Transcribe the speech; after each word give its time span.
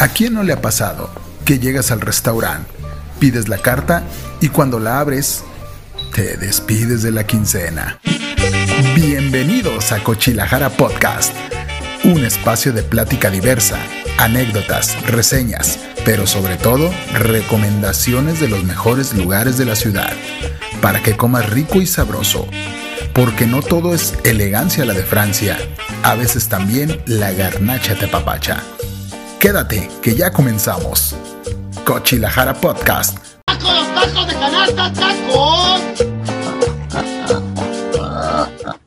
¿A 0.00 0.06
quién 0.06 0.34
no 0.34 0.44
le 0.44 0.52
ha 0.52 0.62
pasado 0.62 1.10
que 1.44 1.58
llegas 1.58 1.90
al 1.90 2.00
restaurante, 2.00 2.70
pides 3.18 3.48
la 3.48 3.58
carta 3.58 4.04
y 4.40 4.48
cuando 4.48 4.78
la 4.78 5.00
abres, 5.00 5.42
te 6.14 6.36
despides 6.36 7.02
de 7.02 7.10
la 7.10 7.26
quincena? 7.26 7.98
Bienvenidos 8.94 9.90
a 9.90 10.04
Cochilajara 10.04 10.70
Podcast, 10.70 11.34
un 12.04 12.24
espacio 12.24 12.72
de 12.72 12.84
plática 12.84 13.28
diversa, 13.28 13.76
anécdotas, 14.18 15.04
reseñas, 15.04 15.80
pero 16.04 16.28
sobre 16.28 16.54
todo 16.54 16.92
recomendaciones 17.14 18.38
de 18.38 18.46
los 18.46 18.62
mejores 18.62 19.14
lugares 19.14 19.58
de 19.58 19.64
la 19.64 19.74
ciudad, 19.74 20.12
para 20.80 21.02
que 21.02 21.16
comas 21.16 21.50
rico 21.50 21.80
y 21.80 21.86
sabroso. 21.86 22.46
Porque 23.14 23.48
no 23.48 23.62
todo 23.62 23.96
es 23.96 24.14
elegancia 24.22 24.84
la 24.84 24.94
de 24.94 25.02
Francia, 25.02 25.58
a 26.04 26.14
veces 26.14 26.46
también 26.46 27.00
la 27.06 27.32
garnacha 27.32 27.96
te 27.96 28.06
papacha. 28.06 28.62
Quédate, 29.40 29.88
que 30.02 30.16
ya 30.16 30.32
comenzamos. 30.32 31.14
Cochilajara 31.84 32.54
Podcast. 32.54 33.18
¡Tacos, 33.46 33.86
tacos 33.94 34.26
de 34.26 34.32
canasta, 34.34 34.92
tacos! 34.92 35.80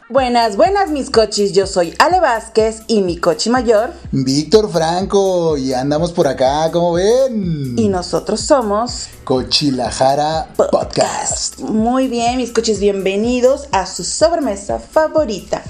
Buenas, 0.09 0.57
buenas 0.57 0.89
mis 0.89 1.09
cochis, 1.09 1.53
yo 1.53 1.65
soy 1.65 1.93
Ale 1.99 2.19
Vázquez 2.19 2.81
y 2.87 3.01
mi 3.01 3.15
cochi 3.15 3.49
mayor 3.49 3.93
Víctor 4.11 4.69
Franco, 4.69 5.55
y 5.55 5.73
andamos 5.73 6.11
por 6.11 6.27
acá, 6.27 6.69
¿cómo 6.69 6.91
ven? 6.91 7.79
y 7.79 7.87
nosotros 7.87 8.41
somos 8.41 9.07
Cochilajara 9.23 10.49
Podcast. 10.57 11.59
Muy 11.61 12.09
bien 12.09 12.35
mis 12.35 12.51
cochis, 12.51 12.81
bienvenidos 12.81 13.69
a 13.71 13.85
su 13.85 14.03
sobremesa 14.03 14.79
favorita. 14.79 15.63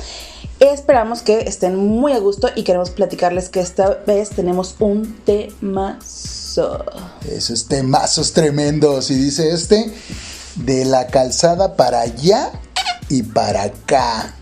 Esperamos 0.61 1.23
que 1.23 1.39
estén 1.39 1.75
muy 1.75 2.13
a 2.13 2.19
gusto 2.19 2.47
y 2.55 2.61
queremos 2.61 2.91
platicarles 2.91 3.49
que 3.49 3.59
esta 3.61 3.95
vez 4.05 4.29
tenemos 4.29 4.75
un 4.77 5.15
temazo. 5.25 6.85
Esos 7.27 7.67
temazos 7.67 8.31
tremendos, 8.33 9.09
y 9.09 9.15
dice 9.15 9.49
este, 9.49 9.91
de 10.57 10.85
la 10.85 11.07
calzada 11.07 11.75
para 11.75 12.01
allá 12.01 12.51
y 13.09 13.23
para 13.23 13.63
acá. 13.63 14.35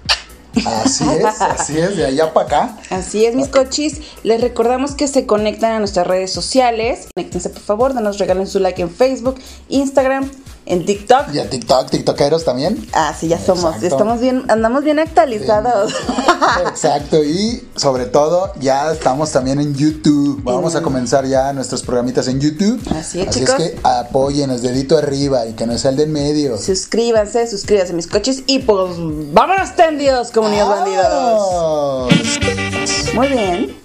Así 0.66 1.06
es, 1.08 1.24
así 1.42 1.80
es, 1.80 1.96
de 1.96 2.08
allá 2.08 2.34
para 2.34 2.46
acá. 2.48 2.78
Así 2.90 3.24
es, 3.24 3.34
mis 3.34 3.48
cochis. 3.48 4.02
Les 4.24 4.42
recordamos 4.42 4.96
que 4.96 5.08
se 5.08 5.26
conectan 5.26 5.72
a 5.72 5.80
nuestras 5.80 6.06
redes 6.06 6.34
sociales. 6.34 7.08
Conéctense, 7.16 7.50
por 7.50 7.62
favor. 7.62 7.94
Danos, 7.94 8.18
regalen 8.18 8.46
su 8.46 8.60
like 8.60 8.82
en 8.82 8.90
Facebook, 8.90 9.40
Instagram, 9.70 10.30
en 10.66 10.86
TikTok. 10.86 11.34
Y 11.34 11.40
a 11.40 11.50
TikTok, 11.50 11.90
TikTokeros 11.90 12.46
también. 12.46 12.88
Ah, 12.94 13.16
sí, 13.18 13.28
ya 13.28 13.40
somos. 13.40 13.76
Exacto. 13.76 13.88
Estamos 13.88 14.22
bien, 14.22 14.44
andamos 14.50 14.84
bien 14.84 15.00
actualizados. 15.00 15.94
Exacto, 16.68 17.24
y 17.24 17.68
sobre 17.76 18.06
todo 18.06 18.54
ya 18.60 18.92
estamos 18.92 19.32
también 19.32 19.60
en 19.60 19.74
YouTube. 19.76 20.42
Vamos 20.44 20.76
a 20.76 20.82
comenzar 20.82 21.26
ya 21.26 21.54
nuestros 21.54 21.84
programitas 21.84 22.28
en 22.28 22.40
YouTube. 22.40 22.80
Así 22.96 23.22
es, 23.22 23.28
Así 23.30 23.40
chicos. 23.40 23.60
es 23.60 23.72
que 23.72 23.80
apoyen, 23.84 24.50
dedito 24.62 24.98
arriba 24.98 25.46
y 25.48 25.54
que 25.54 25.66
no 25.66 25.78
sea 25.78 25.92
el 25.92 25.98
de 25.98 26.04
en 26.04 26.12
medio. 26.12 26.58
suscríbanse, 26.58 27.48
suscríbanse, 27.48 27.94
mis 27.94 28.08
cochis. 28.08 28.44
Y 28.46 28.60
pues, 28.60 28.96
vámonos 29.34 29.76
tendidos, 29.76 30.32
comunidad 30.32 30.68
bandidos. 30.68 31.08
¡Vámonos! 31.08 32.14
Muy 33.16 33.28
bien. 33.28 33.76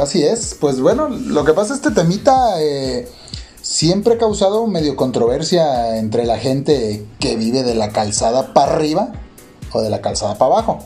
Así 0.00 0.22
es, 0.22 0.56
pues 0.58 0.80
bueno, 0.80 1.08
lo 1.08 1.44
que 1.44 1.52
pasa 1.52 1.74
este 1.74 1.90
temita 1.90 2.60
eh, 2.60 3.08
siempre 3.62 4.14
ha 4.14 4.18
causado 4.18 4.66
medio 4.66 4.96
controversia 4.96 5.96
entre 5.96 6.26
la 6.26 6.38
gente 6.38 7.06
que 7.18 7.36
vive 7.36 7.62
de 7.62 7.74
la 7.74 7.90
calzada 7.90 8.52
para 8.52 8.74
arriba 8.74 9.12
o 9.72 9.80
de 9.80 9.88
la 9.88 10.00
calzada 10.00 10.36
para 10.36 10.52
abajo. 10.52 10.84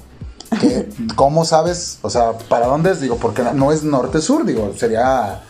Que, 0.60 0.88
¿Cómo 1.16 1.44
sabes? 1.44 1.98
O 2.02 2.10
sea, 2.10 2.32
¿para 2.48 2.66
dónde 2.66 2.92
es? 2.92 3.00
Digo, 3.00 3.16
porque 3.16 3.42
no 3.54 3.72
es 3.72 3.82
norte-sur, 3.82 4.44
digo, 4.44 4.72
sería 4.76 5.42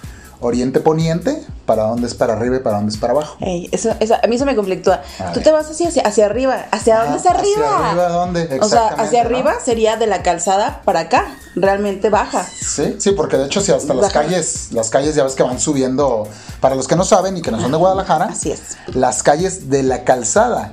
oriente-poniente, 0.47 1.45
¿para 1.67 1.83
dónde 1.85 2.07
es 2.07 2.15
para 2.15 2.35
arriba 2.35 2.57
y 2.57 2.59
para 2.61 2.77
dónde 2.77 2.93
es 2.93 2.99
para 2.99 3.13
abajo? 3.13 3.37
Ey, 3.41 3.69
eso, 3.73 3.91
eso- 4.01 4.15
a 4.23 4.27
mí 4.27 4.37
eso 4.37 4.45
me 4.47 4.57
conflictúa. 4.57 5.03
A 5.19 5.27
Tú 5.33 5.35
ver. 5.37 5.43
te 5.45 5.53
vas 5.53 5.71
hacia, 5.71 5.89
hacia, 6.05 6.27
arriba. 6.27 6.67
¿Hacia 6.71 7.03
dónde 7.05 7.19
es 7.19 7.27
arriba? 7.27 7.67
¿hacia 7.77 7.89
arriba 7.91 8.09
dónde? 8.09 8.59
O 8.63 8.69
sea, 8.69 8.89
hacia 8.89 9.23
¿no? 9.23 9.29
arriba 9.29 9.55
sería 9.65 9.97
de 9.97 10.07
la 10.07 10.23
calzada 10.23 10.83
para 10.85 11.01
acá. 11.01 11.27
Realmente 11.55 12.11
baja. 12.11 12.45
Sí, 12.45 12.97
sí, 12.99 13.13
porque 13.13 13.37
de 13.37 13.47
hecho 13.47 13.61
si 13.61 13.73
hasta 13.73 13.95
las 13.95 14.13
calles, 14.13 14.69
las 14.73 14.91
calles 14.91 15.15
ya 15.15 15.25
ves 15.25 15.35
que 15.35 15.43
van 15.43 15.59
subiendo, 15.61 16.27
para 16.61 16.75
los 16.75 16.87
que 16.89 16.97
no 16.97 17.05
saben 17.05 17.37
y 17.37 17.43
que 17.43 17.51
no 17.51 17.61
son 17.61 17.71
de 17.73 17.77
Guadalajara, 17.79 18.27
Así 18.27 18.53
es. 18.53 18.77
las 18.95 19.23
calles 19.23 19.71
de 19.71 19.83
la 19.83 20.05
calzada 20.05 20.73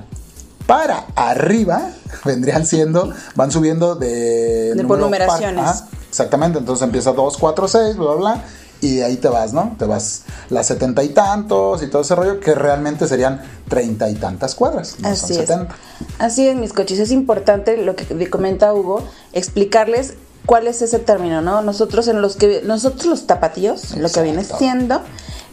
para 0.66 1.04
arriba 1.16 1.90
vendrían 2.24 2.66
siendo, 2.66 3.12
van 3.34 3.50
subiendo 3.50 3.94
de... 3.96 4.74
De 4.74 4.84
por 4.84 4.98
numeraciones. 4.98 5.64
par- 5.64 5.84
exactamente, 6.08 6.58
entonces 6.58 6.84
empieza 6.84 7.12
2, 7.12 7.36
4, 7.38 7.68
6, 7.68 7.96
bla, 7.96 8.06
bla, 8.12 8.14
bla, 8.16 8.44
y 8.84 8.96
de 8.96 9.04
ahí 9.04 9.16
te 9.16 9.28
vas, 9.28 9.52
¿no? 9.54 9.74
Te 9.78 9.86
vas 9.86 10.24
las 10.50 10.66
setenta 10.66 11.02
y 11.02 11.08
tantos 11.08 11.82
y 11.82 11.88
todo 11.88 12.02
ese 12.02 12.14
rollo, 12.14 12.38
que 12.38 12.54
realmente 12.54 13.08
serían 13.08 13.40
treinta 13.68 14.10
y 14.10 14.14
tantas 14.14 14.54
cuadras, 14.54 14.96
no 15.00 15.08
Así 15.08 15.20
son 15.20 15.30
es. 15.30 15.48
70. 15.48 15.74
Así 16.18 16.46
es, 16.46 16.56
mis 16.56 16.72
coches. 16.72 16.98
Es 16.98 17.10
importante 17.10 17.78
lo 17.78 17.96
que 17.96 18.28
comenta 18.28 18.74
Hugo, 18.74 19.02
explicarles 19.32 20.14
cuál 20.44 20.66
es 20.66 20.82
ese 20.82 20.98
término, 20.98 21.40
¿no? 21.40 21.62
Nosotros 21.62 22.08
en 22.08 22.20
los 22.20 22.36
que 22.36 22.60
nosotros 22.64 23.06
los 23.06 23.26
tapatíos, 23.26 23.96
lo 23.96 24.10
que 24.10 24.20
viene 24.20 24.44
siendo, 24.44 25.00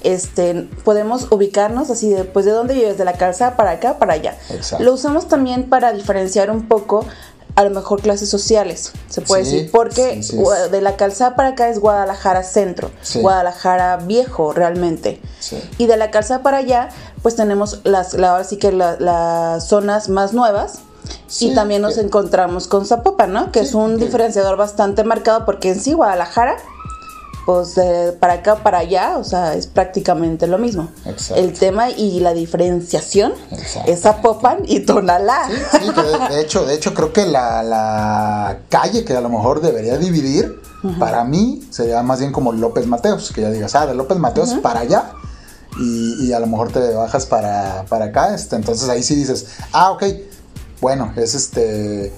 este, 0.04 0.68
podemos 0.84 1.32
ubicarnos 1.32 1.90
así 1.90 2.10
de, 2.10 2.24
pues, 2.26 2.46
de 2.46 2.52
dónde 2.52 2.74
vives, 2.74 2.98
de 2.98 3.06
la 3.06 3.14
calzada 3.14 3.56
para 3.56 3.72
acá, 3.72 3.98
para 3.98 4.14
allá. 4.14 4.38
Exacto. 4.50 4.84
Lo 4.84 4.94
usamos 4.94 5.28
también 5.28 5.70
para 5.70 5.94
diferenciar 5.94 6.52
un 6.52 6.68
poco 6.68 7.06
a 7.62 7.64
lo 7.66 7.70
mejor 7.72 8.02
clases 8.02 8.30
sociales, 8.30 8.92
se 9.10 9.22
puede 9.22 9.46
Sí, 9.46 9.52
decir, 9.56 9.72
porque 9.72 10.16
sí, 10.22 10.32
sí. 10.32 10.38
gua- 10.38 10.70
de 10.70 10.82
la 10.82 10.98
calzada 10.98 11.36
para 11.36 11.50
acá 11.50 11.70
es 11.70 11.80
Guadalajara 11.80 12.44
centro. 12.44 12.92
Guadalajara 13.16 13.98
viejo 13.98 14.52
realmente. 14.54 15.22
Y 15.78 15.88
de 15.88 15.98
la 15.98 16.12
calzada 16.12 16.44
para 16.44 16.58
allá, 16.58 16.90
pues 17.22 17.36
tenemos 17.36 17.82
las, 17.84 18.14
la- 18.14 18.32
ahora 18.32 18.44
sí 18.44 18.58
que 18.58 18.72
la- 18.72 18.98
las 19.00 19.68
zonas 19.68 20.10
más 20.10 20.34
nuevas. 20.34 20.80
Y 21.40 21.54
también 21.56 21.82
nos 21.82 21.98
encontramos 21.98 22.68
con 22.68 22.86
Zapopan, 22.86 23.34
¿no? 23.34 23.52
Que 23.52 23.62
es 23.62 23.74
un 23.74 23.98
diferenciador 23.98 24.56
bastante 24.56 25.04
marcado 25.04 25.46
porque 25.46 25.70
en 25.70 25.80
sí 25.80 25.94
Guadalajara, 25.94 26.58
pues 27.46 27.76
de 27.76 28.12
para 28.14 28.34
acá 28.34 28.58
para 28.58 28.80
allá, 28.80 29.18
o 29.18 29.24
sea, 29.24 29.56
es 29.56 29.68
prácticamente 29.68 30.48
lo 30.48 30.58
mismo. 30.58 30.90
Exacto. 31.06 31.42
El 31.42 31.54
tema 31.54 31.90
y 31.90 32.20
la 32.20 32.34
diferenciación 32.34 33.34
es 33.86 34.02
Zapopan 34.02 34.60
y 34.66 34.82
Tonalá. 34.82 35.50
Sí, 35.50 35.80
sí, 35.80 35.92
que 35.92 36.02
de, 36.02 36.36
de 36.36 36.42
hecho, 36.42 36.66
de 36.66 36.76
hecho 36.76 36.94
creo 36.94 37.12
que 37.14 37.26
la, 37.26 37.64
la 37.64 38.60
calle 38.70 39.04
que 39.04 39.16
a 39.16 39.22
lo 39.22 39.30
mejor 39.30 39.62
debería 39.62 39.98
dividir, 39.98 40.62
para 41.00 41.24
mí 41.24 41.68
sería 41.70 42.02
más 42.02 42.20
bien 42.20 42.32
como 42.32 42.54
López 42.54 42.88
Mateos, 42.88 43.32
que 43.32 43.42
ya 43.42 43.52
digas, 43.52 43.76
ah, 43.76 43.86
de 43.86 43.94
López 43.94 44.18
Mateos 44.18 44.54
para 44.62 44.82
allá. 44.82 45.14
Y, 45.80 46.26
y 46.26 46.34
a 46.34 46.40
lo 46.40 46.48
mejor 46.48 46.72
te 46.72 46.94
bajas 46.94 47.26
para, 47.26 47.86
para 47.88 48.06
acá, 48.06 48.36
este, 48.36 48.58
entonces 48.58 48.90
ahí 48.90 49.04
sí 49.04 49.16
dices, 49.16 49.48
ah, 49.72 49.92
ok, 49.92 50.04
bueno, 50.82 51.14
es 51.16 51.34
este 51.34 52.12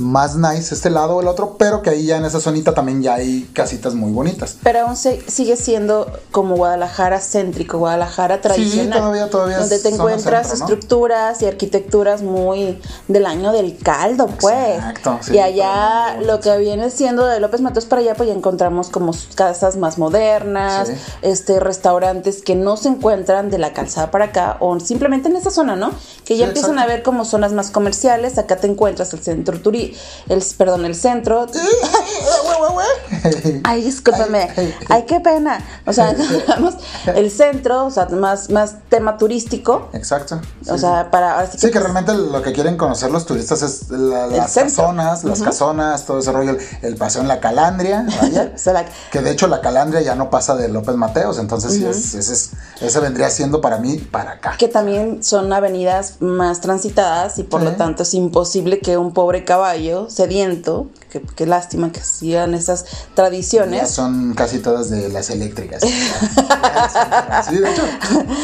más 0.00 0.36
nice 0.36 0.74
este 0.74 0.90
lado 0.90 1.16
o 1.16 1.20
el 1.20 1.28
otro, 1.28 1.56
pero 1.58 1.82
que 1.82 1.90
ahí 1.90 2.06
ya 2.06 2.16
en 2.16 2.24
esa 2.24 2.40
zonita 2.40 2.74
también 2.74 3.02
ya 3.02 3.14
hay 3.14 3.48
casitas 3.52 3.94
muy 3.94 4.10
bonitas. 4.12 4.56
Pero 4.62 4.80
aún 4.80 4.96
se- 4.96 5.22
sigue 5.30 5.56
siendo 5.56 6.10
como 6.30 6.56
Guadalajara 6.56 7.20
céntrico, 7.20 7.78
Guadalajara 7.78 8.40
tradicional. 8.40 8.98
todavía- 8.98 9.30
todavía 9.30 9.56
es 9.56 9.60
Donde 9.68 9.78
te 9.78 9.88
encuentras 9.94 10.48
centro, 10.48 10.58
¿no? 10.66 10.72
estructuras 10.74 11.42
y 11.42 11.46
arquitecturas 11.46 12.22
muy 12.22 12.80
del 13.08 13.26
año 13.26 13.52
del 13.52 13.76
caldo, 13.78 14.26
pues. 14.40 14.76
Exacto, 14.76 15.18
sí, 15.22 15.34
y 15.34 15.38
allá 15.38 16.16
lo 16.20 16.40
que 16.40 16.56
viene 16.58 16.90
siendo 16.90 17.26
de 17.26 17.38
López 17.40 17.60
Mateos 17.60 17.84
para 17.86 18.00
allá, 18.02 18.14
pues 18.14 18.28
ya 18.28 18.34
encontramos 18.34 18.88
como 18.88 19.12
casas 19.34 19.76
más 19.76 19.98
modernas, 19.98 20.88
Sí. 20.88 20.94
este 21.22 21.60
restaurantes 21.60 22.42
que 22.42 22.54
no 22.54 22.76
se 22.76 22.88
encuentran 22.88 23.50
de 23.50 23.58
la 23.58 23.72
calzada 23.72 24.10
para 24.10 24.26
acá, 24.26 24.56
o 24.60 24.78
simplemente 24.80 25.28
en 25.28 25.36
esa 25.36 25.50
zona, 25.50 25.76
¿no? 25.76 25.90
Que 26.24 26.36
ya 26.36 26.44
Sí, 26.46 26.48
empiezan 26.50 26.72
exacto. 26.72 26.90
a 26.90 26.94
ver 26.94 27.02
como 27.02 27.24
zonas 27.24 27.52
más 27.52 27.70
comerciales. 27.70 28.38
Acá 28.38 28.56
te 28.56 28.66
encuentras 28.66 29.12
el 29.12 29.20
centro 29.20 29.60
turi, 29.60 29.89
el 30.28 30.42
perdón, 30.56 30.84
el 30.84 30.94
centro. 30.94 31.46
Ay, 33.64 33.82
discúlpame. 33.82 34.42
Ay, 34.42 34.50
ay, 34.56 34.74
Ay, 34.88 35.04
qué 35.06 35.20
pena. 35.20 35.62
O 35.86 35.92
sea, 35.92 36.14
el 37.14 37.30
centro, 37.30 37.86
o 37.86 37.90
sea, 37.90 38.06
más, 38.06 38.50
más 38.50 38.76
tema 38.88 39.16
turístico. 39.18 39.88
Exacto. 39.92 40.40
O 40.68 40.74
sí, 40.74 40.78
sea, 40.80 41.10
para. 41.10 41.34
ahora 41.34 41.50
sí 41.50 41.58
Sí, 41.58 41.70
que 41.70 41.78
realmente 41.80 42.14
lo 42.14 42.42
que 42.42 42.52
quieren 42.52 42.76
conocer 42.76 43.10
los 43.10 43.26
turistas 43.26 43.62
es 43.62 43.90
la- 43.90 44.26
las 44.26 44.54
casonas, 44.54 45.24
las 45.24 45.42
casonas, 45.42 46.04
todo 46.06 46.18
ese 46.18 46.32
rollo, 46.32 46.50
el, 46.52 46.58
el 46.82 46.96
paseo 46.96 47.22
en 47.22 47.28
la 47.28 47.40
Calandria, 47.40 48.06
vaya. 48.20 48.52
O 48.54 48.58
sea, 48.58 48.72
la- 48.72 48.84
que 49.10 49.20
de 49.20 49.30
hecho 49.30 49.46
la 49.46 49.60
Calandria 49.60 50.00
ya 50.02 50.14
no 50.14 50.30
pasa 50.30 50.56
de 50.56 50.68
López 50.68 50.94
Mateos, 50.96 51.38
entonces 51.38 51.72
sí 51.74 51.84
es, 51.86 52.14
ese, 52.14 52.32
es- 52.32 52.50
ese 52.80 53.00
vendría 53.00 53.30
siendo 53.30 53.60
para 53.60 53.78
mí 53.78 53.98
para 53.98 54.32
acá. 54.32 54.54
que 54.58 54.68
también 54.68 55.22
son 55.22 55.52
avenidas 55.52 56.14
más 56.20 56.60
transitadas 56.60 57.38
y 57.38 57.42
por 57.44 57.60
Sí. 57.60 57.66
lo 57.66 57.72
tanto 57.76 58.02
es 58.04 58.14
imposible 58.14 58.80
que 58.80 58.96
un 58.96 59.12
pobre 59.12 59.44
caballo 59.44 60.08
sediento, 60.10 60.88
que, 61.10 61.20
que 61.22 61.46
lástima 61.46 61.90
que 61.92 62.00
sigan 62.02 62.54
esas 62.60 62.84
Ya 62.84 63.14
tradiciones, 63.14 63.90
son 63.90 64.34
casi 64.34 64.58
todas 64.60 64.90
de 64.90 65.08
las 65.08 65.30
eléctricas. 65.30 65.82
sí, 67.48 67.56
de 67.56 67.70
hecho, 67.70 67.82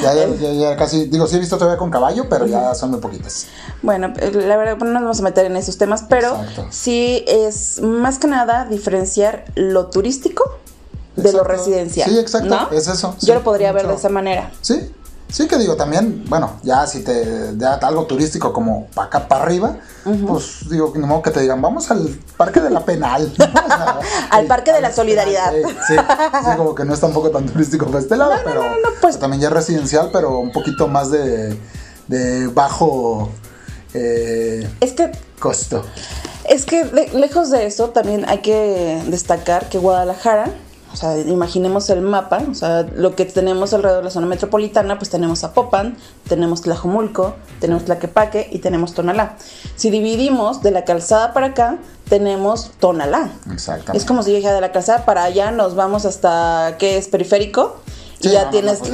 ya, 0.02 0.14
ya- 0.14 0.28
ya- 0.34 0.52
ya 0.52 0.76
casi, 0.76 1.06
digo, 1.06 1.26
sí 1.26 1.36
he 1.36 1.38
visto 1.38 1.56
todavía 1.58 1.78
con 1.78 1.90
caballo, 1.90 2.28
pero 2.28 2.46
ya 2.46 2.74
son 2.74 2.90
muy 2.90 3.00
poquitas. 3.00 3.46
Bueno, 3.82 4.12
eh, 4.18 4.30
la 4.32 4.56
verdad 4.56 4.76
no 4.78 4.86
nos 4.86 5.02
vamos 5.02 5.20
a 5.20 5.22
meter 5.22 5.46
en 5.46 5.56
esos 5.56 5.78
temas, 5.78 6.04
pero 6.08 6.28
Exacto. 6.36 6.66
sí 6.70 7.24
es 7.26 7.80
más 7.80 8.18
que 8.18 8.26
nada 8.26 8.64
diferenciar 8.66 9.44
lo 9.54 9.86
turístico 9.86 10.58
de 11.16 11.32
lo 11.32 11.44
residencial. 11.44 12.10
Sí, 12.10 12.18
exacto, 12.18 12.48
¿no? 12.48 12.70
es 12.76 12.88
eso, 12.88 13.14
sí, 13.18 13.26
Yo 13.26 13.34
lo 13.34 13.42
podría 13.42 13.72
ver 13.72 13.86
de 13.86 13.94
esa 13.94 14.08
manera. 14.08 14.50
Sí, 14.60 14.92
sí 15.28 15.46
que 15.48 15.58
digo 15.58 15.76
también, 15.76 16.24
bueno, 16.28 16.58
ya 16.62 16.86
si 16.86 17.02
te 17.02 17.54
da 17.56 17.74
algo 17.74 18.06
turístico 18.06 18.52
como 18.52 18.86
para 18.94 19.08
acá 19.08 19.28
para 19.28 19.42
arriba, 19.44 19.76
pues 20.26 20.68
digo, 20.70 20.92
ni 20.94 21.04
modo 21.06 21.22
que 21.22 21.30
te 21.30 21.40
digan, 21.40 21.60
vamos 21.60 21.90
al 21.90 22.08
parque 22.36 22.60
de 22.60 22.70
la 22.70 22.84
penal. 22.84 23.32
¿no? 23.38 23.44
O 23.66 23.68
sea, 23.68 23.98
Al 24.30 24.46
parque 24.46 24.72
de 24.72 24.80
la 24.80 24.92
solidaridad. 24.92 25.50
penal, 25.52 25.76
Sí, 25.86 25.94
sí, 25.96 26.56
como 26.56 26.74
que 26.74 26.84
no 26.84 26.94
es 26.94 27.00
tampoco 27.00 27.30
tan 27.30 27.46
turístico 27.46 27.86
para 27.86 27.98
este 27.98 28.16
lado, 28.16 28.34
No, 28.36 28.40
pero 28.44 28.62
no, 28.62 28.88
pues- 29.00 29.18
también 29.18 29.40
ya 29.42 29.48
es 29.48 29.54
residencial, 29.54 30.10
pero 30.12 30.38
un 30.38 30.52
poquito 30.52 30.86
más 30.88 31.10
de, 31.10 31.58
de 32.08 32.46
bajo 32.48 33.30
eh, 33.94 34.68
Es 34.80 34.92
que 34.92 35.10
costo. 35.40 35.82
Es 36.48 36.64
que 36.64 36.84
de- 36.84 37.08
lejos 37.14 37.50
de 37.50 37.66
eso, 37.66 37.90
también 37.90 38.24
hay 38.28 38.38
que 38.38 39.02
destacar 39.08 39.68
que 39.68 39.78
Guadalajara, 39.78 40.50
o 40.96 40.98
sea, 40.98 41.18
imaginemos 41.18 41.90
el 41.90 42.00
mapa, 42.00 42.42
o 42.50 42.54
sea, 42.54 42.86
lo 42.94 43.14
que 43.14 43.26
tenemos 43.26 43.74
alrededor 43.74 43.98
de 44.00 44.04
la 44.04 44.10
zona 44.10 44.26
metropolitana, 44.26 44.96
pues 44.96 45.10
tenemos 45.10 45.40
Zapopan, 45.40 45.98
tenemos 46.26 46.62
Tlajomulco, 46.62 47.34
tenemos 47.60 47.84
Tlaquepaque 47.84 48.48
y 48.50 48.60
tenemos 48.60 48.94
Tonalá. 48.94 49.36
Si 49.74 49.90
dividimos 49.90 50.62
de 50.62 50.70
la 50.70 50.86
calzada 50.86 51.34
para 51.34 51.48
acá, 51.48 51.76
tenemos 52.08 52.70
Tonalá. 52.80 53.30
Exactamente. 53.52 53.98
Es 53.98 54.06
como 54.06 54.22
si 54.22 54.30
yo 54.30 54.36
dijera 54.36 54.54
de 54.54 54.62
la 54.62 54.72
calzada 54.72 55.04
para 55.04 55.24
allá, 55.24 55.50
nos 55.50 55.74
vamos 55.74 56.06
hasta, 56.06 56.76
¿qué 56.78 56.96
es? 56.96 57.08
Periférico. 57.08 57.76
Y 58.20 58.30
ya 58.30 58.40
no, 58.40 58.44
no, 58.46 58.50
tienes 58.50 58.78
pues. 58.78 58.90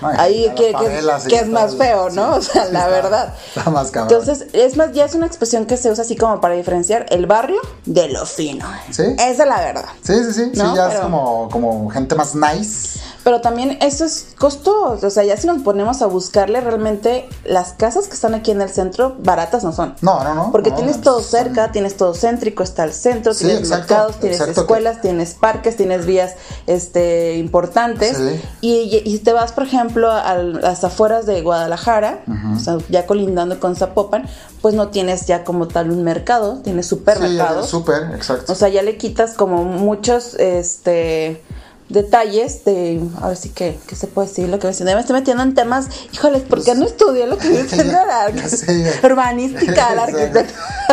No, 0.00 0.12
y 0.12 0.16
Ahí 0.18 0.52
que, 0.56 0.72
que- 0.74 1.36
es 1.36 1.48
más 1.48 1.76
feo, 1.76 2.10
sí, 2.10 2.16
¿no? 2.16 2.34
O 2.36 2.40
sea, 2.40 2.66
sí, 2.66 2.72
la 2.72 2.80
está- 2.80 2.90
verdad. 2.90 3.34
está 3.54 3.70
más 3.70 3.90
cabrón. 3.90 4.12
Entonces, 4.18 4.46
es 4.52 4.76
más, 4.76 4.92
ya 4.92 5.04
es 5.04 5.14
una 5.14 5.26
expresión 5.26 5.66
que 5.66 5.76
se 5.76 5.90
usa 5.90 6.02
así 6.04 6.16
como 6.16 6.40
para 6.40 6.54
diferenciar 6.54 7.06
el 7.10 7.26
barrio 7.26 7.60
de 7.84 8.08
lo 8.08 8.24
fino. 8.26 8.66
Sí. 8.90 9.02
Esa 9.18 9.30
es 9.30 9.38
la 9.48 9.60
verdad. 9.60 9.84
Sí, 10.02 10.14
sí, 10.24 10.32
sí, 10.32 10.50
sí, 10.54 10.62
ya 10.74 10.92
es 10.92 11.00
como, 11.00 11.48
como 11.50 11.90
gente 11.90 12.14
más 12.14 12.34
nice. 12.34 12.98
Pero 13.24 13.40
también 13.40 13.78
eso 13.80 14.04
es 14.04 14.34
costoso. 14.38 15.06
O 15.06 15.10
sea, 15.10 15.24
ya 15.24 15.36
si 15.38 15.46
nos 15.46 15.62
ponemos 15.62 16.02
a 16.02 16.06
buscarle 16.06 16.60
realmente 16.60 17.26
las 17.44 17.72
casas 17.72 18.06
que 18.06 18.14
están 18.14 18.34
aquí 18.34 18.50
en 18.50 18.60
el 18.60 18.68
centro, 18.68 19.16
baratas 19.18 19.64
no 19.64 19.72
son. 19.72 19.94
No, 20.02 20.22
no, 20.22 20.34
no. 20.34 20.52
Porque 20.52 20.70
no, 20.70 20.76
tienes 20.76 20.98
no, 20.98 21.02
todo 21.04 21.20
cerca, 21.22 21.72
tienes 21.72 21.96
todo 21.96 22.12
céntrico, 22.14 22.62
está 22.62 22.84
el 22.84 22.92
centro, 22.92 23.32
Sí, 23.32 23.46
tienes 23.46 23.62
exacto, 23.62 23.94
mercados, 23.94 24.20
tienes 24.20 24.40
exacto, 24.40 24.60
escuelas, 24.60 25.00
tienes 25.00 25.34
parques, 25.34 25.76
tienes 25.76 26.04
vías 26.04 26.34
este, 26.66 27.36
importantes. 27.38 28.16
Sí. 28.18 28.40
Y, 28.60 29.02
y- 29.04 29.18
te 29.20 29.32
vas, 29.32 29.52
por 29.52 29.64
ejemplo, 29.64 30.10
a 30.10 30.34
las 30.34 30.84
afueras 30.84 31.24
de 31.24 31.40
Guadalajara, 31.40 32.24
o 32.54 32.58
sea, 32.60 32.76
ya 32.90 33.06
colindando 33.06 33.58
con 33.58 33.74
Zapopan, 33.74 34.28
pues 34.60 34.74
no 34.74 34.88
tienes 34.88 35.24
ya 35.26 35.44
como 35.44 35.66
tal 35.66 35.90
un 35.90 36.04
mercado, 36.04 36.60
tienes 36.62 36.86
Sí, 36.86 36.90
supermercados. 36.90 37.70
súper, 37.70 38.10
exacto. 38.14 38.52
O 38.52 38.54
sea, 38.54 38.68
ya 38.68 38.82
le 38.82 38.98
quitas 38.98 39.32
como 39.32 39.64
muchos 39.64 40.34
este 40.34 41.42
detalles 41.88 42.64
de 42.64 43.00
a 43.20 43.28
ver 43.28 43.36
si 43.36 43.50
que, 43.50 43.78
que 43.86 43.94
se 43.94 44.06
puede 44.06 44.28
decir 44.28 44.48
lo 44.48 44.58
que 44.58 44.68
me 44.68 44.94
me 44.94 45.00
estoy 45.00 45.14
metiendo 45.14 45.42
en 45.42 45.54
temas, 45.54 45.88
híjoles, 46.12 46.42
¿por 46.42 46.64
qué 46.64 46.74
no 46.74 46.86
estudié 46.86 47.26
lo 47.26 47.36
que 47.36 47.48
viene 47.48 47.68
siendo 47.68 47.92
la 47.92 48.32
urbanística, 49.02 49.94
la 49.94 50.02
arquitectura? 50.04 50.46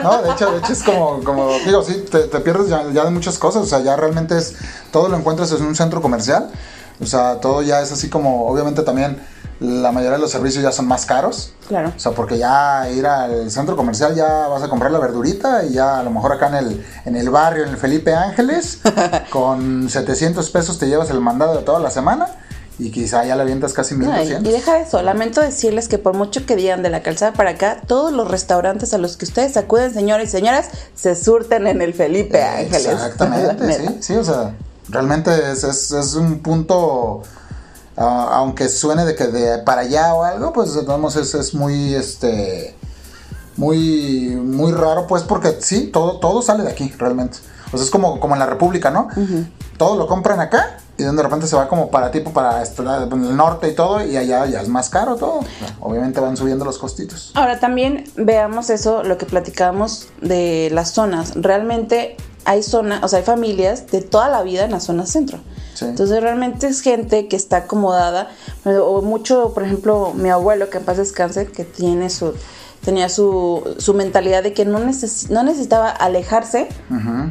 No, 0.03 0.21
de 0.21 0.31
hecho, 0.31 0.51
de 0.51 0.57
hecho 0.59 0.73
es 0.73 0.83
como, 0.83 1.23
como 1.23 1.51
digo, 1.65 1.83
sí, 1.83 2.05
te, 2.09 2.23
te 2.23 2.39
pierdes 2.41 2.67
ya, 2.67 2.91
ya 2.91 3.05
de 3.05 3.11
muchas 3.11 3.39
cosas, 3.39 3.63
o 3.63 3.65
sea, 3.65 3.79
ya 3.79 3.95
realmente 3.95 4.37
es, 4.37 4.55
todo 4.91 5.07
lo 5.07 5.17
encuentras 5.17 5.51
en 5.53 5.63
un 5.63 5.75
centro 5.75 6.01
comercial, 6.01 6.51
o 6.99 7.05
sea, 7.05 7.39
todo 7.39 7.61
ya 7.61 7.81
es 7.81 7.91
así 7.91 8.09
como, 8.09 8.47
obviamente 8.47 8.83
también 8.83 9.17
la 9.61 9.91
mayoría 9.91 10.15
de 10.17 10.21
los 10.21 10.31
servicios 10.31 10.63
ya 10.63 10.71
son 10.71 10.87
más 10.87 11.05
caros, 11.05 11.53
Claro. 11.67 11.93
o 11.95 11.99
sea, 11.99 12.11
porque 12.13 12.37
ya 12.37 12.89
ir 12.89 13.05
al 13.05 13.49
centro 13.51 13.77
comercial 13.77 14.15
ya 14.15 14.47
vas 14.47 14.63
a 14.63 14.67
comprar 14.69 14.91
la 14.91 14.97
verdurita 14.99 15.63
y 15.63 15.73
ya 15.73 15.99
a 15.99 16.03
lo 16.03 16.09
mejor 16.09 16.33
acá 16.33 16.47
en 16.47 16.55
el, 16.55 16.85
en 17.05 17.15
el 17.15 17.29
barrio, 17.29 17.63
en 17.63 17.69
el 17.69 17.77
Felipe 17.77 18.13
Ángeles, 18.13 18.79
con 19.29 19.87
700 19.89 20.49
pesos 20.49 20.79
te 20.79 20.87
llevas 20.87 21.09
el 21.11 21.21
mandado 21.21 21.55
de 21.57 21.63
toda 21.63 21.79
la 21.79 21.91
semana 21.91 22.27
y 22.79 22.89
quizá 22.89 23.23
ya 23.23 23.35
le 23.35 23.43
avientas 23.43 23.73
casi 23.73 23.95
No, 23.95 24.05
y, 24.05 24.07
1200. 24.07 24.49
y 24.49 24.51
deja 24.51 24.79
eso, 24.79 25.01
lamento 25.03 25.41
decirles 25.41 25.87
que 25.87 25.99
por 25.99 26.15
mucho 26.15 26.43
que 26.47 26.55
digan 26.55 26.81
de 26.81 26.89
la 26.89 27.03
calzada 27.03 27.33
para 27.33 27.51
acá, 27.51 27.81
todos 27.85 28.11
los 28.11 28.27
restaurantes 28.31 28.95
a 28.95 28.97
los 28.97 29.17
que 29.17 29.25
ustedes 29.25 29.55
acuden, 29.57 29.93
señores 29.93 30.29
y 30.29 30.31
señoras, 30.31 30.69
se 30.95 31.15
surten 31.15 31.67
en 31.67 31.83
el 31.83 31.93
Felipe 31.93 32.41
Ángeles. 32.41 32.85
La 32.87 32.91
Exactamente, 32.93 33.77
sí, 33.77 33.97
sí, 34.01 34.15
o 34.15 34.23
sea, 34.23 34.55
realmente 34.89 35.31
es, 35.51 35.63
es, 35.63 35.91
es 35.91 36.15
un 36.15 36.39
punto, 36.39 37.21
ah, 38.01 38.29
aunque 38.33 38.69
suene 38.69 39.05
de 39.05 39.15
que 39.15 39.27
de 39.27 39.59
para 39.59 39.81
allá 39.81 40.13
o 40.13 40.23
algo, 40.23 40.53
pues 40.53 40.75
modos 40.85 41.15
es, 41.15 41.33
es 41.33 41.53
muy, 41.53 41.93
este, 41.93 42.75
muy, 43.57 44.35
muy 44.35 44.71
raro, 44.71 45.07
pues 45.07 45.23
porque 45.23 45.57
sí, 45.59 45.87
todo, 45.87 46.19
todo 46.19 46.41
sale 46.41 46.63
de 46.63 46.71
aquí, 46.71 46.93
realmente. 46.97 47.37
O 47.71 47.77
sea, 47.77 47.85
es 47.85 47.91
como, 47.91 48.19
como 48.19 48.35
en 48.35 48.39
la 48.39 48.45
República, 48.45 48.91
¿no? 48.91 49.07
Todo 49.77 49.97
lo 49.97 50.07
compran 50.07 50.39
acá 50.39 50.77
y 50.97 51.03
de 51.03 51.23
repente 51.23 51.47
se 51.47 51.55
va 51.55 51.67
como 51.67 51.89
para 51.89 52.11
tipo, 52.11 52.31
para 52.31 52.61
este, 52.61 52.83
el 52.83 53.35
norte 53.35 53.69
y 53.69 53.75
todo, 53.75 54.05
y 54.05 54.17
allá 54.17 54.45
ya 54.45 54.61
es 54.61 54.67
más 54.67 54.89
caro 54.89 55.15
todo. 55.15 55.39
Obviamente 55.79 56.19
van 56.19 56.37
subiendo 56.37 56.65
los 56.65 56.77
costitos. 56.77 57.31
Ahora 57.33 57.59
también 57.59 58.03
veamos 58.15 58.69
eso, 58.69 59.03
lo 59.03 59.17
que 59.17 59.25
platicábamos 59.25 60.09
de 60.21 60.69
las 60.71 60.91
zonas. 60.91 61.33
Realmente 61.35 62.17
hay 62.45 62.63
zonas, 62.63 63.03
o 63.03 63.07
sea, 63.07 63.19
hay 63.19 63.25
familias 63.25 63.87
de 63.87 64.01
toda 64.01 64.29
la 64.29 64.43
vida 64.43 64.65
en 64.65 64.71
la 64.71 64.79
zona 64.79 65.05
centro. 65.05 65.39
Sí. 65.73 65.85
Entonces 65.85 66.21
realmente 66.21 66.67
es 66.67 66.81
gente 66.81 67.27
que 67.27 67.35
está 67.35 67.57
acomodada. 67.57 68.29
O 68.65 69.01
mucho, 69.01 69.53
por 69.53 69.63
ejemplo, 69.63 70.13
mi 70.15 70.29
abuelo, 70.29 70.69
que 70.69 70.77
en 70.79 70.83
paz 70.85 70.97
descanse, 70.97 71.47
que 71.47 71.63
tiene 71.65 72.09
su 72.09 72.33
tenía 72.83 73.09
su, 73.09 73.75
su 73.77 73.93
mentalidad 73.93 74.41
de 74.41 74.53
que 74.53 74.65
no, 74.65 74.79
neces- 74.79 75.29
no 75.29 75.43
necesitaba 75.43 75.87
alejarse 75.91 76.67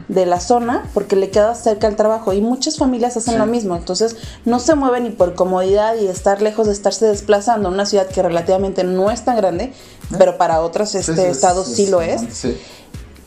de 0.06 0.24
la 0.24 0.38
zona 0.38 0.84
porque 0.94 1.16
le 1.16 1.30
queda 1.30 1.56
cerca 1.56 1.88
el 1.88 1.96
trabajo 1.96 2.32
y 2.32 2.40
muchas 2.40 2.76
familias 2.78 3.16
hacen 3.16 3.32
Sí. 3.34 3.38
lo 3.40 3.46
mismo 3.46 3.74
entonces 3.74 4.14
no 4.44 4.60
se 4.60 4.76
mueven 4.76 5.02
ni 5.02 5.10
por 5.10 5.34
comodidad 5.34 5.96
y 5.96 6.06
estar 6.06 6.40
lejos 6.40 6.68
de 6.68 6.72
estarse 6.72 7.04
desplazando 7.06 7.68
a 7.68 7.72
una 7.72 7.84
ciudad 7.84 8.06
que 8.06 8.22
relativamente 8.22 8.84
no 8.84 9.10
es 9.10 9.24
tan 9.24 9.36
grande 9.36 9.72
pero 10.18 10.38
para 10.38 10.60
otros 10.60 10.94
este 10.94 11.34
Sí, 11.34 11.40
sí, 11.74 11.86
lo 11.88 12.00
es 12.00 12.20
Sí. 12.32 12.56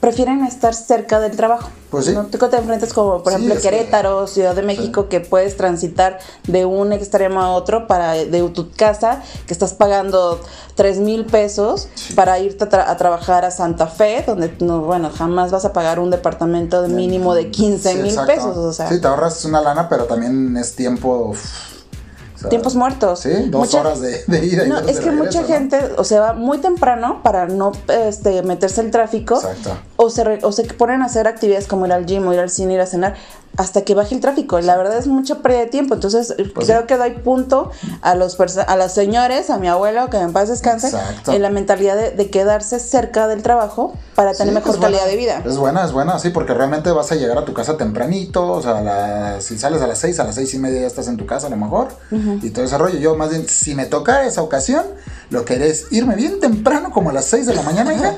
Prefieren 0.03 0.43
estar 0.43 0.73
cerca 0.75 1.21
del 1.21 1.33
trabajo 1.37 1.69
Pues 1.89 2.07
sí. 2.07 2.11
no 2.13 2.25
tú 2.25 2.37
te 2.49 2.57
enfrentas 2.57 2.91
como 2.91 3.23
por 3.23 3.31
Sí, 3.31 3.37
ejemplo 3.37 3.55
es 3.55 3.61
que- 3.61 3.69
Querétaro 3.69 4.27
Ciudad 4.27 4.53
de 4.53 4.61
México 4.61 5.07
que 5.07 5.21
puedes 5.21 5.55
transitar 5.55 6.19
de 6.45 6.65
un 6.65 6.91
extremo 6.91 7.39
a 7.39 7.51
otro 7.51 7.87
para 7.87 8.11
de 8.11 8.43
tu 8.49 8.69
casa 8.71 9.21
que 9.47 9.53
estás 9.53 9.73
pagando 9.73 10.41
tres 10.75 10.99
mil 10.99 11.23
pesos 11.25 11.87
para 12.15 12.37
irte 12.39 12.65
a, 12.65 12.69
tra- 12.69 12.85
a 12.85 12.97
trabajar 12.97 13.45
a 13.45 13.51
Santa 13.51 13.87
Fe 13.87 14.25
donde 14.27 14.53
no 14.59 14.81
bueno 14.81 15.09
jamás 15.09 15.51
vas 15.51 15.63
a 15.63 15.71
pagar 15.71 15.99
un 15.99 16.09
departamento 16.11 16.81
de 16.81 16.89
mínimo 16.89 17.33
de 17.33 17.49
15 17.49 17.93
Sí, 17.93 17.99
mil 17.99 18.15
pesos 18.27 18.57
o 18.57 18.73
sea 18.73 18.89
Sí, 18.89 18.99
te 18.99 19.07
ahorras 19.07 19.45
una 19.45 19.61
lana, 19.61 19.87
pero 19.87 20.03
también 20.03 20.57
es 20.57 20.75
tiempo. 20.75 21.29
uf, 21.29 21.71
o 22.35 22.39
sea, 22.39 22.49
tiempos 22.49 22.75
muertos 22.75 23.19
Sí, 23.21 23.29
dos 23.49 23.61
Mucha- 23.61 23.79
horas 23.79 24.01
de, 24.01 24.21
de 24.27 24.45
ida 24.45 24.65
y 24.65 24.69
no, 24.69 24.81
dos 24.81 24.89
es 24.89 24.97
de 24.97 25.03
que 25.03 25.09
regreso, 25.11 25.23
mucha 25.25 25.41
¿no? 25.43 25.47
gente 25.47 25.79
o 25.97 26.03
se 26.03 26.19
va 26.19 26.33
muy 26.33 26.57
temprano 26.57 27.21
para 27.23 27.45
no 27.45 27.71
este, 27.87 28.43
meterse 28.43 28.81
en 28.81 28.91
tráfico 28.91 29.35
Exacto. 29.35 29.77
O 30.03 30.09
se, 30.09 30.23
re- 30.23 30.39
o 30.43 30.51
se 30.51 30.63
ponen 30.65 31.01
a 31.01 31.05
hacer 31.05 31.27
actividades 31.27 31.67
como 31.67 31.85
ir 31.85 31.93
al 31.93 32.05
gym 32.05 32.27
o 32.27 32.33
ir 32.33 32.39
al 32.39 32.49
cine, 32.49 32.73
ir 32.73 32.81
a 32.81 32.85
cenar 32.85 33.15
hasta 33.55 33.83
que 33.83 33.93
baje 33.93 34.15
el 34.15 34.21
tráfico. 34.21 34.59
La 34.61 34.75
verdad 34.77 34.97
es 34.97 35.05
mucha 35.05 35.35
pérdida 35.43 35.59
de 35.59 35.65
tiempo. 35.67 35.93
Entonces, 35.93 36.33
Pues 36.55 36.65
creo 36.65 36.81
sí. 36.81 36.87
que 36.87 36.97
doy 36.97 37.11
punto 37.11 37.69
a 38.01 38.15
los 38.15 38.35
a 38.67 38.75
los 38.75 38.91
señores, 38.91 39.51
a 39.51 39.57
mi 39.59 39.67
abuelo, 39.67 40.09
que 40.09 40.17
en 40.17 40.33
paz 40.33 40.49
descanse, 40.49 40.87
Exacto. 40.87 41.33
en 41.33 41.41
la 41.43 41.51
mentalidad 41.51 41.95
de, 41.95 42.09
de 42.11 42.29
quedarse 42.31 42.79
cerca 42.79 43.27
del 43.27 43.43
trabajo 43.43 43.93
para 44.15 44.31
tener 44.33 44.47
Sí, 44.49 44.55
mejor 44.55 44.71
es 44.73 44.79
buena. 44.79 44.97
calidad 44.97 45.11
de 45.11 45.17
vida. 45.17 45.43
Es 45.45 45.57
buena, 45.57 45.85
es 45.85 45.91
buena, 45.91 46.17
sí, 46.17 46.29
porque 46.31 46.55
realmente 46.55 46.89
vas 46.91 47.11
a 47.11 47.15
llegar 47.15 47.37
a 47.37 47.45
tu 47.45 47.53
casa 47.53 47.77
tempranito, 47.77 48.43
o 48.53 48.61
sea, 48.61 48.79
a 48.79 48.81
la- 48.81 49.41
si 49.41 49.59
sales 49.59 49.83
a 49.83 49.87
las 49.87 49.99
seis, 49.99 50.19
a 50.19 50.23
las 50.23 50.33
seis 50.33 50.51
y 50.55 50.57
media 50.57 50.81
ya 50.81 50.87
estás 50.87 51.07
en 51.07 51.17
tu 51.17 51.27
casa 51.27 51.45
a 51.45 51.49
lo 51.51 51.57
mejor, 51.57 51.89
y 52.41 52.49
todo 52.49 52.65
ese 52.65 52.77
rollo. 52.79 52.97
Yo 52.97 53.15
más 53.15 53.29
bien, 53.29 53.47
si 53.47 53.75
me 53.75 53.85
tocara 53.85 54.25
esa 54.25 54.41
ocasión, 54.41 54.83
lo 55.29 55.45
que 55.45 55.53
haré 55.55 55.69
es 55.69 55.85
irme 55.91 56.15
bien 56.15 56.39
temprano, 56.39 56.89
como 56.91 57.11
a 57.11 57.13
las 57.13 57.25
6 57.25 57.45
de 57.45 57.53
la 57.53 57.61
mañana, 57.61 57.93
hija, 57.93 58.15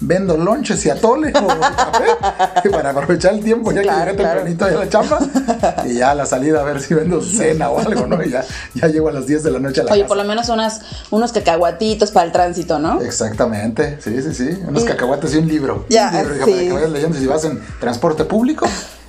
vendo 0.00 0.36
lonches 0.36 0.84
y 0.86 0.90
atole 0.90 1.30
o 1.30 1.46
café, 1.46 2.68
para 2.70 2.90
aprovechar 2.90 3.34
el 3.34 3.42
tiempo, 3.42 3.72
ya 3.72 3.82
claro, 3.82 3.98
que 3.98 4.10
llegué 4.12 4.16
claro. 4.22 4.44
tempranito 4.44 4.64
a 4.64 4.70
la 4.84 4.88
chamba, 4.88 5.84
y 5.86 5.94
ya 5.94 6.10
a 6.10 6.14
la 6.14 6.26
salida 6.26 6.60
a 6.60 6.64
ver 6.64 6.80
si 6.82 6.94
vendo 6.94 7.22
cena 7.22 7.70
o 7.70 7.78
algo, 7.78 8.06
¿no? 8.06 8.22
Y 8.22 8.30
ya, 8.30 8.44
ya 8.74 8.88
llego 8.88 9.08
a 9.08 9.12
las 9.12 9.26
10 9.26 9.42
de 9.42 9.50
la 9.50 9.58
noche 9.58 9.80
a 9.80 9.84
la 9.84 9.92
Oye, 9.92 10.02
casa. 10.02 10.08
por 10.08 10.16
lo 10.16 10.24
menos 10.24 10.48
unas, 10.48 10.80
unos 11.10 11.32
cacahuatitos 11.32 12.10
para 12.10 12.26
el 12.26 12.32
tránsito, 12.32 12.78
¿no? 12.78 13.00
Exactamente, 13.00 13.98
sí, 14.00 14.20
sí, 14.22 14.34
sí. 14.34 14.58
Unos 14.66 14.82
Y- 14.82 14.86
cacahuates 14.86 15.34
y 15.34 15.38
un 15.38 15.48
libro. 15.48 15.86
Ya, 15.88 16.10
Un 16.10 16.16
libro, 16.30 16.34
sí. 16.46 16.50
Para 16.52 16.62
que 16.62 16.72
vayas 16.72 16.90
leyendo 16.90 17.18
si 17.18 17.26
vas 17.26 17.44
en 17.44 17.60
transporte 17.80 18.24
público. 18.24 18.66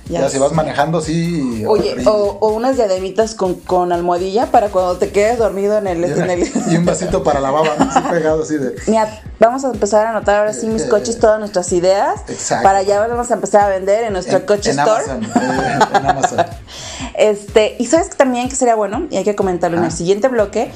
Ya 0.08 0.20
Ya, 0.22 0.28
si 0.30 0.38
vas 0.38 0.52
manejando, 0.52 1.00
sí. 1.00 1.64
Oye, 1.66 1.96
o, 2.06 2.38
o 2.40 2.48
unas 2.54 2.76
diademitas 2.76 3.34
con, 3.34 3.54
con 3.56 3.92
almohadilla 3.92 4.46
para 4.50 4.68
cuando 4.70 4.96
te 4.96 5.10
quedes 5.10 5.38
dormido 5.38 5.76
en 5.78 5.86
el... 5.86 5.98
y, 6.00 6.04
En 6.12 6.30
el 6.30 6.50
y 6.72 6.76
un 6.76 6.84
vasito 6.86 7.22
para 7.22 7.40
la 7.40 7.50
baba. 7.50 7.68
Así 7.78 8.00
pegado 8.08 8.42
así 8.42 8.56
de. 8.56 8.74
Mira, 8.86 9.20
vamos 9.38 9.64
a 9.64 9.70
empezar 9.70 10.06
a 10.06 10.10
anotar 10.10 10.36
ahora 10.36 10.52
sí 10.54 10.66
mis 10.66 10.84
coches, 10.84 11.18
todas 11.18 11.38
nuestras 11.38 11.70
ideas. 11.72 12.20
Exacto. 12.28 12.62
Para 12.64 12.78
allá 12.78 13.06
vamos 13.06 13.30
a 13.30 13.34
empezar 13.34 13.62
a 13.64 13.68
vender 13.68 14.04
en 14.04 14.12
nuestro 14.14 14.38
en, 14.38 14.46
coche 14.46 14.70
en 14.70 14.78
store. 14.78 15.04
Amazon. 15.10 15.24
eh, 15.42 15.78
en 15.94 16.06
Amazon. 16.06 16.46
Este, 17.14 17.74
y 17.78 17.86
sabes 17.86 18.08
que 18.10 18.14
también 18.16 18.48
que 18.48 18.54
sería 18.56 18.74
bueno, 18.76 19.06
y 19.10 19.16
hay 19.16 19.24
que 19.24 19.34
comentarlo 19.34 19.76
en 19.76 19.82
Ah. 19.82 19.86
el 19.86 19.92
siguiente 19.92 20.28
bloque, 20.28 20.70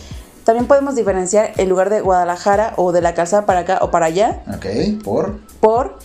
también 0.44 0.66
podemos 0.66 0.96
diferenciar 0.96 1.52
el 1.56 1.68
lugar 1.68 1.88
de 1.88 2.00
Guadalajara 2.00 2.72
o 2.76 2.90
de 2.92 3.00
la 3.00 3.14
calzada 3.14 3.46
para 3.46 3.60
acá 3.60 3.78
o 3.82 3.90
para 3.92 4.06
allá 4.06 4.42
Ok, 4.54 4.66
por. 5.04 5.38
por 5.60 5.98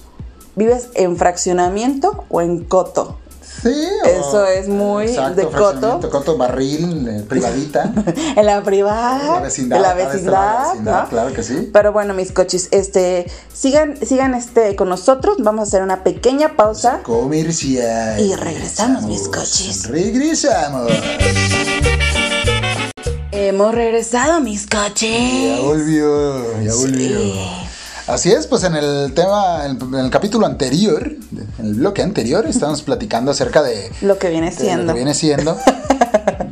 vives 0.58 0.90
en 0.96 1.16
fraccionamiento 1.16 2.26
o 2.28 2.42
en 2.42 2.66
coto. 2.66 3.20
Sí, 3.64 3.74
Eso 4.06 4.46
es 4.46 4.68
muy 4.68 5.06
exacto, 5.06 5.34
de 5.36 5.48
coto. 5.48 6.00
coto, 6.12 6.38
barril, 6.38 7.08
eh, 7.08 7.24
privadita. 7.28 7.92
En 8.36 8.46
la 8.46 8.62
privada, 8.62 9.20
En 9.24 9.34
la 9.34 9.40
vecindad, 9.40 9.78
en 9.78 9.82
la 9.82 9.96
la 9.96 9.96
vecindad, 9.96 10.74
¿no? 10.76 11.10
claro 11.10 11.34
que 11.34 11.42
sí. 11.42 11.70
Pero 11.74 11.92
bueno, 11.92 12.14
mis 12.14 12.32
cochis, 12.32 12.68
este, 12.70 13.26
sigan, 13.52 13.98
sigan 14.06 14.36
este 14.36 14.76
con 14.76 14.90
nosotros. 14.90 15.38
Vamos 15.40 15.62
a 15.62 15.64
hacer 15.64 15.82
una 15.82 16.04
pequeña 16.04 16.56
pausa. 16.56 17.00
Comercial. 17.02 18.20
Y 18.20 18.36
regresamos, 18.36 19.04
mis 19.06 19.28
cochis. 19.28 19.88
Regresamos. 19.90 20.92
Hemos 23.32 23.74
regresado, 23.74 24.40
mis 24.40 24.68
Ya 24.68 24.84
coches. 24.84 25.62
volvió, 25.64 26.62
ya 26.62 26.74
volvió. 26.76 27.18
Sí. 27.20 27.40
Así 28.08 28.32
es, 28.32 28.48
pues 28.48 28.64
en 28.64 28.74
el 28.74 29.14
tema, 29.14 29.66
en 29.66 29.94
el 29.94 30.10
capítulo 30.10 30.46
anterior, 30.46 31.12
en 31.60 31.66
el 31.66 31.74
bloque 31.74 32.02
anterior, 32.02 32.46
estábamos 32.48 32.82
platicando 32.82 33.32
acerca 33.32 33.62
de, 33.62 33.92
Lo 34.02 34.18
que 34.18 34.30
viene 34.30 34.50
de 34.50 34.56
lo 34.56 34.62
siendo. 34.62 34.94
que 34.94 34.98
viene 34.98 35.14
siendo 35.14 35.58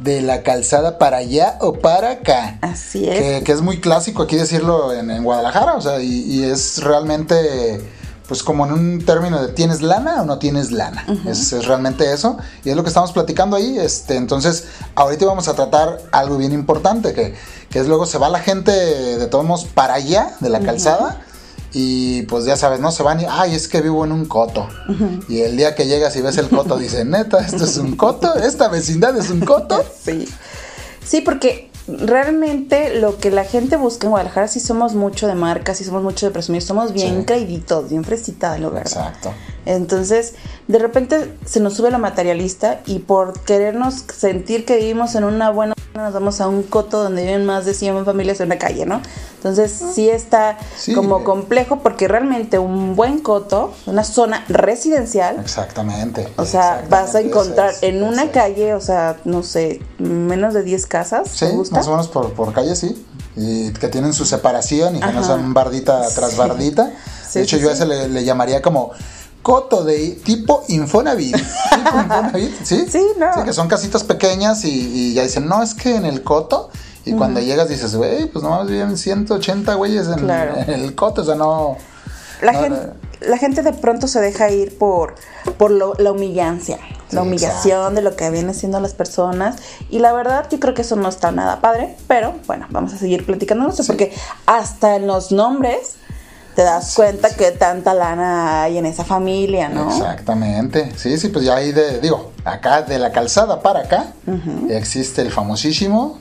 de 0.04 0.22
la 0.22 0.44
calzada 0.44 0.98
para 0.98 1.18
allá 1.18 1.58
o 1.62 1.74
para 1.80 2.12
acá. 2.12 2.58
Así 2.62 3.08
es. 3.08 3.20
Que, 3.22 3.44
que 3.46 3.52
es 3.54 3.62
muy 3.62 3.80
clásico 3.80 4.24
aquí 4.24 4.36
decirlo 4.36 4.92
en, 4.92 5.10
en 5.10 5.24
Guadalajara, 5.24 5.76
o 5.76 5.82
sea, 5.82 6.02
y, 6.02 6.24
y 6.24 6.44
es 6.44 6.84
realmente, 6.84 7.80
pues 8.28 8.44
como 8.44 8.66
en 8.66 8.74
un 8.74 9.06
término 9.06 9.42
de 9.42 9.54
tienes 9.54 9.82
lana 9.82 10.24
o 10.24 10.26
no 10.26 10.40
tienes 10.40 10.72
lana. 10.74 11.06
es, 11.26 11.54
es 11.54 11.66
realmente 11.68 12.12
eso, 12.12 12.38
y 12.66 12.70
es 12.70 12.76
lo 12.76 12.84
que 12.84 12.90
estamos 12.90 13.14
platicando 13.14 13.56
ahí. 13.56 13.80
Este, 13.80 14.18
entonces, 14.18 14.66
ahorita 14.96 15.26
vamos 15.26 15.48
a 15.48 15.54
tratar 15.54 16.00
algo 16.12 16.38
bien 16.38 16.52
importante, 16.52 17.14
que, 17.14 17.34
que 17.70 17.80
es 17.80 17.88
luego 17.88 18.06
se 18.06 18.18
va 18.18 18.28
la 18.28 18.40
gente 18.40 18.72
de 18.72 19.28
todos 19.28 19.46
modos 19.46 19.64
para 19.64 19.94
allá 19.94 20.36
de 20.42 20.50
la 20.50 20.60
calzada. 20.60 21.22
Y 21.74 22.24
pues 22.24 22.46
ya 22.46 22.56
sabes, 22.56 22.80
¿no? 22.80 22.92
Se 22.92 23.04
van 23.04 23.20
y, 23.20 23.26
ay, 23.30 23.54
es 23.56 23.68
que 23.68 23.82
vivo 23.82 24.06
en 24.06 24.12
un 24.12 24.26
coto. 24.26 24.68
Y 25.28 25.42
el 25.42 25.58
día 25.58 25.76
que 25.76 25.88
llegas 25.88 26.16
y 26.16 26.22
ves 26.22 26.38
el 26.38 26.50
coto, 26.50 26.78
dice, 26.80 27.04
neta, 27.06 27.40
esto 27.40 27.66
es 27.66 27.78
un 27.78 27.96
coto, 27.96 28.36
esta 28.36 28.68
vecindad 28.70 29.18
es 29.18 29.30
un 29.30 29.42
coto. 29.42 29.84
Sí. 30.04 30.28
Sí, 31.04 31.22
porque 31.22 31.70
realmente 31.88 33.00
lo 33.00 33.18
que 33.18 33.30
la 33.30 33.44
gente 33.44 33.76
busca 33.78 34.08
en 34.08 34.12
Guadalajara 34.12 34.48
sí 34.48 34.60
somos 34.60 34.96
mucho 34.96 35.28
de 35.28 35.36
marcas, 35.36 35.78
sí 35.78 35.84
somos 35.84 36.02
mucho 36.02 36.26
de 36.26 36.32
presumir, 36.32 36.62
somos 36.62 36.94
bien 36.94 37.26
Sí. 37.28 37.84
bien 37.90 38.04
fresita, 38.04 38.58
lo 38.58 38.72
verdad. 38.72 38.88
Exacto. 39.10 39.34
Entonces, 39.66 40.34
de 40.68 40.80
repente 40.80 41.34
se 41.46 41.60
nos 41.60 41.76
sube 41.76 41.92
la 41.92 41.98
materialista 41.98 42.82
y 42.86 43.00
por 43.00 43.40
querernos 43.42 44.04
sentir 44.16 44.66
que 44.66 44.78
vivimos 44.78 45.16
en 45.16 45.26
una 45.26 45.50
buena 45.52 45.74
nos 45.96 46.14
vamos 46.14 46.42
a 46.42 46.48
un 46.50 46.64
coto 46.64 47.02
donde 47.04 47.24
viven 47.24 47.46
más 47.46 47.64
de 47.66 47.74
100 47.74 48.04
familias 48.04 48.42
en 48.42 48.50
la 48.50 48.58
calle, 48.58 48.86
¿no? 48.86 49.02
Entonces, 49.38 49.72
sí 49.94 50.10
está 50.10 50.58
Sí. 50.78 50.94
como 50.94 51.24
complejo 51.24 51.80
porque 51.80 52.08
realmente 52.10 52.60
un 52.60 52.96
buen 52.98 53.20
coto, 53.20 53.74
una 53.86 54.04
zona 54.04 54.44
residencial, 54.50 55.38
Exactamente. 55.40 56.28
o 56.36 56.44
sea, 56.46 56.84
vas 56.90 57.16
a 57.16 57.22
encontrar 57.22 57.70
es, 57.70 57.84
en 57.84 58.04
una 58.04 58.24
es. 58.26 58.32
calle, 58.32 58.74
o 58.74 58.82
sea, 58.82 59.18
no 59.24 59.42
sé, 59.44 59.82
menos 59.98 60.54
de 60.54 60.64
10 60.64 60.86
casas, 60.86 61.30
Sí, 61.30 61.46
más 61.72 61.88
o 61.88 61.92
menos 61.92 62.10
por, 62.10 62.34
por 62.34 62.52
calle, 62.54 62.76
sí. 62.76 63.06
Y 63.38 63.72
que 63.72 63.88
tienen 63.88 64.14
su 64.14 64.26
separación 64.26 64.96
y 64.98 65.00
que 65.00 65.06
no 65.14 65.20
Ajá. 65.20 65.24
son 65.24 65.54
bardita 65.54 66.02
tras 66.14 66.32
Sí. 66.32 66.38
bardita. 66.38 66.92
De 67.34 67.42
hecho, 67.42 67.58
yo 67.58 67.70
a 67.70 67.74
ese 67.74 67.86
le, 67.86 68.08
le 68.10 68.24
llamaría 68.24 68.62
como 68.62 68.92
coto 69.46 69.84
de 69.84 70.18
tipo 70.26 70.64
Infonavit. 70.70 71.36
tipo 71.76 72.00
Infonavit, 72.00 72.64
¿sí? 72.64 72.86
Sí, 72.90 73.06
no. 73.20 73.32
Sí, 73.36 73.42
que 73.46 73.54
son 73.54 73.68
casitas 73.68 74.04
pequeñas 74.04 74.66
y, 74.66 74.70
y 74.72 75.14
ya 75.14 75.22
dicen, 75.22 75.48
no, 75.48 75.62
es 75.62 75.76
que 75.76 75.96
en 75.96 76.06
el 76.06 76.24
coto. 76.24 76.72
Y 77.06 77.14
cuando 77.14 77.40
llegas 77.40 77.70
dices, 77.70 77.96
güey, 77.96 78.26
pues 78.26 78.44
nomás 78.44 78.66
viven 78.68 78.98
180 78.98 79.76
güeyes 79.76 80.08
en, 80.08 80.16
Claro. 80.16 80.56
en 80.58 80.72
el 80.82 80.96
coto, 80.96 81.22
o 81.22 81.26
sea, 81.26 81.36
no. 81.36 81.78
La, 82.42 82.54
No, 82.54 82.62
gente, 82.62 82.80
no. 83.22 83.28
la 83.30 83.38
gente 83.38 83.62
de 83.62 83.74
pronto 83.74 84.08
se 84.08 84.20
deja 84.20 84.50
ir 84.50 84.76
por, 84.80 85.14
por 85.60 85.70
lo- 85.70 85.94
la 86.00 86.12
humillancia, 86.12 86.78
Sí, 87.08 87.16
la 87.16 87.22
humillación 87.22 87.78
exacto. 87.82 87.96
de 87.96 88.02
lo 88.02 88.16
que 88.16 88.30
vienen 88.32 88.56
siendo 88.56 88.80
las 88.80 88.96
personas. 88.96 89.58
Y 89.92 90.00
la 90.00 90.14
verdad, 90.14 90.48
yo 90.50 90.60
creo 90.60 90.74
que 90.74 90.82
eso 90.82 90.96
no 90.96 91.08
está 91.08 91.32
nada 91.32 91.62
padre, 91.62 91.96
pero 92.08 92.34
bueno, 92.48 92.66
vamos 92.72 92.92
a 92.94 92.98
seguir 92.98 93.24
platicando 93.24 93.72
Sí. 93.72 93.84
porque 93.86 94.12
hasta 94.48 94.96
en 94.96 95.06
los 95.06 95.32
nombres 95.32 95.98
te 96.56 96.62
das 96.64 96.94
cuenta 96.96 97.30
que 97.36 97.52
tanta 97.52 97.94
lana 97.94 98.64
hay 98.64 98.78
en 98.78 98.86
esa 98.86 99.04
familia, 99.04 99.68
¿no? 99.70 99.90
Exactamente. 99.90 100.92
Sí, 100.96 101.18
sí, 101.18 101.28
pues 101.30 101.44
ya 101.46 101.56
ahí 101.56 101.72
de, 101.72 102.00
digo, 102.00 102.32
acá 102.46 102.82
de 102.82 102.98
la 102.98 103.12
calzada 103.12 103.62
para 103.62 103.82
acá 103.82 104.14
existe 104.70 105.22
el 105.22 105.32
famosísimo 105.32 106.20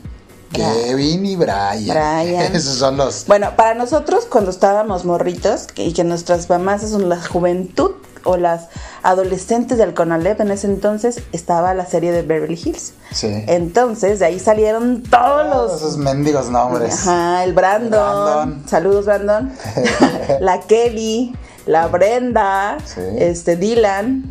Kevin 0.53 1.27
y 1.27 1.37
Brian. 1.37 1.85
Brian. 1.85 2.53
Esos 2.55 2.77
son 2.79 2.97
los. 2.97 3.27
Bueno, 3.27 3.57
para 3.57 3.75
nosotros 3.75 4.27
cuando 4.29 4.51
estábamos 4.51 5.05
morritos 5.05 5.67
que- 5.67 5.85
y 5.87 5.93
que 5.93 6.05
nuestras 6.05 6.49
mamás 6.49 6.83
son 6.89 7.09
la 7.09 7.21
juventud 7.21 7.93
o 8.25 8.37
las 8.37 8.69
adolescentes 9.03 9.79
del 9.79 9.95
Conalep 9.95 10.41
en 10.41 10.51
ese 10.51 10.67
entonces 10.67 11.21
estaba 11.33 11.75
la 11.75 11.87
serie 11.87 12.11
de 12.13 12.23
Beverly 12.23 12.61
Hills. 12.63 12.95
Sí. 13.13 13.29
Entonces 13.47 14.19
de 14.19 14.27
ahí 14.27 14.41
salieron 14.41 15.03
todos 15.03 15.47
los 15.49 15.81
Esos 15.81 15.97
mendigos 15.99 16.51
nombres. 16.51 16.95
Ajá, 17.07 17.45
el 17.45 17.53
Brandon. 17.53 17.91
Brandon. 17.91 18.69
Saludos, 18.69 19.05
Brandon. 19.07 19.53
la 20.41 20.61
Kelly, 20.61 21.35
la 21.67 21.87
Brenda, 21.89 22.79
Sí. 22.85 23.01
este 23.19 23.57
Dylan, 23.57 24.25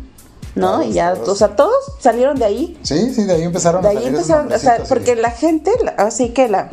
¿no? 0.54 0.72
Todos, 0.72 0.86
y 0.86 0.92
ya, 0.92 1.14
todos. 1.14 1.28
o 1.28 1.34
sea, 1.36 1.56
todos 1.56 1.74
salieron 2.00 2.36
de 2.38 2.44
ahí. 2.44 2.78
Sí, 2.82 3.12
sí, 3.14 3.24
de 3.24 3.32
ahí 3.34 3.42
empezaron 3.42 3.82
De 3.82 3.88
a 3.88 3.90
ahí 3.92 4.06
empezaron, 4.06 4.52
o 4.52 4.58
sea, 4.58 4.78
porque 4.88 5.14
sí. 5.14 5.20
la 5.20 5.30
gente, 5.30 5.72
así 5.96 6.30
que 6.30 6.48
la, 6.48 6.70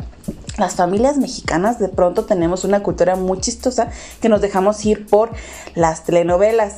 las 0.58 0.74
familias 0.74 1.16
mexicanas 1.16 1.78
de 1.78 1.88
pronto 1.88 2.24
tenemos 2.24 2.64
una 2.64 2.82
cultura 2.82 3.16
muy 3.16 3.40
chistosa 3.40 3.88
que 4.20 4.28
nos 4.28 4.40
dejamos 4.40 4.84
ir 4.84 5.06
por 5.06 5.30
las 5.74 6.04
telenovelas. 6.04 6.74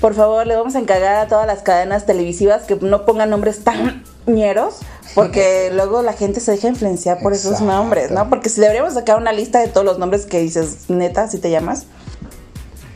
Por 0.00 0.14
favor, 0.14 0.46
le 0.46 0.56
vamos 0.56 0.74
a 0.74 0.78
encargar 0.78 1.16
a 1.16 1.28
todas 1.28 1.46
las 1.46 1.62
cadenas 1.62 2.06
televisivas 2.06 2.62
que 2.64 2.76
no 2.76 3.04
pongan 3.04 3.30
nombres 3.30 3.64
tan 3.64 4.04
ñeros, 4.26 4.76
porque 5.14 5.70
luego 5.72 6.02
la 6.02 6.12
gente 6.12 6.40
se 6.40 6.52
deja 6.52 6.68
influenciar 6.68 7.20
por 7.20 7.32
esos 7.32 7.60
nombres, 7.60 8.10
¿no? 8.10 8.28
Porque 8.28 8.48
si 8.48 8.60
deberíamos 8.60 8.94
sacar 8.94 9.16
una 9.16 9.32
lista 9.32 9.60
de 9.60 9.68
todos 9.68 9.86
los 9.86 9.98
nombres 9.98 10.26
que 10.26 10.40
dices, 10.40 10.88
neta, 10.88 11.28
si 11.28 11.38
te 11.38 11.50
llamas. 11.50 11.86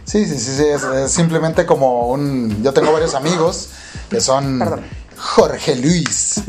Sí, 0.04 0.24
sí, 0.24 0.38
sí, 0.38 0.56
sí, 0.56 0.64
es, 0.64 0.82
es 0.82 1.10
simplemente 1.12 1.66
como 1.66 2.08
un... 2.08 2.62
Yo 2.62 2.72
tengo 2.72 2.92
varios 2.92 3.14
amigos 3.14 3.70
que 4.08 4.22
son 4.22 4.58
Perdón. 4.58 4.84
Jorge 5.18 5.76
Luis. 5.76 6.40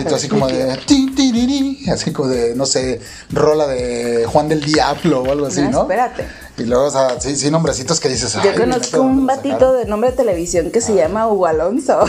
Y 0.00 0.04
tú 0.04 0.14
así 0.14 0.28
como 0.28 0.46
de... 0.48 0.72
así 1.92 2.12
como 2.12 2.28
de, 2.28 2.54
no 2.54 2.66
sé, 2.66 3.00
rola 3.30 3.66
de 3.66 4.24
Juan 4.26 4.48
del 4.48 4.60
Diablo 4.64 5.22
o 5.22 5.30
algo 5.30 5.46
así, 5.46 5.60
No, 5.62 5.70
¿no? 5.70 5.82
espérate. 5.82 6.26
Y 6.56 6.62
luego, 6.64 6.84
o 6.86 6.90
sea, 6.90 7.20
sí, 7.20 7.34
sí, 7.36 7.50
nombrecitos 7.50 7.98
que 8.00 8.08
dices... 8.08 8.32
Yo 8.34 8.40
"Ay, 8.40 8.56
conozco 8.56 9.00
un 9.02 9.08
¿dónde 9.16 9.20
lo 9.22 9.26
batito 9.36 9.54
sacaron?". 9.58 9.76
de 9.78 9.84
nombre 9.86 10.10
de 10.12 10.16
televisión 10.16 10.70
que 10.70 10.80
se 10.80 10.94
llama 10.94 11.26
Hugo 11.28 11.46
Alonso. 11.46 12.04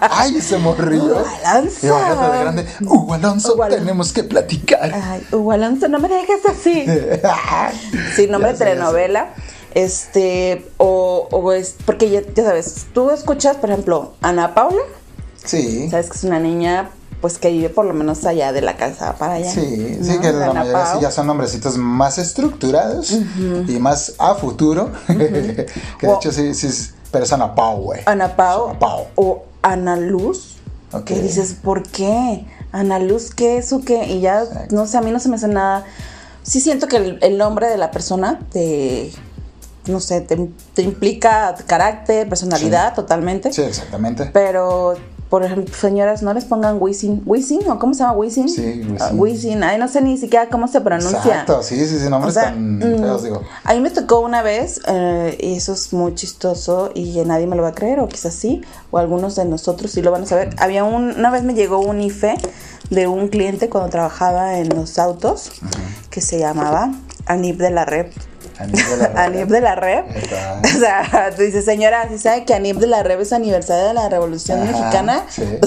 ¡Ay, 0.00 0.36
ese 0.36 0.58
morrillo! 0.58 1.16
Hugo 1.16 1.26
Alonso. 1.44 1.86
Imagínate 1.86 2.32
de 2.32 2.38
grande. 2.40 2.66
Hugo 2.86 3.14
Alonso, 3.14 3.54
Hugo 3.54 3.62
Alonso. 3.64 3.84
tenemos 3.84 4.12
que 4.12 4.24
platicar. 4.24 4.92
Ay, 4.94 5.26
Hugo 5.32 5.52
Alonso, 5.52 5.88
no 5.88 5.98
me 5.98 6.08
dejes 6.08 6.40
así. 6.46 6.86
Sí, 8.16 8.26
nombre 8.26 8.52
Ya 8.52 8.58
de 8.58 8.64
telenovela. 8.64 9.34
Este, 9.78 10.66
o, 10.76 11.28
o 11.30 11.52
es, 11.52 11.76
porque 11.86 12.10
ya, 12.10 12.20
ya 12.34 12.42
sabes, 12.44 12.86
tú 12.92 13.10
escuchas, 13.10 13.56
por 13.58 13.70
ejemplo, 13.70 14.14
Ana 14.22 14.52
Paula, 14.52 14.82
Sí. 15.44 15.88
sabes 15.88 16.10
que 16.10 16.16
es 16.18 16.24
una 16.24 16.40
niña, 16.40 16.90
pues 17.20 17.38
que 17.38 17.50
vive 17.50 17.68
por 17.68 17.84
lo 17.86 17.94
menos 17.94 18.24
allá 18.24 18.52
de 18.52 18.60
la 18.60 18.76
casa 18.76 19.14
para 19.14 19.34
allá. 19.34 19.52
Sí, 19.52 19.96
¿no? 20.00 20.04
sí, 20.04 20.18
que 20.18 20.32
la 20.32 20.46
Ana 20.46 20.54
mayoría 20.64 20.86
sí 20.94 20.98
ya 21.00 21.10
son 21.12 21.28
nombrecitos 21.28 21.76
más 21.78 22.18
estructurados 22.18 23.12
y 23.68 23.78
más 23.78 24.14
a 24.18 24.34
futuro. 24.34 24.90
que 25.06 25.14
de 25.14 25.66
O- 26.08 26.16
hecho 26.16 26.32
sí, 26.32 26.54
sí, 26.54 26.66
es- 26.66 26.94
pero 27.12 27.22
es 27.24 27.32
Ana 27.32 27.54
Pau, 27.54 27.76
güey. 27.82 28.00
Ana 28.06 28.34
Pau, 28.34 28.70
Ana 28.70 28.78
Pau. 28.80 29.06
o 29.14 29.44
Ana 29.62 29.94
Luz. 29.96 30.56
Ok. 30.92 31.04
Que 31.04 31.22
dices, 31.22 31.54
¿por 31.62 31.84
qué? 31.84 32.44
Ana 32.72 32.98
Luz, 32.98 33.30
¿qué 33.32 33.58
es 33.58 33.72
o 33.72 33.80
qué? 33.82 34.06
Y 34.08 34.20
ya, 34.22 34.42
Exacto. 34.42 34.74
no 34.74 34.86
sé, 34.88 34.98
a 34.98 35.02
mí 35.02 35.12
no 35.12 35.20
se 35.20 35.28
me 35.28 35.36
hace 35.36 35.46
nada. 35.48 35.84
Sí 36.42 36.60
siento 36.60 36.88
que 36.88 36.96
el, 36.96 37.18
el 37.22 37.38
nombre 37.38 37.68
de 37.68 37.78
la 37.78 37.90
persona 37.92 38.40
te, 38.52 39.12
no 39.88 40.00
sé, 40.00 40.20
te, 40.20 40.36
te 40.74 40.82
implica 40.82 41.54
carácter, 41.66 42.28
personalidad, 42.28 42.90
Sí. 42.90 42.96
totalmente. 42.96 43.52
Sí, 43.52 43.62
exactamente. 43.62 44.30
Pero, 44.32 44.94
por 45.28 45.44
ejemplo, 45.44 45.74
señoras, 45.74 46.22
no 46.22 46.32
les 46.32 46.44
pongan 46.46 46.78
Wisin. 46.80 47.22
¿Wisin? 47.26 47.68
¿O 47.68 47.78
cómo 47.78 47.92
se 47.94 48.00
llama 48.00 48.12
Wisin? 48.14 48.48
Sí, 48.48 48.62
Wisin. 48.62 48.96
Ah, 49.00 49.10
Wisin. 49.12 49.62
Ay, 49.62 49.78
no 49.78 49.86
sé 49.88 50.00
ni 50.00 50.16
siquiera 50.16 50.48
cómo 50.48 50.68
se 50.68 50.80
pronuncia. 50.80 51.18
Exacto, 51.18 51.62
sí, 51.62 51.76
sí, 51.86 51.98
sí, 51.98 52.08
nombres 52.08 52.36
O 52.36 52.40
sea, 52.40 52.50
tan 52.50 52.78
mm, 52.78 52.98
feos, 53.00 53.22
digo. 53.22 53.42
A 53.64 53.74
mí 53.74 53.80
me 53.80 53.90
tocó 53.90 54.20
una 54.20 54.42
vez, 54.42 54.80
eh, 54.86 55.36
y 55.40 55.54
eso 55.56 55.72
es 55.74 55.92
muy 55.92 56.14
chistoso, 56.14 56.90
y 56.94 57.20
nadie 57.26 57.46
me 57.46 57.56
lo 57.56 57.62
va 57.62 57.68
a 57.68 57.74
creer, 57.74 58.00
o 58.00 58.08
quizás 58.08 58.34
sí, 58.34 58.62
o 58.90 58.98
algunos 58.98 59.36
de 59.36 59.44
nosotros 59.44 59.90
sí 59.90 60.00
lo 60.02 60.10
van 60.10 60.22
a 60.22 60.26
saber. 60.26 60.50
Había 60.58 60.84
un, 60.84 61.10
una 61.18 61.30
vez 61.30 61.42
me 61.42 61.52
llegó 61.54 61.78
un 61.80 62.00
IFE 62.00 62.34
de 62.90 63.06
un 63.06 63.28
cliente 63.28 63.68
cuando 63.68 63.90
trabajaba 63.90 64.56
en 64.58 64.70
los 64.70 64.98
autos, 64.98 65.52
que 66.08 66.22
se 66.22 66.38
llamaba 66.38 66.90
Anip 67.26 67.58
de 67.58 67.70
la 67.70 67.84
Red. 67.84 68.06
Anip 68.58 68.74
de 68.80 68.96
la 68.96 69.06
de 69.48 69.60
la 69.60 69.74
está. 69.74 70.04
O 70.64 70.78
sea, 70.78 71.30
tú 71.36 71.42
dices, 71.42 71.64
señora, 71.64 72.06
¿sí 72.08 72.18
sabe 72.18 72.44
que 72.44 72.54
Anip 72.54 72.76
de 72.78 72.86
la 72.86 73.02
Red 73.02 73.20
es 73.20 73.32
aniversario 73.32 73.86
de 73.86 73.94
la 73.94 74.08
Revolución 74.08 74.60
Ajá, 74.62 74.70
Mexicana? 74.72 75.22
Sí, 75.28 75.42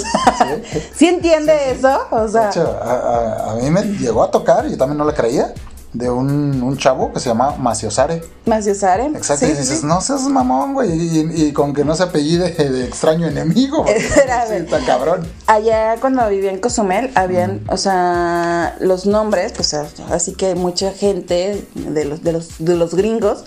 sí. 0.72 0.82
¿Sí 0.96 1.08
entiende 1.08 1.72
eso? 1.72 2.00
O 2.12 2.22
De 2.26 2.32
sea, 2.32 2.50
hecho, 2.50 2.80
a, 2.84 2.92
a- 2.94 3.52
a 3.52 3.56
mí 3.56 3.70
me 3.70 3.82
llegó 3.84 4.24
a 4.24 4.32
tocar, 4.32 4.68
yo 4.68 4.78
también 4.78 4.98
no 4.98 5.06
le 5.06 5.14
creía. 5.14 5.54
De 5.94 6.10
un, 6.10 6.62
un 6.64 6.78
chavo 6.78 7.12
que 7.12 7.20
se 7.20 7.28
llama 7.30 7.56
Maciosare. 7.58 8.24
Maciosare. 8.46 9.08
Exacto, 9.08 9.46
Sí, 9.46 9.52
y 9.52 9.56
dices, 9.56 9.80
sí. 9.82 9.86
no 9.86 10.00
seas 10.00 10.22
mamón, 10.22 10.74
güey, 10.74 10.90
y, 10.92 11.48
y 11.48 11.52
con 11.54 11.74
que 11.74 11.84
no 11.84 11.96
se 11.96 12.04
apellide 12.04 12.52
de 12.52 12.86
extraño 12.86 13.28
enemigo. 13.28 13.86
Era, 14.24 14.48
sí, 14.48 14.54
está 14.56 14.80
cabrón. 14.86 15.28
Allá 15.48 15.98
cuando 16.00 16.28
vivía 16.30 16.52
en 16.52 16.60
Cozumel, 16.60 17.12
habían, 17.16 17.56
Mm. 17.66 17.70
o 17.70 17.78
sea, 17.78 18.76
los 18.80 19.06
nombres, 19.06 19.52
pues 19.54 19.74
así 19.74 20.34
que 20.34 20.56
mucha 20.56 20.92
gente 20.94 21.66
de 21.76 22.06
los, 22.06 22.24
de 22.24 22.32
los, 22.32 22.50
de 22.60 22.76
los 22.76 22.94
gringos 22.96 23.44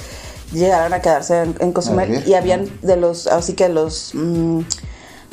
llegaron 0.53 0.93
a 0.93 1.01
quedarse 1.01 1.43
en, 1.59 1.73
Cozumel 1.73 2.23
y 2.29 2.35
habían 2.35 2.69
de 2.83 2.97
los, 2.97 3.27
así 3.27 3.55
que 3.55 3.69
los, 3.71 4.11
mm, 4.15 4.61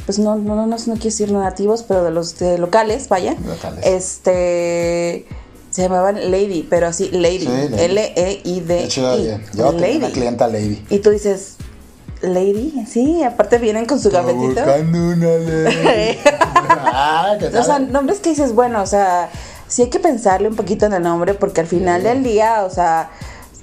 pues 0.05 0.17
no, 0.17 0.35
no, 0.37 0.55
no, 0.55 0.65
no, 0.65 0.77
no 0.77 0.93
quiero 0.93 0.99
decir 1.03 1.31
nativos, 1.31 1.83
pero 1.83 2.03
de 2.03 2.11
los 2.11 2.39
de 2.39 2.57
locales, 2.57 3.09
vaya, 3.09 3.35
Locales. 3.45 3.85
este, 3.85 5.27
se 5.71 5.81
llamaban 5.81 6.29
Lady, 6.31 6.67
pero 6.69 6.87
así, 6.87 7.09
Lady, 7.11 7.39
Sí, 7.39 7.47
Lady. 7.47 7.75
L-E-I-D. 7.79 8.83
Hecho, 8.83 9.17
yo 9.53 9.73
tengo 9.73 9.97
una 9.97 10.09
clienta 10.11 10.47
lady. 10.47 10.85
Y 10.89 10.99
tú 10.99 11.09
dices, 11.09 11.55
Lady, 12.21 12.85
sí, 12.87 13.23
aparte 13.23 13.57
vienen 13.57 13.85
con 13.87 13.99
su. 13.99 14.11
Buscando 14.11 14.97
una 14.99 15.25
lady. 15.27 16.17
ah, 16.69 17.35
¿qué 17.39 17.47
O 17.57 17.63
sea, 17.63 17.79
nombres 17.79 18.19
que 18.19 18.29
dices, 18.29 18.53
bueno, 18.53 18.81
o 18.81 18.85
sea, 18.85 19.29
sí 19.67 19.81
hay 19.83 19.89
que 19.89 19.99
pensarle 19.99 20.47
un 20.47 20.55
poquito 20.55 20.85
en 20.85 20.93
el 20.93 21.01
nombre 21.01 21.33
porque 21.33 21.61
al 21.61 21.67
final 21.67 22.01
Sí. 22.01 22.07
del 22.07 22.23
día, 22.23 22.63
o 22.63 22.69
sea, 22.69 23.09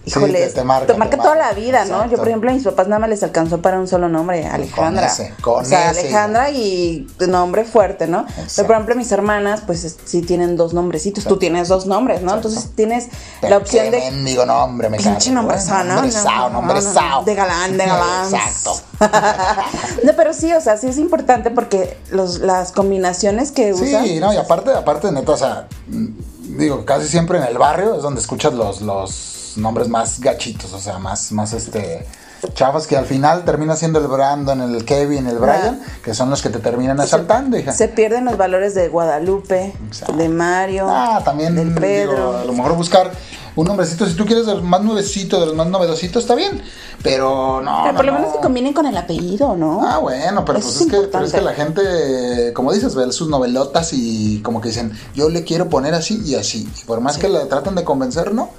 híjole, 0.08 0.46
te- 0.46 0.52
te 0.54 0.64
marca, 0.64 0.86
te 0.86 0.92
toda 0.94 1.06
marca. 1.34 1.36
la 1.36 1.52
vida, 1.52 1.84
¿no? 1.84 2.08
Yo, 2.10 2.16
por 2.18 2.28
ejemplo, 2.28 2.50
a 2.50 2.54
mis 2.54 2.64
papás 2.64 2.88
nada 2.88 2.98
más 3.00 3.08
les 3.10 3.22
alcanzó 3.22 3.62
para 3.62 3.78
un 3.78 3.86
solo 3.88 4.08
nombre, 4.08 4.46
Alejandra. 4.46 5.06
ese, 5.06 5.34
con 5.40 5.62
o 5.64 5.68
sea, 5.68 5.90
ese. 5.90 6.00
Alejandra 6.00 6.50
y 6.50 7.06
nombre 7.28 7.64
fuerte, 7.64 8.06
¿no? 8.06 8.26
Pero, 8.56 8.66
por 8.66 8.76
ejemplo, 8.76 8.94
mis 8.96 9.10
hermanas, 9.12 9.62
pues 9.66 9.84
es- 9.84 9.96
sí 10.04 10.22
tienen 10.22 10.56
dos 10.56 10.74
nombrecitos. 10.74 11.24
Tú 11.24 11.36
tienes 11.38 11.68
dos 11.68 11.86
nombres, 11.86 12.22
¿no? 12.22 12.34
Entonces 12.34 12.70
tienes 12.74 13.08
Pero 13.40 13.50
la 13.50 13.56
opción 13.58 13.84
qué 13.86 13.90
de 13.90 14.10
mendigo 14.10 14.44
nombre, 14.46 14.88
me 14.88 14.98
Pinche 14.98 15.30
nombre 15.30 15.56
Nombre 15.58 16.06
no, 16.06 16.12
sao, 16.12 16.48
no, 16.50 16.60
nombre 16.60 16.80
no, 16.80 16.82
no, 16.82 16.92
sao. 16.92 17.24
De 17.24 17.34
galán, 17.34 17.76
de 17.76 17.86
galán. 17.86 18.24
Exacto. 18.34 18.80
no, 20.04 20.12
pero 20.16 20.32
sí, 20.32 20.52
o 20.52 20.60
sea, 20.60 20.76
sí 20.76 20.88
es 20.88 20.98
importante 20.98 21.50
porque 21.50 21.96
los, 22.10 22.40
las 22.40 22.72
combinaciones 22.72 23.52
que 23.52 23.72
usan. 23.72 24.04
Sí, 24.04 24.18
no, 24.20 24.32
y 24.32 24.36
aparte, 24.36 24.72
aparte, 24.72 25.10
neta, 25.12 25.32
o 25.32 25.36
sea, 25.36 25.68
digo, 25.86 26.84
casi 26.84 27.08
siempre 27.08 27.38
en 27.38 27.44
el 27.44 27.58
barrio 27.58 27.94
es 27.96 28.02
donde 28.02 28.20
escuchas 28.20 28.52
los, 28.54 28.80
los 28.82 29.37
nombres 29.58 29.88
más 29.88 30.20
gachitos, 30.20 30.72
o 30.72 30.78
sea, 30.78 30.98
más, 30.98 31.32
más 31.32 31.52
este. 31.52 32.06
Chavas 32.54 32.86
que 32.86 32.96
al 32.96 33.04
final 33.04 33.44
termina 33.44 33.74
siendo 33.74 33.98
el 33.98 34.06
Brandon, 34.06 34.60
el 34.62 34.84
Kevin, 34.84 35.26
el 35.26 35.38
Brian, 35.38 35.80
que 36.04 36.14
son 36.14 36.30
los 36.30 36.40
que 36.40 36.50
te 36.50 36.60
terminan 36.60 37.00
asaltando, 37.00 37.58
hija. 37.58 37.72
Se 37.72 37.88
pierden 37.88 38.24
los 38.24 38.36
valores 38.36 38.76
de 38.76 38.88
Guadalupe, 38.88 39.74
Exacto. 39.88 40.14
de 40.14 40.28
Mario, 40.28 40.86
Ah, 40.88 41.20
también 41.24 41.56
del 41.56 41.70
digo, 41.70 41.80
Pedro. 41.80 42.38
a 42.38 42.44
lo 42.44 42.52
mejor 42.52 42.76
buscar 42.76 43.10
un 43.56 43.66
nombrecito, 43.66 44.06
si 44.06 44.14
tú 44.14 44.24
quieres 44.24 44.46
de 44.46 44.54
los 44.54 44.62
más 44.62 44.82
nuevecitos, 44.82 45.40
de 45.40 45.46
los 45.46 45.56
más 45.56 45.66
novedositos, 45.66 46.22
está 46.22 46.36
bien. 46.36 46.62
Pero 47.02 47.60
no. 47.60 47.80
pero 47.82 47.92
no, 47.92 47.96
por 47.96 48.04
lo 48.04 48.12
no. 48.12 48.18
menos 48.20 48.34
que 48.36 48.40
combinen 48.40 48.72
con 48.72 48.86
el 48.86 48.96
apellido, 48.96 49.56
¿no? 49.56 49.80
Ah, 49.84 49.98
bueno, 49.98 50.44
pero 50.44 50.60
Eso 50.60 50.68
pues 50.68 50.80
es 50.80 50.86
es, 50.86 50.92
que, 50.92 51.08
pero 51.08 51.24
es 51.24 51.32
que 51.32 51.40
la 51.40 51.54
gente, 51.54 52.52
como 52.54 52.72
dices, 52.72 52.94
ve 52.94 53.10
sus 53.10 53.28
novelotas 53.28 53.90
y 53.92 54.40
como 54.44 54.60
que 54.60 54.68
dicen, 54.68 54.92
yo 55.12 55.28
le 55.28 55.42
quiero 55.42 55.68
poner 55.68 55.92
así 55.94 56.22
y 56.24 56.36
así. 56.36 56.68
Y 56.80 56.84
por 56.84 57.00
más 57.00 57.18
que 57.18 57.28
le 57.28 57.40
tratan 57.46 57.74
de 57.74 57.82
convencer, 57.82 58.32
¿no? 58.32 58.50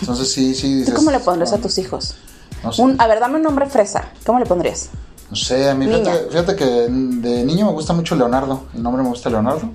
Entonces 0.00 0.32
sí, 0.32 0.54
sí. 0.54 0.84
¿Tú 0.86 0.92
cómo 0.94 1.10
le 1.10 1.20
pondrías 1.20 1.52
a 1.52 1.56
no, 1.56 1.62
tus 1.62 1.78
hijos? 1.78 2.14
No 2.62 2.72
sé. 2.72 2.82
Un- 2.82 3.00
a 3.00 3.06
ver, 3.06 3.20
dame 3.20 3.36
un 3.36 3.42
nombre 3.42 3.66
fresa. 3.66 4.10
¿Cómo 4.26 4.38
le 4.38 4.46
pondrías? 4.46 4.88
No 5.30 5.36
sé, 5.36 5.68
a 5.68 5.74
mí 5.74 5.86
fíjate, 5.86 6.28
fíjate 6.30 6.56
que 6.56 6.64
de 6.64 7.44
niño 7.44 7.66
me 7.66 7.72
gusta 7.72 7.92
mucho 7.92 8.16
Leonardo. 8.16 8.64
El 8.74 8.82
nombre 8.82 9.02
me 9.02 9.08
gusta 9.10 9.28
Leonardo. 9.30 9.68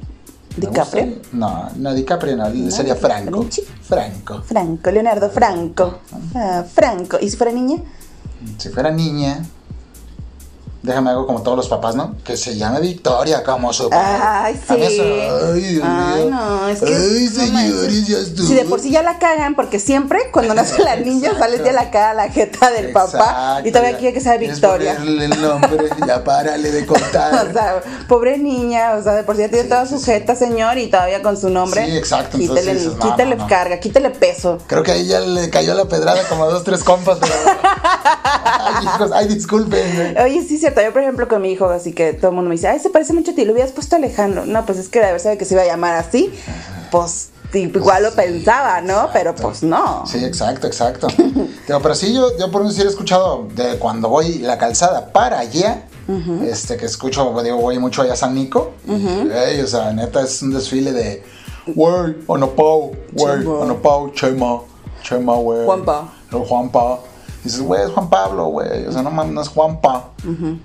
¿DiCaprio? 0.57 1.05
gusta- 1.05 1.27
No, 1.33 1.69
no, 1.77 1.93
DiCaprio 1.93 2.35
no, 2.37 2.71
sería 2.71 2.93
¿Da 2.95 2.99
Franco. 2.99 3.39
Vinci? 3.39 3.61
Franco. 3.81 4.41
Franco, 4.43 4.91
Leonardo 4.91 5.29
Franco. 5.29 5.99
Ah, 6.35 6.63
Franco. 6.71 7.17
¿Y 7.21 7.29
si 7.29 7.37
fuera 7.37 7.51
niña? 7.51 7.77
Si 8.57 8.69
fuera 8.69 8.91
niña, 8.91 9.45
déjame 10.83 11.09
algo 11.11 11.25
como 11.25 11.41
todos 11.41 11.57
los 11.57 11.67
papás, 11.67 11.95
¿no? 11.95 12.15
Que 12.23 12.37
se 12.37 12.55
llame 12.57 12.79
Victoria, 12.81 13.43
como 13.43 13.73
su 13.73 13.89
papá. 13.89 14.43
Ay, 14.45 14.59
sí. 14.67 14.75
eso- 14.77 15.03
ay, 15.53 15.61
Dios 15.61 15.83
Ay, 15.87 16.27
no, 16.29 16.67
es 16.67 16.79
que. 16.81 16.93
Ay, 16.93 17.27
señores, 17.29 18.07
ya 18.07 18.17
estuvo. 18.19 18.47
Si 18.47 18.53
de 18.53 18.65
por 18.65 18.79
sí 18.79 18.91
ya 18.91 19.01
la 19.01 19.17
cagan, 19.17 19.55
porque 19.55 19.79
siempre 19.79 20.19
cuando 20.31 20.53
nace 20.55 20.81
la 20.83 20.95
niña 20.97 21.31
sale 21.39 21.61
ya 21.63 21.71
la 21.71 21.89
caga 21.89 22.13
la 22.13 22.29
jeta 22.29 22.69
del 22.69 22.91
papá. 22.91 23.61
Y 23.63 23.71
todavía 23.71 23.97
quiere 23.97 24.13
que 24.13 24.21
sea 24.21 24.37
¿Quieres 24.37 24.57
Victoria. 24.59 24.95
ponerle 24.95 25.25
el 25.25 25.41
nombre, 25.41 25.89
ya 26.05 26.23
párale 26.23 26.71
de 26.71 26.85
contar. 26.85 27.47
O 27.49 27.53
sea, 27.53 27.81
pobre 28.07 28.37
niña, 28.37 28.93
o 28.99 29.03
sea, 29.03 29.13
de 29.13 29.23
por 29.23 29.35
sí 29.35 29.41
ya 29.41 29.47
tiene 29.47 29.63
Sí, 29.63 29.69
toda 29.69 29.85
su 29.85 30.01
jeta, 30.03 30.35
señor, 30.35 30.77
y 30.77 30.87
todavía 30.87 31.21
con 31.21 31.37
su 31.37 31.49
nombre. 31.49 31.85
Sí, 31.85 31.95
exacto, 31.97 32.37
Quítele, 32.37 32.59
entonces 32.59 32.83
dices, 32.83 32.97
no, 32.97 33.11
quítele 33.11 33.35
no, 33.35 33.43
no. 33.43 33.47
carga, 33.49 33.79
quítele 33.79 34.09
peso. 34.09 34.57
Creo 34.67 34.83
que 34.83 34.91
ahí 34.91 35.05
ya 35.07 35.19
le 35.21 35.49
cayó 35.49 35.73
la 35.73 35.85
pedrada 35.85 36.27
como 36.27 36.43
a 36.43 36.47
dos, 36.47 36.63
tres 36.63 36.83
compas, 36.83 37.19
pero. 37.21 37.33
ay, 38.23 38.83
hijos, 38.85 39.11
ay, 39.13 39.27
disculpen. 39.27 40.17
Oye, 40.19 40.43
sí, 40.47 40.57
cierto. 40.57 40.72
Yo, 40.81 40.93
por 40.93 41.01
ejemplo, 41.01 41.27
con 41.27 41.41
mi 41.41 41.51
hijo, 41.51 41.69
así 41.69 41.93
que 41.93 42.13
todo 42.13 42.29
el 42.29 42.35
mundo 42.35 42.49
me 42.49 42.55
dice, 42.55 42.67
ay, 42.67 42.79
se 42.79 42.89
parece 42.89 43.13
mucho 43.13 43.31
a 43.31 43.35
ti, 43.35 43.45
lo 43.45 43.53
hubieras 43.53 43.71
puesto 43.71 43.95
Alejandro. 43.95 44.45
No, 44.45 44.65
pues 44.65 44.79
es 44.79 44.89
que 44.89 44.99
de 44.99 45.05
haber 45.05 45.19
sabido 45.19 45.39
que 45.39 45.45
se 45.45 45.53
iba 45.53 45.63
a 45.63 45.67
llamar 45.67 45.95
así, 45.95 46.31
pues 46.91 47.29
igual 47.53 48.03
lo 48.03 48.13
pensaba, 48.13 48.81
¿no? 48.81 49.09
Pero 49.13 49.35
pues 49.35 49.63
no. 49.63 50.05
Sí, 50.07 50.23
exacto, 50.23 50.67
exacto. 50.67 51.07
Digo, 51.67 51.79
pero 51.81 51.95
sí, 51.95 52.13
yo, 52.13 52.37
yo 52.37 52.51
por 52.51 52.65
decir 52.67 52.85
he 52.85 52.89
escuchado 52.89 53.47
de 53.55 53.77
cuando 53.77 54.09
voy 54.09 54.39
la 54.39 54.57
calzada 54.57 55.11
para 55.11 55.39
allá, 55.39 55.85
este, 56.43 56.77
que 56.77 56.85
escucho, 56.85 57.33
digo, 57.43 57.57
voy 57.57 57.79
mucho 57.79 58.01
allá 58.01 58.13
a 58.13 58.17
San 58.17 58.35
Nico, 58.35 58.73
y, 58.85 59.31
ey, 59.31 59.61
o 59.61 59.67
sea, 59.67 59.93
neta 59.93 60.21
es 60.21 60.41
un 60.41 60.53
desfile 60.53 60.91
de, 60.91 61.23
güey, 61.67 62.17
Onopau, 62.27 62.91
Chema. 63.15 63.51
Onopau, 63.51 64.11
Chema, 64.11 64.61
Chema, 65.01 65.35
güey. 65.35 65.65
Juanpa. 65.65 66.13
El 66.31 66.39
Juanpa. 66.39 66.99
Y 67.43 67.47
dices, 67.49 67.61
güey, 67.61 67.83
es 67.83 67.89
Juan 67.91 68.09
Pablo, 68.09 68.45
güey. 68.45 68.85
O 68.87 68.91
sea, 68.91 69.01
no, 69.01 69.11
mames, 69.11 69.33
no 69.33 69.41
es 69.41 69.49
Juanpa. 69.49 70.11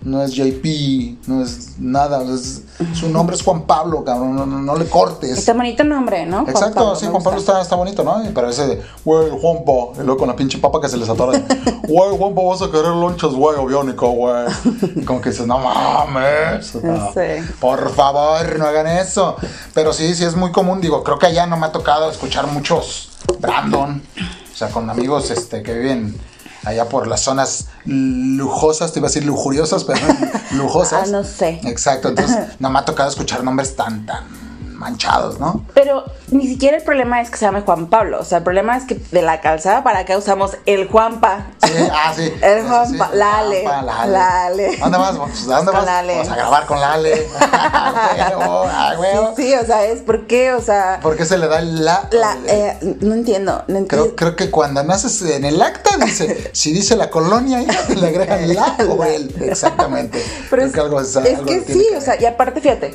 No 0.02 0.22
es 0.22 0.32
JP. 0.32 1.18
No 1.26 1.42
es 1.42 1.78
nada. 1.78 2.22
es- 2.32 2.62
su 2.94 3.08
nombre 3.08 3.34
es 3.34 3.42
Juan 3.42 3.62
Pablo, 3.62 4.04
cabrón. 4.04 4.36
No, 4.36 4.46
no- 4.46 4.60
no 4.60 4.76
le 4.76 4.86
cortes. 4.86 5.36
Está 5.38 5.52
bonito 5.54 5.82
el 5.82 5.88
nombre, 5.88 6.24
¿no? 6.26 6.38
Juan 6.42 6.50
Exacto, 6.50 6.74
Pablo, 6.76 6.94
sí, 6.96 7.06
Juan 7.10 7.22
Pablo 7.24 7.40
está, 7.40 7.60
está 7.60 7.74
bonito, 7.74 8.04
¿no? 8.04 8.24
Y 8.24 8.28
Pero 8.28 8.48
ese 8.50 8.66
de, 8.68 8.82
güey, 9.04 9.28
Juanpa, 9.30 10.00
y 10.00 10.04
luego 10.04 10.18
con 10.18 10.28
la 10.28 10.36
pinche 10.36 10.58
papa 10.58 10.80
que 10.80 10.88
se 10.88 10.96
les 10.96 11.08
atora. 11.08 11.42
Güey, 11.88 12.16
Juanpa, 12.18 12.42
vas 12.42 12.60
a 12.62 12.66
querer 12.70 12.88
lonchas, 12.88 13.32
güey, 13.32 13.58
aviónico, 13.58 14.10
güey. 14.10 14.46
Y 14.94 15.04
Como 15.04 15.20
que 15.22 15.30
dices, 15.30 15.46
no 15.46 15.58
mames. 15.58 16.74
no, 16.82 17.12
sé. 17.12 17.42
Por 17.60 17.90
favor, 17.94 18.58
no 18.58 18.66
hagan 18.66 18.86
eso. 18.86 19.36
Pero 19.74 19.92
sí, 19.92 20.14
sí 20.14 20.22
es 20.24 20.36
muy 20.36 20.52
común. 20.52 20.80
Digo, 20.80 21.02
creo 21.02 21.18
que 21.18 21.26
allá 21.26 21.46
no 21.46 21.56
me 21.56 21.66
ha 21.66 21.72
tocado 21.72 22.10
escuchar 22.10 22.46
muchos 22.46 23.08
Brandon. 23.40 24.02
O 24.52 24.56
sea, 24.56 24.68
con 24.70 24.88
amigos 24.90 25.30
este, 25.30 25.62
que 25.62 25.72
viven 25.74 26.16
allá 26.64 26.88
por 26.88 27.06
las 27.06 27.20
zonas 27.20 27.66
lujosas, 27.84 28.92
te 28.92 28.98
iba 28.98 29.08
a 29.08 29.10
decir 29.10 29.24
lujuriosas, 29.24 29.84
pero 29.84 30.00
lujosas. 30.52 31.08
Ah, 31.08 31.10
no 31.10 31.24
sé. 31.24 31.60
Exacto, 31.64 32.08
entonces 32.08 32.36
no 32.58 32.70
me 32.70 32.78
ha 32.78 32.84
tocado 32.84 33.08
escuchar 33.08 33.44
nombres 33.44 33.76
tan, 33.76 34.06
tan 34.06 34.47
manchados, 34.78 35.38
¿no? 35.40 35.64
Pero 35.74 36.04
ni 36.30 36.46
siquiera 36.46 36.76
el 36.76 36.82
problema 36.82 37.20
es 37.20 37.30
que 37.30 37.36
se 37.36 37.44
llame 37.44 37.62
Juan 37.62 37.88
Pablo. 37.88 38.20
O 38.20 38.24
sea, 38.24 38.38
el 38.38 38.44
problema 38.44 38.76
es 38.76 38.84
que 38.84 38.94
de 38.94 39.22
la 39.22 39.40
calzada 39.40 39.82
para 39.82 40.00
acá 40.00 40.16
usamos 40.16 40.56
el 40.66 40.88
Juanpa. 40.88 41.48
Sí, 41.64 41.72
ah, 41.92 42.12
sí. 42.14 42.32
El 42.42 42.66
Juanpa, 42.66 43.10
sí, 43.10 43.18
Lale, 43.18 43.62
Juanpa, 43.62 44.06
Lale. 44.06 44.12
Lale. 44.12 44.76
¿Dónde 44.78 44.98
vas? 44.98 45.16
Pues, 45.16 45.48
¿A 45.48 45.56
¿Dónde 45.56 45.72
vas? 45.72 45.86
Vamos 45.86 46.28
a 46.28 46.36
grabar 46.36 46.66
con 46.66 46.80
Lale. 46.80 47.14
Huevo, 48.38 48.64
ah, 48.66 48.94
huevo. 48.98 49.34
Sí, 49.36 49.48
sí, 49.48 49.54
o 49.54 49.66
sea, 49.66 49.84
es 49.84 50.00
porque, 50.00 50.52
o 50.52 50.62
sea, 50.62 51.00
¿Por 51.02 51.16
qué 51.16 51.24
se 51.24 51.36
le 51.36 51.48
da 51.48 51.58
el 51.58 51.84
la? 51.84 52.08
la, 52.12 52.36
eh, 52.46 52.78
no 53.00 53.14
entiendo, 53.14 53.64
no 53.66 53.78
entiendo. 53.78 54.14
Creo, 54.14 54.16
creo 54.16 54.36
que 54.36 54.50
cuando 54.50 54.82
naces 54.84 55.20
en 55.22 55.44
el 55.44 55.60
acta 55.60 55.96
dice, 56.04 56.50
si 56.52 56.72
dice 56.72 56.96
la 56.96 57.10
colonia, 57.10 57.60
le 57.60 58.06
agregan 58.06 58.54
la 58.54 58.76
o 58.88 59.04
el. 59.04 59.34
Exactamente. 59.42 60.22
Pero 60.50 60.62
Creo 60.62 60.66
es, 60.66 60.72
que 60.72 60.80
algo 60.80 61.00
es, 61.00 61.08
es 61.08 61.16
algo 61.16 61.44
que 61.44 61.64
sí, 61.64 61.86
que 61.90 61.96
o 61.96 62.00
sea, 62.00 62.20
y 62.20 62.24
aparte, 62.24 62.60
fíjate, 62.60 62.94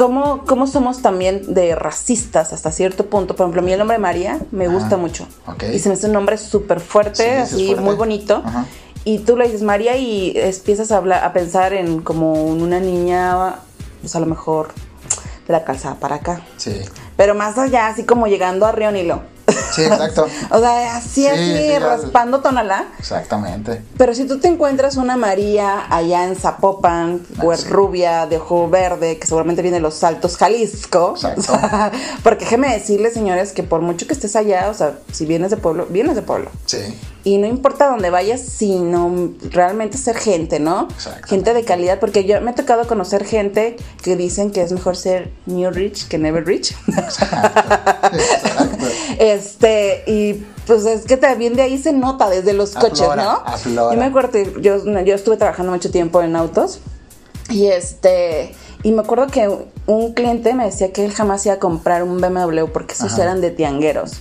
¿cómo, 0.00 0.44
cómo 0.46 0.66
somos 0.66 1.02
también 1.02 1.52
de 1.52 1.74
racistas 1.74 2.54
hasta 2.54 2.72
cierto 2.72 3.10
punto? 3.10 3.36
Por 3.36 3.44
ejemplo, 3.44 3.60
a 3.60 3.64
mí 3.64 3.70
el 3.72 3.78
nombre 3.78 3.98
María 3.98 4.40
me 4.50 4.64
Ajá. 4.64 4.72
gusta 4.74 4.96
mucho. 4.96 5.28
Ok. 5.46 5.64
Y 5.74 5.78
se 5.78 5.90
me 5.90 5.94
hace 5.94 6.06
un 6.06 6.14
nombre 6.14 6.38
súper 6.38 6.80
fuerte, 6.80 7.22
Sí, 7.22 7.28
así, 7.28 7.66
fuerte. 7.66 7.82
muy 7.84 7.94
bonito. 7.96 8.40
Ajá. 8.42 8.64
Y 9.04 9.18
tú 9.18 9.36
le 9.36 9.44
dices 9.44 9.60
María 9.60 9.98
y 9.98 10.32
empiezas 10.36 10.90
a, 10.90 10.96
hablar, 10.96 11.22
a 11.22 11.34
pensar 11.34 11.74
en 11.74 12.00
como 12.00 12.32
una 12.44 12.80
niña, 12.80 13.56
pues 14.00 14.16
a 14.16 14.20
lo 14.20 14.26
mejor 14.26 14.68
de 15.46 15.52
la 15.52 15.64
calzada 15.64 15.96
para 15.96 16.16
acá. 16.16 16.40
Sí, 16.56 16.80
Pero 17.18 17.34
más 17.34 17.58
allá, 17.58 17.88
así 17.88 18.04
como 18.04 18.26
llegando 18.26 18.64
a 18.64 18.72
Río 18.72 18.90
Nilo. 18.92 19.20
Sí, 19.72 19.82
exacto. 19.82 20.26
o 20.50 20.58
sea, 20.60 20.96
así, 20.96 21.22
Sí, 21.22 21.26
así, 21.26 21.68
ya- 21.68 21.78
raspando 21.80 22.40
Tonalá. 22.40 22.86
Exactamente. 22.98 23.82
Pero 23.96 24.14
si 24.14 24.24
tú 24.26 24.38
te 24.38 24.48
encuentras 24.48 24.96
una 24.96 25.16
María 25.16 25.86
allá 25.94 26.24
en 26.24 26.36
Zapopan, 26.36 27.20
o 27.42 27.52
es 27.52 27.60
sí. 27.60 27.68
rubia, 27.68 28.26
de 28.26 28.36
ojo 28.38 28.68
verde, 28.68 29.18
que 29.18 29.26
seguramente 29.26 29.62
viene 29.62 29.76
de 29.78 29.82
los 29.82 30.02
Altos 30.04 30.36
Jalisco. 30.36 31.12
Exacto. 31.16 31.40
o 31.40 31.44
sea, 31.44 31.92
porque 32.22 32.44
déjeme 32.44 32.72
decirles, 32.72 33.14
señores, 33.14 33.52
que 33.52 33.62
por 33.62 33.80
mucho 33.80 34.06
que 34.06 34.12
estés 34.14 34.36
allá, 34.36 34.68
o 34.70 34.74
sea, 34.74 34.98
si 35.12 35.26
vienes 35.26 35.50
de 35.50 35.56
pueblo, 35.56 35.86
vienes 35.90 36.16
de 36.16 36.22
pueblo. 36.22 36.50
Sí. 36.66 36.78
Y 37.22 37.38
no 37.38 37.46
importa 37.46 37.88
dónde 37.88 38.08
vayas, 38.08 38.40
sino 38.40 39.32
realmente 39.50 39.98
ser 39.98 40.16
gente, 40.16 40.58
¿no? 40.58 40.88
Gente 41.26 41.52
de 41.52 41.64
calidad, 41.64 42.00
porque 42.00 42.24
yo 42.24 42.40
me 42.40 42.52
he 42.52 42.54
tocado 42.54 42.86
conocer 42.86 43.24
gente 43.24 43.76
que 44.02 44.16
dicen 44.16 44.50
que 44.50 44.62
es 44.62 44.72
mejor 44.72 44.96
ser 44.96 45.30
new 45.44 45.70
rich 45.70 46.08
que 46.08 46.18
never 46.18 46.44
rich. 46.46 46.74
Exacto. 46.88 48.16
Este, 49.18 50.02
y 50.06 50.46
pues 50.66 50.86
es 50.86 51.04
que 51.04 51.18
también 51.18 51.54
de 51.54 51.62
ahí 51.62 51.76
se 51.76 51.92
nota 51.92 52.30
desde 52.30 52.54
los 52.54 52.70
coches, 52.70 53.06
¿no? 53.16 53.42
aflora. 53.44 53.94
Yo 53.94 54.00
me 54.00 54.06
acuerdo, 54.06 54.30
que 54.30 54.54
yo, 54.60 54.82
yo 55.02 55.14
estuve 55.14 55.36
trabajando 55.36 55.72
mucho 55.72 55.90
tiempo 55.90 56.22
en 56.22 56.36
autos 56.36 56.80
y 57.50 57.66
este, 57.66 58.54
y 58.82 58.92
me 58.92 59.02
acuerdo 59.02 59.26
que 59.26 59.50
un 59.86 60.14
cliente 60.14 60.54
me 60.54 60.64
decía 60.64 60.92
que 60.92 61.04
él 61.04 61.12
jamás 61.12 61.44
iba 61.44 61.56
a 61.56 61.58
comprar 61.58 62.02
un 62.02 62.20
BMW 62.20 62.66
porque 62.72 62.94
esos 62.94 63.12
Ajá. 63.12 63.24
eran 63.24 63.40
de 63.40 63.50
tiangueros. 63.50 64.12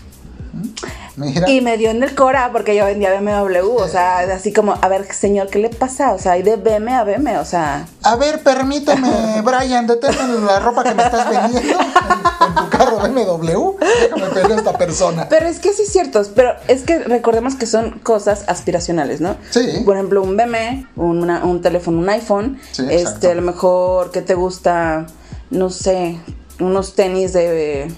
Mira. 1.20 1.50
Y 1.50 1.62
me 1.62 1.78
dio 1.78 1.90
en 1.92 2.02
el 2.02 2.16
cora 2.16 2.50
porque 2.52 2.76
yo 2.76 2.86
vendía 2.86 3.12
BMW, 3.20 3.68
o 3.76 3.88
sea, 3.88 4.20
así 4.20 4.54
como, 4.54 4.76
a 4.82 4.88
ver, 4.88 5.12
señor, 5.14 5.48
¿qué 5.50 5.60
le 5.60 5.70
pasa? 5.70 6.14
O 6.14 6.20
sea, 6.20 6.32
hay 6.34 6.44
de 6.44 6.56
BM 6.56 6.94
a 6.96 7.04
BM, 7.04 7.38
o 7.38 7.46
sea, 7.46 7.86
A 8.04 8.16
ver, 8.16 8.42
permíteme, 8.42 9.42
Brian, 9.44 9.86
detente 9.86 10.18
la 10.46 10.60
ropa 10.60 10.84
que 10.84 10.94
me 10.96 11.04
estás 11.04 11.30
vendiendo 11.30 11.60
en, 11.60 11.78
en 11.78 12.56
tu 12.56 12.70
carro 12.70 12.98
BMW. 13.00 13.76
Déjame 14.02 14.26
pedir 14.34 14.52
a 14.54 14.56
esta 14.56 14.78
persona. 14.78 15.28
Pero 15.30 15.48
es 15.48 15.60
que 15.60 15.74
sí 15.74 15.82
es 15.84 15.92
cierto, 15.92 16.22
pero 16.36 16.54
es 16.68 16.84
que 16.84 17.00
recordemos 17.00 17.56
que 17.56 17.66
son 17.66 18.00
cosas 18.00 18.46
aspiracionales, 18.48 19.20
¿no? 19.22 19.36
Sí. 19.52 19.82
Por 19.86 19.96
ejemplo, 19.98 20.22
un 20.24 20.38
BM, 20.38 20.88
una- 20.96 21.44
un 21.44 21.62
teléfono, 21.62 22.00
un 22.00 22.10
iPhone, 22.10 22.60
Sí, 22.72 22.84
exacto. 22.84 23.10
este, 23.10 23.32
a 23.32 23.36
lo 23.36 23.42
mejor 23.42 24.12
que 24.12 24.22
te 24.22 24.36
gusta, 24.36 25.06
no 25.50 25.70
sé, 25.70 26.18
unos 26.60 26.96
tenis 26.96 27.34
de... 27.34 27.92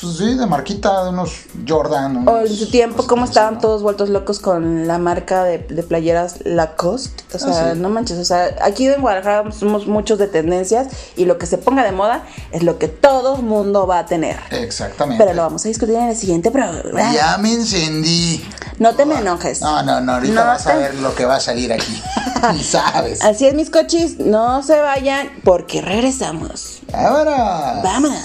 Pues 0.00 0.16
sí, 0.18 0.34
de 0.34 0.46
marquita, 0.46 1.04
de 1.04 1.10
unos 1.10 1.32
Jordan. 1.66 2.28
O 2.28 2.38
en 2.40 2.48
su 2.54 2.68
tiempo, 2.70 3.06
cómo 3.06 3.24
estaban 3.24 3.54
¿no? 3.54 3.60
todos 3.60 3.82
vueltos 3.82 4.10
locos 4.10 4.40
con 4.40 4.86
la 4.86 4.98
marca 4.98 5.42
de, 5.44 5.58
de 5.58 5.82
playeras 5.82 6.36
Lacoste. 6.44 7.24
O 7.34 7.38
sea, 7.38 7.48
Ah, 7.48 7.70
sí. 7.72 7.78
no 7.80 7.88
manches. 7.88 8.18
O 8.18 8.24
sea, 8.24 8.54
aquí 8.62 8.86
en 8.86 9.00
Guadalajara 9.00 9.50
somos 9.52 9.86
muchos 9.86 10.18
de 10.18 10.26
tendencias 10.28 10.88
y 11.16 11.24
lo 11.24 11.38
que 11.38 11.46
se 11.46 11.56
ponga 11.58 11.82
de 11.82 11.92
moda 11.92 12.24
es 12.52 12.62
lo 12.62 12.78
que 12.78 12.88
todo 12.88 13.36
mundo 13.38 13.86
va 13.86 14.00
a 14.00 14.06
tener. 14.06 14.36
Exactamente. 14.50 15.22
Pero 15.24 15.34
lo 15.34 15.42
vamos 15.42 15.64
a 15.64 15.68
discutir 15.68 15.94
en 15.94 16.08
el 16.10 16.16
siguiente 16.16 16.50
programa. 16.50 17.12
Ya 17.14 17.38
me 17.38 17.52
encendí. 17.54 18.44
No 18.78 18.94
te 18.94 19.06
me 19.06 19.16
enojes. 19.18 19.62
No, 19.62 19.82
no, 19.82 20.00
no, 20.02 20.12
ahorita 20.14 20.34
No 20.34 20.46
vas 20.46 20.66
a 20.66 20.76
ver 20.76 20.94
lo 20.96 21.14
que 21.14 21.24
va 21.24 21.36
a 21.36 21.40
salir 21.40 21.72
aquí. 21.72 22.02
y 22.58 22.62
sabes. 22.62 23.24
Así 23.24 23.46
es, 23.46 23.54
mis 23.54 23.70
cochis, 23.70 24.18
no 24.18 24.62
se 24.62 24.78
vayan 24.78 25.30
porque 25.42 25.80
regresamos. 25.80 26.80
Ahora. 26.92 27.80
Vámonos. 27.82 28.20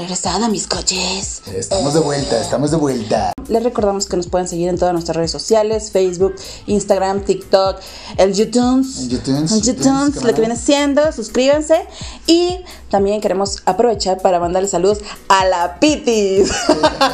Regresado, 0.00 0.48
mis 0.48 0.66
coches. 0.66 1.42
Estamos 1.54 1.92
de 1.92 2.00
vuelta, 2.00 2.40
estamos 2.40 2.70
de 2.70 2.78
vuelta. 2.78 3.34
Les 3.48 3.62
recordamos 3.62 4.06
que 4.06 4.16
nos 4.16 4.28
pueden 4.28 4.48
seguir 4.48 4.70
en 4.70 4.78
todas 4.78 4.94
nuestras 4.94 5.14
redes 5.14 5.30
sociales, 5.30 5.90
Facebook, 5.90 6.36
Instagram, 6.66 7.22
TikTok, 7.22 7.76
el 8.16 8.32
YouTube, 8.32 8.86
El 8.98 9.08
YouTube, 9.10 9.36
el 9.36 9.60
YouTube, 9.60 9.62
YouTube, 9.62 10.18
¿qué 10.18 10.26
lo 10.26 10.34
que 10.34 10.40
viene 10.40 10.56
siendo, 10.56 11.12
suscríbanse 11.12 11.84
y 12.26 12.60
también 12.88 13.20
queremos 13.20 13.62
aprovechar 13.66 14.22
para 14.22 14.40
mandarle 14.40 14.68
saludos 14.68 15.00
a 15.28 15.44
la 15.44 15.78
Pitis, 15.78 16.50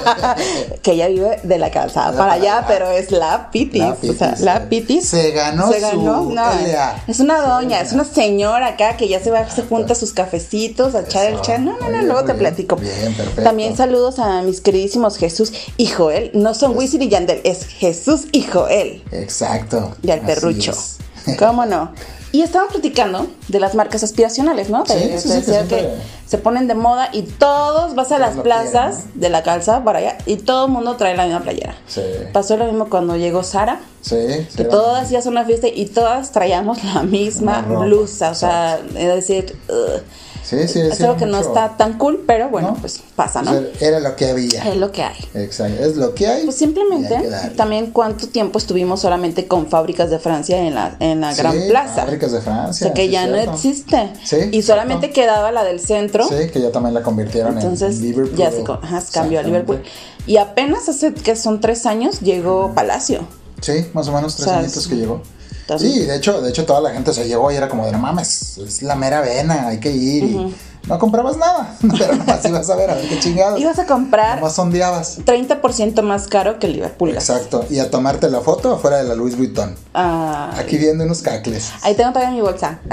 que 0.83 0.93
ella 0.93 1.09
vive 1.09 1.41
de 1.43 1.59
la 1.59 1.71
calzada 1.73 2.17
para 2.17 2.35
allá, 2.35 2.65
pero 2.69 2.91
es 2.91 3.11
la 3.11 3.51
Pitis, 3.51 3.81
La 3.81 3.93
o 3.93 3.97
sea, 3.97 4.31
Pitis, 4.31 4.41
la 4.41 4.57
eh. 4.57 4.67
Pitis 4.69 5.09
Se 5.09 5.33
ganó 5.33 5.73
su 5.73 6.03
no, 6.03 6.31
LA. 6.33 7.03
es 7.09 7.19
una 7.19 7.41
doña, 7.41 7.81
es 7.81 7.93
una 7.93 8.05
señora 8.05 8.69
acá 8.69 8.97
que 8.97 9.09
ya 9.09 9.19
se 9.21 9.31
va, 9.31 9.49
se 9.51 9.63
junta 9.63 9.95
sus 9.95 10.13
cafecitos 10.13 10.95
a 10.95 11.01
echar 11.01 11.27
el 11.27 11.41
chat. 11.41 11.59
No, 11.59 11.77
no, 11.79 11.91
no, 11.91 12.03
luego 12.03 12.25
te 12.25 12.33
bien. 12.33 12.55
Platico. 12.77 13.01
Bien, 13.01 13.15
perfecto. 13.15 13.43
También 13.43 13.77
saludos 13.77 14.19
a 14.19 14.43
mis 14.43 14.61
queridísimos 14.61 15.17
Jesús 15.17 15.53
y 15.77 15.87
Joel. 15.87 16.31
No 16.35 16.55
son 16.55 16.77
Wisin 16.77 17.03
y 17.03 17.09
Yandel, 17.09 17.41
es 17.45 17.65
Jesús 17.67 18.27
y 18.33 18.43
Joel. 18.43 19.03
Exacto. 19.13 19.97
Y 20.03 20.11
al 20.11 20.21
perrucho. 20.21 20.73
es. 20.73 20.99
¿Cómo 21.39 21.67
no? 21.67 21.93
Y 22.33 22.43
estamos 22.43 22.71
platicando 22.71 23.29
de 23.49 23.61
las 23.61 23.75
marcas 23.75 24.03
aspiracionales, 24.03 24.69
¿no? 24.69 24.85
Sí, 24.85 24.93
te 24.93 25.19
sí, 25.19 25.53
que 25.69 25.89
se 26.27 26.39
ponen 26.39 26.67
de 26.67 26.75
moda 26.75 27.09
y 27.13 27.23
todos 27.23 27.95
vas 27.95 28.13
a 28.13 28.19
las 28.19 28.37
plazas 28.37 29.05
de 29.15 29.31
la 29.31 29.43
calza 29.43 29.83
para 29.85 30.01
allá 30.01 30.19
y 30.27 30.37
todo 30.37 30.67
el 30.67 30.73
mundo 30.73 30.97
trae 30.97 31.17
la 31.17 31.25
misma 31.25 31.41
playera. 31.41 31.77
Sí. 31.87 32.03
Pasó 32.33 32.57
lo 32.57 32.67
mismo 32.67 32.91
cuando 32.91 33.17
llegó 33.17 33.43
Sara. 33.43 33.81
Sí. 34.03 34.47
Que 34.55 34.65
todas 34.65 35.05
hacías 35.05 35.25
una 35.27 35.45
fiesta 35.45 35.69
y 35.69 35.87
todas 35.87 36.33
traíamos 36.33 36.85
la 36.85 37.05
misma 37.05 37.63
blusa. 37.63 38.33
O 38.33 38.35
sea, 38.35 38.81
es 38.95 39.15
decir, 39.15 39.57
ugh, 39.71 40.03
Sí, 40.49 40.69
sí, 40.69 40.81
es 40.81 41.01
algo 41.01 41.17
que 41.17 41.27
no 41.27 41.39
mucho. 41.39 41.49
está 41.49 41.77
tan 41.77 41.99
cool, 41.99 42.23
pero 42.25 42.49
bueno, 42.49 42.73
¿No? 42.73 42.75
pues 42.77 43.03
pasa, 43.17 43.43
¿no? 43.43 43.51
Pues 43.53 43.83
Era 43.83 43.99
lo 43.99 44.15
que 44.15 44.31
había. 44.31 44.63
Es 44.71 44.77
lo 44.77 44.93
que 44.93 45.03
hay. 45.03 45.17
Exacto. 45.35 45.83
Es 45.83 45.97
lo 45.97 46.15
que 46.15 46.29
hay. 46.29 46.45
Pues 46.45 46.55
hay 46.55 46.59
simplemente, 46.67 47.29
darle. 47.29 47.57
también 47.57 47.91
cuánto 47.91 48.29
tiempo 48.29 48.59
estuvimos 48.59 49.01
solamente 49.01 49.49
con 49.49 49.67
fábricas 49.67 50.09
de 50.11 50.21
Francia 50.21 50.59
en 50.59 50.75
la, 50.77 50.97
en 51.01 51.21
la 51.21 51.35
Sí, 51.35 51.43
Gran 51.43 51.57
Plaza. 51.69 52.03
Fábricas 52.03 52.31
de 52.31 52.39
O 52.39 52.43
Francia. 52.43 52.87
sea, 52.87 52.95
que 52.95 53.07
sí, 53.07 53.11
ya 53.11 53.27
no 53.27 53.35
cierto. 53.35 53.53
existe. 53.55 54.13
Sí, 54.25 54.37
y 54.53 54.63
solamente 54.63 55.11
quedaba 55.11 55.51
la 55.51 55.65
del 55.65 55.81
centro. 55.81 56.29
Sí, 56.29 56.49
que 56.53 56.61
ya 56.61 56.71
también 56.71 56.95
la 56.95 57.03
convirtieron 57.03 57.55
Entonces, 57.59 57.97
en 57.97 58.03
Liverpool. 58.03 58.37
ya 58.37 58.51
se, 58.53 58.63
ajá, 58.63 59.03
cambió 59.13 59.41
a. 59.41 59.43
Liverpool. 59.43 59.83
Y 60.29 60.37
apenas 60.37 60.89
hace 60.89 61.13
que 61.13 61.35
son 61.35 61.61
tres 61.61 61.87
años 61.87 62.21
llegó 62.21 62.73
Palacio. 62.73 63.27
Sí, 63.63 63.87
más 63.95 64.07
o 64.09 64.13
menos 64.13 64.37
tres 64.37 64.47
O 64.47 64.51
sea, 64.51 64.59
añitos 64.61 64.87
que 64.87 64.95
llegó. 64.97 65.23
Entonces- 65.69 65.93
Sí, 65.93 66.01
de 66.07 66.17
hecho, 66.17 66.41
de 66.41 66.51
hecho 66.51 66.65
toda 66.65 66.81
la 66.81 66.91
gente 66.93 67.13
se 67.13 67.27
llegó 67.27 67.51
y 67.51 67.57
era 67.57 67.69
como 67.69 67.87
de 67.87 67.93
no 67.93 67.99
mames, 67.99 68.57
es 68.59 68.83
la 68.83 68.95
mera 68.95 69.21
vena, 69.21 69.67
hay 69.69 69.81
que 69.81 69.91
ir 69.91 70.23
y 70.25 70.55
no 70.87 70.99
comprabas 70.99 71.37
nada, 71.37 71.75
pero 71.99 72.15
nomás 72.17 72.45
ibas 72.45 72.71
a 72.71 72.77
ver 72.77 72.91
a 72.91 72.95
ver 72.95 73.09
qué 73.09 73.19
chingados. 73.21 73.61
Ibas 73.61 73.79
a 73.79 73.87
comprar 73.87 74.37
Nomás 74.39 74.55
sondeabas. 74.55 75.19
30% 75.25 76.03
más 76.03 76.27
caro 76.29 76.59
que 76.59 76.69
Liverpool. 76.69 77.11
Exacto, 77.11 77.65
y 77.71 77.79
a 77.79 77.91
tomarte 77.91 78.31
la 78.31 78.41
foto 78.41 78.75
afuera 78.75 78.99
de 78.99 79.05
la 79.05 79.15
Louis 79.15 79.37
Vuitton. 79.37 79.75
Ah, 79.95 80.53
Aquí 80.59 80.77
viendo 80.79 81.05
unos 81.05 81.23
cacles. 81.23 81.71
ahí 81.83 81.95
tengo 81.95 82.11
todavía 82.13 82.33
mi 82.35 82.41
bolsa. 82.41 82.79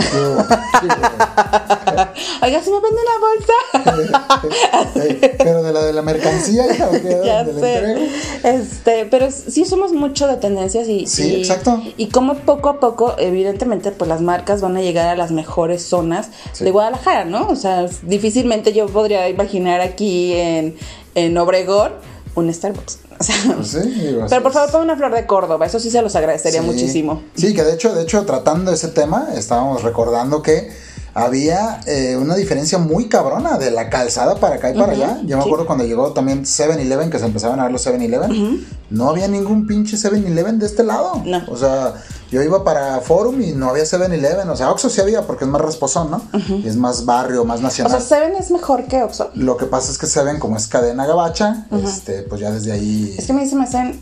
Oiga, 2.41 2.61
si 2.61 2.69
me 2.71 2.79
vende 2.79 2.99
una 3.01 3.19
bolsa. 3.19 3.53
Sí, 4.93 5.19
pero 5.37 5.63
de 5.63 5.71
la 5.73 5.81
de 5.83 5.93
la 5.93 6.01
mercancía 6.01 6.65
ya, 6.67 6.89
ya 7.23 7.43
¿De 7.43 7.81
la? 8.43 8.49
Este, 8.49 9.05
pero 9.05 9.29
sí 9.31 9.65
somos 9.65 9.91
mucho 9.93 10.27
de 10.27 10.37
tendencias 10.37 10.87
y, 10.87 11.07
Sí, 11.07 11.27
y- 11.35 11.35
exacto. 11.41 11.81
Y 11.97 12.07
como 12.07 12.35
poco 12.35 12.69
a 12.69 12.79
poco, 12.79 13.15
evidentemente, 13.17 13.91
pues 13.91 14.07
las 14.09 14.21
marcas 14.21 14.61
van 14.61 14.77
a 14.77 14.81
llegar 14.81 15.07
a 15.07 15.15
las 15.15 15.31
mejores 15.31 15.83
zonas 15.85 16.29
Sí. 16.53 16.63
de 16.65 16.71
Guadalajara, 16.71 17.25
¿no? 17.25 17.47
O 17.47 17.55
sea, 17.55 17.82
difícilmente 18.03 18.73
yo 18.73 18.87
podría 18.87 19.27
imaginar 19.29 19.81
aquí 19.81 20.33
en, 20.33 20.75
en 21.15 21.37
Obregón 21.37 21.93
un 22.35 22.53
Starbucks. 22.53 22.99
O 23.19 23.23
sea, 23.23 23.35
Pues 23.55 23.67
sí, 23.69 23.79
digo, 23.79 24.25
pero 24.29 24.43
por 24.43 24.51
favor, 24.51 24.71
pongan 24.71 24.85
una 24.87 24.95
flor 24.97 25.13
de 25.13 25.25
Córdoba, 25.25 25.65
eso 25.65 25.79
sí 25.79 25.89
se 25.91 26.01
los 26.01 26.15
agradecería 26.15 26.61
Sí. 26.61 26.65
muchísimo. 26.65 27.21
Sí, 27.35 27.53
que 27.53 27.63
de 27.63 27.73
hecho, 27.73 27.93
de 27.93 28.03
hecho, 28.03 28.25
tratando 28.25 28.71
ese 28.73 28.89
tema, 28.89 29.29
estábamos 29.35 29.83
recordando 29.83 30.41
que 30.41 30.69
había 31.15 31.79
eh, 31.85 32.17
una 32.17 32.35
diferencia 32.35 32.77
muy 32.77 33.07
cabrona 33.07 33.57
de 33.57 33.71
la 33.71 33.89
calzada 33.89 34.35
para 34.35 34.55
acá 34.55 34.71
y 34.71 34.77
para 34.77 34.93
allá. 34.93 35.19
Yo 35.25 35.37
me 35.37 35.43
sí. 35.43 35.47
acuerdo 35.49 35.65
cuando 35.65 35.85
llegó 35.85 36.11
también 36.13 36.43
7-Eleven, 36.43 37.09
que 37.09 37.19
se 37.19 37.25
empezaban 37.25 37.59
a 37.59 37.63
ver 37.63 37.71
los 37.71 37.85
7-Eleven. 37.85 38.65
No 38.89 39.09
había 39.09 39.27
ningún 39.27 39.67
pinche 39.67 39.95
7-Eleven 39.97 40.57
de 40.57 40.65
este 40.65 40.83
lado. 40.83 41.21
No. 41.25 41.41
O 41.47 41.57
sea, 41.57 41.93
yo 42.31 42.41
iba 42.41 42.63
para 42.63 42.99
Forum 43.01 43.41
y 43.41 43.51
no 43.51 43.69
había 43.69 43.83
7-Eleven. 43.83 44.49
O 44.49 44.55
sea, 44.55 44.71
Oxxo 44.71 44.89
sí 44.89 45.01
había 45.01 45.21
porque 45.27 45.45
es 45.45 45.49
más 45.51 45.61
rasposón, 45.61 46.09
¿no? 46.11 46.21
Y 46.47 46.67
es 46.67 46.75
más 46.77 47.05
barrio, 47.05 47.45
más 47.45 47.59
O 47.59 47.63
nacional. 47.63 47.91
sea, 47.91 48.19
Seven 48.19 48.35
es 48.35 48.49
mejor 48.49 48.85
que 48.85 49.03
Oxxo. 49.03 49.29
Lo 49.35 49.57
que 49.57 49.65
pasa 49.65 49.91
es 49.91 49.97
que 49.97 50.07
Seven, 50.07 50.39
como 50.39 50.57
es 50.57 50.67
cadena 50.67 51.05
gabacha, 51.05 51.67
este, 51.83 52.23
pues 52.23 52.41
ya 52.41 52.49
desde 52.51 52.71
ahí. 52.71 53.15
Es 53.17 53.27
que 53.27 53.33
mí 53.33 53.47
se 53.47 53.55
me 53.55 53.63
hacen 53.65 54.01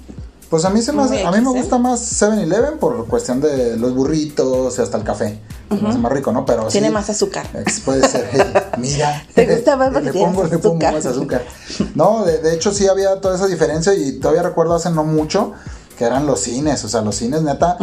Pues 0.51 0.65
a 0.65 0.69
mí 0.69 0.81
se 0.81 0.91
me 0.91 1.01
hace- 1.01 1.25
a 1.25 1.31
mí 1.31 1.37
me 1.41 1.49
¿eh? 1.49 1.61
gusta 1.61 1.77
más 1.79 2.01
7-Eleven 2.21 2.77
por 2.77 3.07
cuestión 3.07 3.41
de 3.41 3.77
los 3.77 3.95
burritos 3.95 4.77
y 4.77 4.81
hasta 4.81 4.97
el 4.97 5.03
café. 5.03 5.39
Se 5.69 5.75
me 5.81 5.89
hace 5.89 5.97
más 5.99 6.11
rico, 6.11 6.31
¿no? 6.33 6.45
Pero 6.45 6.67
Tiene 6.67 6.87
sí, 6.87 6.93
más 6.93 7.09
azúcar. 7.09 7.47
Puede 7.85 8.05
ser, 8.07 8.29
hey, 8.33 8.41
mira. 8.77 9.25
Te 9.33 9.45
gusta 9.55 9.77
más 9.77 9.89
porque 9.91 10.07
le 10.07 10.11
tiene 10.11 10.27
pongo, 10.27 10.41
más 10.43 10.51
le 10.51 10.57
pongo 10.59 10.75
azúcar. 10.75 10.93
más 10.93 11.05
azúcar. 11.05 11.45
No, 11.95 12.25
de, 12.25 12.39
de 12.39 12.53
hecho 12.53 12.71
sí 12.73 12.87
había 12.89 13.21
toda 13.21 13.35
esa 13.37 13.47
diferencia 13.47 13.93
y 13.93 14.19
todavía 14.19 14.43
recuerdo 14.43 14.75
hace 14.75 14.89
no 14.91 15.05
mucho 15.05 15.53
que 15.97 16.03
eran 16.03 16.25
los 16.25 16.41
cines. 16.41 16.83
O 16.83 16.89
sea, 16.89 17.01
los 17.01 17.15
cines, 17.15 17.41
neta, 17.43 17.77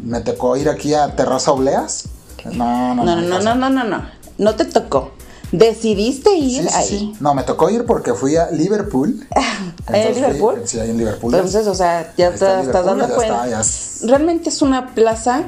me 0.00 0.20
tocó 0.20 0.56
ir 0.56 0.68
aquí 0.68 0.94
a 0.94 1.16
Terraza 1.16 1.50
Obleas. 1.50 2.04
No, 2.52 2.94
no, 2.94 3.02
No, 3.04 3.16
no, 3.16 3.22
no, 3.22 3.40
no, 3.40 3.54
no, 3.56 3.70
no, 3.70 3.84
no. 3.84 4.02
No 4.38 4.54
te 4.54 4.64
tocó. 4.66 5.10
Decidiste 5.52 6.34
ir 6.36 6.62
Sí, 6.64 6.68
sí, 6.68 6.74
ahí. 6.74 6.86
sí. 6.88 7.12
No, 7.20 7.34
me 7.34 7.42
tocó 7.44 7.70
ir 7.70 7.84
porque 7.86 8.14
fui 8.14 8.36
a 8.36 8.50
Liverpool. 8.50 9.26
¿Hay 9.86 10.00
en 10.02 10.12
fui- 10.12 10.14
Liverpool? 10.22 10.62
sí, 10.64 10.80
hay 10.80 10.90
en 10.90 10.98
Liverpool. 10.98 11.34
Entonces, 11.34 11.66
o 11.66 11.74
sea, 11.74 12.12
ya 12.16 12.26
Ahí 12.26 12.30
te 12.30 12.34
está 12.36 12.62
estás 12.62 12.84
dando 12.84 13.08
ya 13.08 13.14
cuenta. 13.14 13.34
está, 13.36 13.48
ya 13.48 13.60
es- 13.60 14.00
Realmente 14.02 14.48
es 14.48 14.60
una 14.62 14.94
plaza 14.94 15.44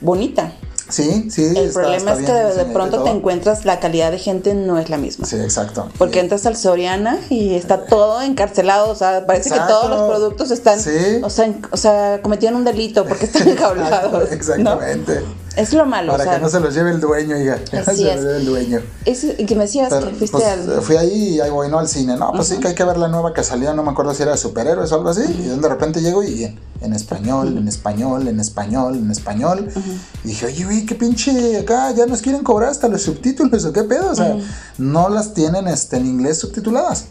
bonita. 0.00 0.52
Sí, 0.88 1.30
sí. 1.30 1.44
El 1.44 1.56
está- 1.56 1.80
problema 1.80 2.12
está 2.12 2.20
es 2.20 2.26
que 2.26 2.54
bien 2.56 2.68
de, 2.68 2.72
pronto 2.74 3.02
te 3.02 3.10
encuentras 3.10 3.64
la 3.64 3.80
calidad 3.80 4.10
de 4.10 4.18
gente 4.18 4.52
no 4.54 4.78
es 4.78 4.90
la 4.90 4.98
misma. 4.98 5.26
Sí, 5.26 5.36
exacto. 5.36 5.88
Porque 5.96 6.20
entras 6.20 6.44
al 6.44 6.56
Soriana 6.56 7.18
y 7.30 7.54
está 7.54 7.86
todo 7.86 8.20
encarcelado, 8.20 8.90
o 8.90 8.94
sea, 8.94 9.24
parece 9.26 9.48
Exacto. 9.50 9.66
que 9.66 9.72
todos 9.72 9.90
los 9.90 10.10
productos 10.10 10.50
están, 10.50 10.80
Sí. 10.80 10.90
o 11.22 11.30
sea, 11.30 11.46
en- 11.46 11.62
o 11.70 11.76
sea, 11.78 12.20
cometieron 12.22 12.58
un 12.58 12.64
delito 12.64 13.06
porque 13.06 13.24
están 13.26 13.48
encablados. 13.48 14.28
¿no? 14.58 14.78
Es 15.56 15.72
lo 15.72 15.84
malo, 15.84 16.12
Para 16.12 16.24
o 16.24 16.26
sea, 16.26 16.36
que 16.36 16.42
no 16.42 16.48
se 16.48 16.60
los 16.60 16.74
lleve 16.74 16.90
el 16.90 17.00
dueño, 17.00 17.36
hija. 17.36 17.56
Que 17.56 17.76
no 17.80 17.82
Así 17.82 18.02
se 18.02 18.10
es. 18.10 18.16
los 18.16 18.24
lleve 18.24 18.36
el 18.38 18.46
dueño. 18.46 18.80
es 19.04 19.26
que 19.46 19.54
me 19.54 19.62
decías 19.62 19.88
Pero, 19.90 20.08
que 20.08 20.14
fuiste 20.14 20.38
pues, 20.38 20.48
al... 20.48 20.82
Fui 20.82 20.96
ahí 20.96 21.34
y 21.34 21.40
ahí 21.40 21.50
voy, 21.50 21.68
¿no? 21.68 21.78
Al 21.78 21.88
cine. 21.88 22.16
No, 22.16 22.32
pues 22.32 22.48
sí 22.48 22.58
que 22.58 22.68
hay 22.68 22.74
que 22.74 22.84
ver 22.84 22.96
la 22.96 23.08
nueva 23.08 23.34
que 23.34 23.42
salió, 23.42 23.74
no 23.74 23.82
me 23.82 23.90
acuerdo 23.90 24.14
si 24.14 24.22
era 24.22 24.32
de 24.32 24.38
superhéroes 24.38 24.90
o 24.92 24.94
algo 24.96 25.08
así. 25.10 25.22
Y 25.22 25.48
de 25.48 25.68
repente 25.68 26.00
llego 26.00 26.22
y 26.22 26.44
en, 26.44 26.58
en 26.80 26.92
español, 26.92 27.56
en 27.56 27.68
español, 27.68 28.28
en 28.28 28.40
español, 28.40 28.96
en 28.96 29.10
español. 29.10 29.68
Y 30.24 30.28
dije, 30.28 30.46
oye, 30.46 30.64
güey, 30.64 30.86
qué 30.86 30.94
pinche 30.94 31.58
acá, 31.58 31.90
ya 31.92 32.06
nos 32.06 32.22
quieren 32.22 32.42
cobrar 32.42 32.70
hasta 32.70 32.88
los 32.88 33.02
subtítulos 33.02 33.64
o 33.64 33.72
qué 33.72 33.82
pedo. 33.84 34.10
O 34.10 34.14
sea, 34.14 34.36
no 34.78 35.08
las 35.08 35.34
tienen 35.34 35.68
este, 35.68 35.96
en 35.96 36.06
inglés 36.06 36.38
subtituladas. 36.38 37.06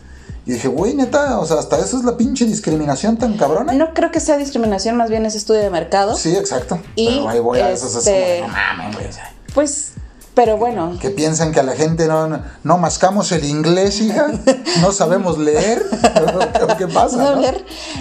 Y 0.45 0.53
dije, 0.53 0.67
güey, 0.67 0.95
neta, 0.95 1.39
o 1.39 1.45
sea, 1.45 1.59
hasta 1.59 1.77
eso 1.77 1.97
es 1.99 2.03
la 2.03 2.17
pinche 2.17 2.45
discriminación 2.45 3.17
tan 3.17 3.37
cabrona. 3.37 3.73
No 3.73 3.93
creo 3.93 4.11
que 4.11 4.19
sea 4.19 4.37
discriminación, 4.37 4.97
más 4.97 5.09
bien 5.09 5.25
es 5.25 5.35
estudio 5.35 5.61
de 5.61 5.69
mercado. 5.69 6.15
Sí, 6.15 6.35
exacto. 6.35 6.79
Y, 6.95 7.09
Pero 7.17 7.29
ahí 7.29 7.39
voy 7.39 7.59
a 7.59 7.69
eso, 7.71 7.85
es 7.85 7.91
como, 7.93 7.99
este- 7.99 8.41
no 8.41 8.47
mames, 8.47 8.95
güey. 8.95 9.07
Pues, 9.53 9.91
pero 10.33 10.57
bueno, 10.57 10.97
que 10.99 11.09
piensan 11.09 11.51
que 11.51 11.59
a 11.59 11.63
la 11.63 11.73
gente 11.73 12.07
no, 12.07 12.27
no, 12.27 12.41
no 12.63 12.77
mascamos 12.77 13.31
el 13.33 13.43
inglés, 13.43 13.99
hija, 14.01 14.27
no 14.81 14.91
sabemos 14.91 15.37
leer. 15.37 15.83
¿O 16.63 16.67
¿Qué 16.77 16.87
pasa? 16.87 17.17
¿Puedo 17.17 17.31
no? 17.31 17.35
hablar? 17.37 17.57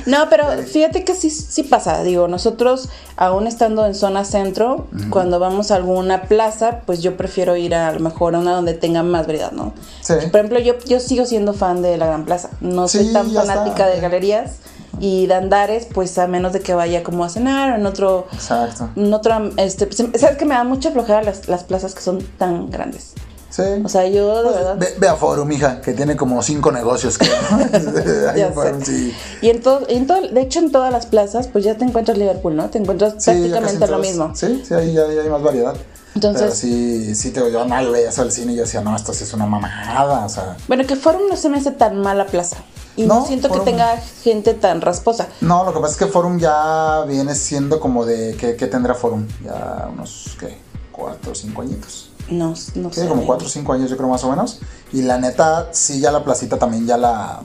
No, 0.07 0.29
pero 0.31 0.45
fíjate 0.63 1.05
que 1.05 1.15
sí, 1.15 1.29
sí 1.31 1.63
pasa. 1.65 2.03
Digo, 2.03 2.29
nosotros, 2.29 2.89
aún 3.17 3.47
estando 3.47 3.85
en 3.87 3.95
zona 3.95 4.25
centro, 4.25 4.87
cuando 5.11 5.39
vamos 5.41 5.71
a 5.71 5.77
alguna 5.77 6.23
plaza, 6.23 6.81
pues 6.87 7.03
yo 7.03 7.17
prefiero 7.17 7.57
ir 7.57 7.75
a, 7.75 7.89
a 7.89 7.93
lo 7.93 8.01
mejor 8.01 8.35
a 8.35 8.39
una 8.39 8.53
donde 8.55 8.75
tenga 8.75 9.03
más 9.03 9.27
variedad, 9.27 9.53
¿no? 9.53 9.73
Sí. 10.01 10.15
Por 10.31 10.41
ejemplo, 10.41 10.61
yo, 10.61 10.79
yo 10.87 11.01
sigo 11.01 11.27
siendo 11.27 11.53
fan 11.53 11.83
de 11.83 11.97
la 11.97 12.07
Gran 12.07 12.25
Plaza. 12.25 12.51
No 12.61 12.87
soy 12.89 13.07
Sí, 13.07 13.13
tan 13.13 13.31
fanática 13.33 13.85
está. 13.85 13.87
de 13.89 14.01
galerías 14.01 14.53
y 15.01 15.27
de 15.27 15.35
andares, 15.35 15.87
pues 15.93 16.17
a 16.19 16.27
menos 16.27 16.53
de 16.53 16.61
que 16.61 16.75
vaya 16.75 17.03
como 17.03 17.25
a 17.25 17.29
cenar 17.29 17.73
o 17.73 17.77
en 17.77 17.87
otro. 17.87 18.27
Exacto. 18.33 18.91
En 18.97 19.13
otra, 19.13 19.43
este, 19.57 19.89
¿Sabes 19.93 20.37
que 20.37 20.45
me 20.45 20.55
da 20.55 20.63
mucha 20.65 20.91
flojera 20.93 21.23
las, 21.23 21.49
las 21.49 21.65
plazas 21.65 21.95
que 21.95 22.03
son 22.03 22.19
tan 22.39 22.71
grandes? 22.71 23.15
Sí. 23.51 23.63
O 23.85 23.89
sea, 23.89 24.07
yo 24.07 24.45
de 24.45 24.51
verdad. 24.51 24.77
Ve, 24.79 24.95
ve 24.99 25.09
a 25.09 25.17
Forum, 25.17 25.51
hija, 25.51 25.81
que 25.81 25.93
tiene 25.93 26.15
como 26.15 26.41
cinco 26.43 26.71
negocios. 26.71 27.19
Ahí 28.33 28.39
Ya 28.39 28.53
Forum, 28.53 28.81
sé. 28.81 28.87
sí. 28.87 29.15
Y 29.43 29.51
en 29.51 29.61
todo, 29.61 29.87
en 29.89 30.07
todo, 30.07 30.21
de 30.21 30.41
hecho 30.41 30.61
en 30.61 30.71
todas 30.71 30.93
las 30.93 31.07
plazas, 31.07 31.49
pues 31.49 31.65
ya 31.65 31.75
te 31.77 31.85
encuentras 31.85 32.17
Liverpool, 32.17 32.55
¿no? 32.55 32.71
Te 32.71 32.79
encuentras 32.79 33.15
Sí, 33.19 33.31
prácticamente 33.33 33.85
en 33.85 33.91
lo 33.91 33.99
mismo. 33.99 34.33
Sí, 34.37 34.63
sí, 34.67 34.75
ahí 34.75 34.93
ya, 34.93 35.03
ya 35.13 35.23
hay 35.23 35.29
más 35.29 35.43
variedad. 35.43 35.75
Entonces- 36.15 36.43
Pero 36.43 36.55
sí, 36.55 37.15
sí, 37.15 37.31
te 37.31 37.41
yo 37.53 37.65
no 37.65 37.91
veías 37.93 38.19
al 38.19 38.33
cine 38.33 38.53
y 38.53 38.57
yo 38.57 38.63
decía, 38.63 38.81
no, 38.81 38.95
esto 38.97 39.13
sí 39.13 39.25
es 39.25 39.33
una 39.33 39.47
mamada, 39.47 40.25
o 40.27 40.29
sea. 40.29 40.57
Bueno, 40.69 40.85
que 40.87 40.97
Forum 40.97 41.23
no 41.29 41.37
se 41.37 41.49
me 41.49 41.59
hace 41.59 41.71
tan 41.71 41.99
mala 42.01 42.27
plaza. 42.27 42.57
Y 43.01 43.07
no, 43.07 43.21
No, 43.21 43.27
siento 43.27 43.49
Forum- 43.49 43.65
que 43.65 43.71
tenga 43.71 43.97
gente 44.23 44.55
tan 44.55 44.81
rasposa. 44.81 45.29
No, 45.41 45.65
lo 45.65 45.73
que 45.73 45.81
pasa 45.81 45.93
es 45.93 45.99
que 45.99 46.07
Forum 46.07 46.39
ya 46.39 47.03
viene 47.09 47.35
siendo 47.35 47.81
como 47.81 48.05
de, 48.05 48.37
¿qué, 48.39 48.57
qué 48.57 48.67
tendrá 48.67 48.95
Forum? 48.95 49.27
Ya 49.45 49.89
unos, 49.93 50.37
¿qué? 50.39 50.59
Cuatro 50.93 51.33
o 51.33 51.35
cinco 51.35 51.63
añitos. 51.63 52.11
No, 52.29 52.51
no 52.75 52.93
Sí, 52.93 53.01
sé. 53.01 53.09
como 53.09 53.25
cuatro 53.27 53.47
o 53.47 53.51
cinco 53.51 53.73
años 53.73 53.91
yo 53.91 53.97
creo 53.97 54.09
más 54.09 54.23
o 54.25 54.31
menos. 54.31 54.61
Y 54.93 55.03
la 55.03 55.19
neta, 55.19 55.69
sí, 55.73 55.99
ya 56.01 56.13
la 56.13 56.23
placita 56.23 56.59
también 56.59 56.87
ya 56.87 56.97
la, 56.97 57.41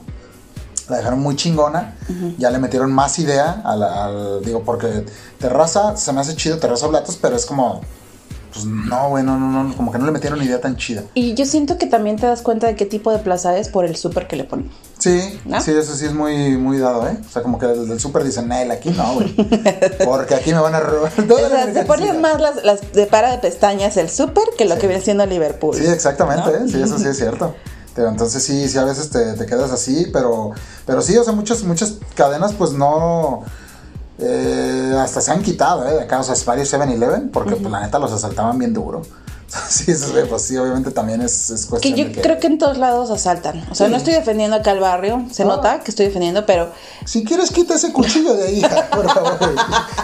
la 0.88 0.96
dejaron 0.98 1.20
muy 1.20 1.36
chingona. 1.36 1.96
Ya 2.38 2.50
le 2.50 2.58
metieron 2.58 2.92
más 2.92 3.18
idea 3.18 3.62
a 3.64 3.74
la- 3.76 4.04
al, 4.04 4.44
digo, 4.44 4.62
porque 4.62 5.06
Terraza, 5.38 5.96
se 5.96 6.12
me 6.12 6.20
hace 6.20 6.36
chido 6.36 6.58
Terraza 6.58 6.86
Blatos, 6.86 7.16
pero 7.20 7.34
es 7.34 7.46
como, 7.46 7.80
pues 8.52 8.64
no, 8.64 9.08
güey, 9.08 9.24
no, 9.24 9.38
no, 9.38 9.64
no, 9.64 9.76
como 9.76 9.90
que 9.90 9.98
no 9.98 10.06
le 10.06 10.12
metieron 10.12 10.40
idea 10.42 10.60
tan 10.60 10.76
chida. 10.76 11.02
Y 11.14 11.34
yo 11.34 11.44
siento 11.46 11.78
que 11.78 11.86
también 11.86 12.16
te 12.16 12.26
das 12.26 12.42
cuenta 12.42 12.66
de 12.68 12.76
qué 12.76 12.86
tipo 12.86 13.10
de 13.10 13.18
plaza 13.18 13.56
es 13.58 13.68
por 13.68 13.84
el 13.84 13.96
súper 13.96 14.28
que 14.28 14.36
le 14.36 14.44
ponen. 14.44 14.70
Sí, 15.10 15.40
¿No? 15.44 15.60
sí, 15.60 15.72
eso 15.72 15.94
sí 15.94 16.06
es 16.06 16.12
muy, 16.14 16.56
muy 16.56 16.78
dado, 16.78 17.06
¿eh? 17.08 17.16
O 17.26 17.32
sea, 17.32 17.42
como 17.42 17.58
que 17.58 17.66
el 17.66 17.88
del 17.88 18.00
súper 18.00 18.24
dicen, 18.24 18.48
Nel, 18.48 18.70
aquí 18.70 18.90
no, 18.90 19.14
güey. 19.14 19.34
Porque 20.04 20.34
aquí 20.34 20.52
me 20.52 20.60
van 20.60 20.74
a 20.74 20.80
robar 20.80 21.12
O 21.12 21.14
sea, 21.14 21.24
se 21.24 21.54
mercancía". 21.54 21.86
ponen 21.86 22.20
más 22.20 22.40
las, 22.40 22.64
las 22.64 22.92
de 22.92 23.06
para 23.06 23.30
de 23.30 23.38
pestañas 23.38 23.96
el 23.96 24.10
súper 24.10 24.44
que 24.58 24.64
lo 24.64 24.78
que 24.78 24.86
viene 24.86 25.02
siendo 25.02 25.24
Liverpool. 25.26 25.76
Sí, 25.76 25.86
exactamente, 25.86 26.50
¿No? 26.50 26.64
¿eh? 26.64 26.68
sí, 26.68 26.82
eso 26.82 26.98
sí 26.98 27.06
es 27.08 27.16
cierto. 27.16 27.54
Pero 27.94 28.08
entonces 28.08 28.42
sí, 28.42 28.68
sí, 28.68 28.76
a 28.76 28.84
veces 28.84 29.08
te, 29.10 29.32
te 29.34 29.46
quedas 29.46 29.70
así, 29.70 30.08
pero, 30.12 30.50
pero 30.84 31.00
sí, 31.00 31.16
o 31.16 31.24
sea, 31.24 31.32
muchas, 31.32 31.62
muchas 31.62 31.94
cadenas 32.14 32.52
pues 32.52 32.72
no, 32.72 33.42
eh, 34.18 34.94
hasta 34.98 35.20
se 35.20 35.30
han 35.30 35.42
quitado, 35.42 35.86
¿eh? 35.88 35.94
De 35.94 36.02
acá, 36.02 36.20
o 36.20 36.22
sea, 36.22 36.34
varios 36.44 36.72
7-Eleven, 36.72 37.30
porque 37.30 37.56
pues 37.56 37.70
la 37.70 37.80
neta 37.80 37.98
los 37.98 38.12
asaltaban 38.12 38.58
bien 38.58 38.74
duro. 38.74 39.02
sí, 39.68 39.92
eso, 39.92 40.06
sí, 40.08 40.12
pues 40.28 40.42
sí, 40.42 40.56
obviamente 40.56 40.90
también 40.90 41.20
es, 41.22 41.50
es 41.50 41.64
Que 41.64 41.70
cuestión 41.70 41.94
yo 41.96 42.04
de 42.06 42.12
que... 42.12 42.20
creo 42.20 42.38
que 42.40 42.46
en 42.48 42.58
todos 42.58 42.78
lados 42.78 43.10
asaltan. 43.10 43.64
O 43.70 43.74
sea, 43.74 43.86
Sí. 43.86 43.90
no 43.92 43.96
estoy 43.98 44.14
defendiendo 44.14 44.56
acá 44.56 44.72
al 44.72 44.80
barrio, 44.80 45.24
se 45.30 45.44
No. 45.44 45.56
nota 45.56 45.80
que 45.80 45.90
estoy 45.90 46.06
defendiendo, 46.06 46.44
pero 46.46 46.70
Si 47.04 47.22
quieres, 47.24 47.50
quita 47.52 47.74
ese 47.74 47.92
cuchillo 47.92 48.34
de 48.34 48.48
ahí, 48.48 48.62
por 48.92 49.08
favor. 49.12 49.38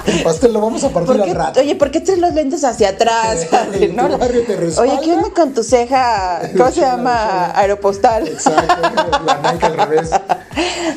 El 0.07 0.22
pastel 0.22 0.52
lo 0.52 0.61
vamos 0.61 0.85
a 0.85 0.90
partir 0.90 1.16
¿por 1.16 1.22
al 1.28 1.35
rato. 1.35 1.61
oye, 1.61 1.74
¿por 1.74 1.90
qué 1.90 2.00
traes 2.00 2.20
los 2.20 2.33
lentes 2.35 2.62
hacia 2.64 2.90
atrás? 2.90 3.46
Tu 3.72 4.18
barrio 4.18 4.44
te 4.46 4.57
respalda. 4.57 4.92
Oye, 4.92 5.00
¿qué 5.05 5.12
onda 5.12 5.31
con 5.35 5.52
tu 5.55 5.62
ceja? 5.62 6.40
¿Cómo 6.57 6.70
se 6.70 6.81
llama? 6.81 7.50
Aeropostal. 7.57 8.28
Exacto, 8.28 9.20
la 9.26 9.52
Nike 9.52 9.66
al 9.66 9.76
revés. 9.76 10.11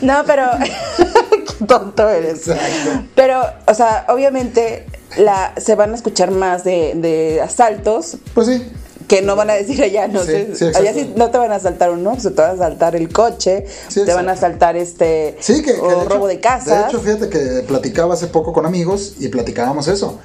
No, 0.01 0.23
pero 0.25 0.49
qué 0.59 1.65
tonto 1.65 2.07
eres. 2.09 2.47
Exacto. 2.47 3.03
Pero, 3.15 3.41
o 3.67 3.73
sea, 3.73 4.05
obviamente 4.09 4.85
la, 5.17 5.53
se 5.57 5.75
van 5.75 5.91
a 5.91 5.95
escuchar 5.95 6.31
más 6.31 6.63
de, 6.63 6.93
de 6.95 7.41
asaltos 7.41 8.17
Pues 8.33 8.47
sí, 8.47 8.63
que 9.07 9.21
no 9.21 9.35
van 9.35 9.49
a 9.51 9.53
decir 9.53 9.81
allá, 9.83 10.07
no 10.07 10.21
Sí, 10.21 10.27
sé. 10.31 10.55
sí, 10.55 10.65
allá 10.75 10.93
sí 10.93 11.13
no 11.15 11.29
te 11.29 11.37
van 11.37 11.51
a 11.51 11.55
asaltar 11.55 11.91
un 11.91 12.05
Oxxo, 12.07 12.31
te 12.33 12.41
van 12.41 12.51
a 12.51 12.53
asaltar 12.53 12.95
el 12.95 13.09
coche, 13.11 13.65
Sí, 13.87 14.03
te 14.03 14.13
van 14.13 14.27
a 14.29 14.31
asaltar 14.33 14.75
este 14.75 15.37
Sí, 15.39 15.61
que, 15.61 15.73
que 15.75 15.79
o 15.79 15.87
de 15.89 15.95
hecho- 15.95 16.09
robo 16.09 16.27
de 16.27 16.39
casas. 16.39 16.83
De 16.85 16.87
hecho, 16.89 16.99
fíjate 16.99 17.29
que 17.29 17.63
platicaba 17.67 18.13
hace 18.15 18.27
poco 18.27 18.51
con 18.53 18.65
amigos 18.65 19.15
y 19.19 19.27
platicábamos 19.27 19.87
eso. 19.87 20.19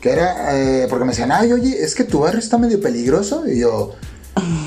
Que 0.00 0.10
era, 0.10 0.54
eh, 0.56 0.86
porque 0.90 1.04
me 1.06 1.12
decían, 1.12 1.32
ay, 1.32 1.52
oye, 1.52 1.82
es 1.82 1.94
que 1.94 2.04
tu 2.04 2.20
barrio 2.20 2.38
está 2.38 2.58
medio 2.58 2.80
peligroso. 2.80 3.44
Y 3.48 3.60
yo, 3.60 3.92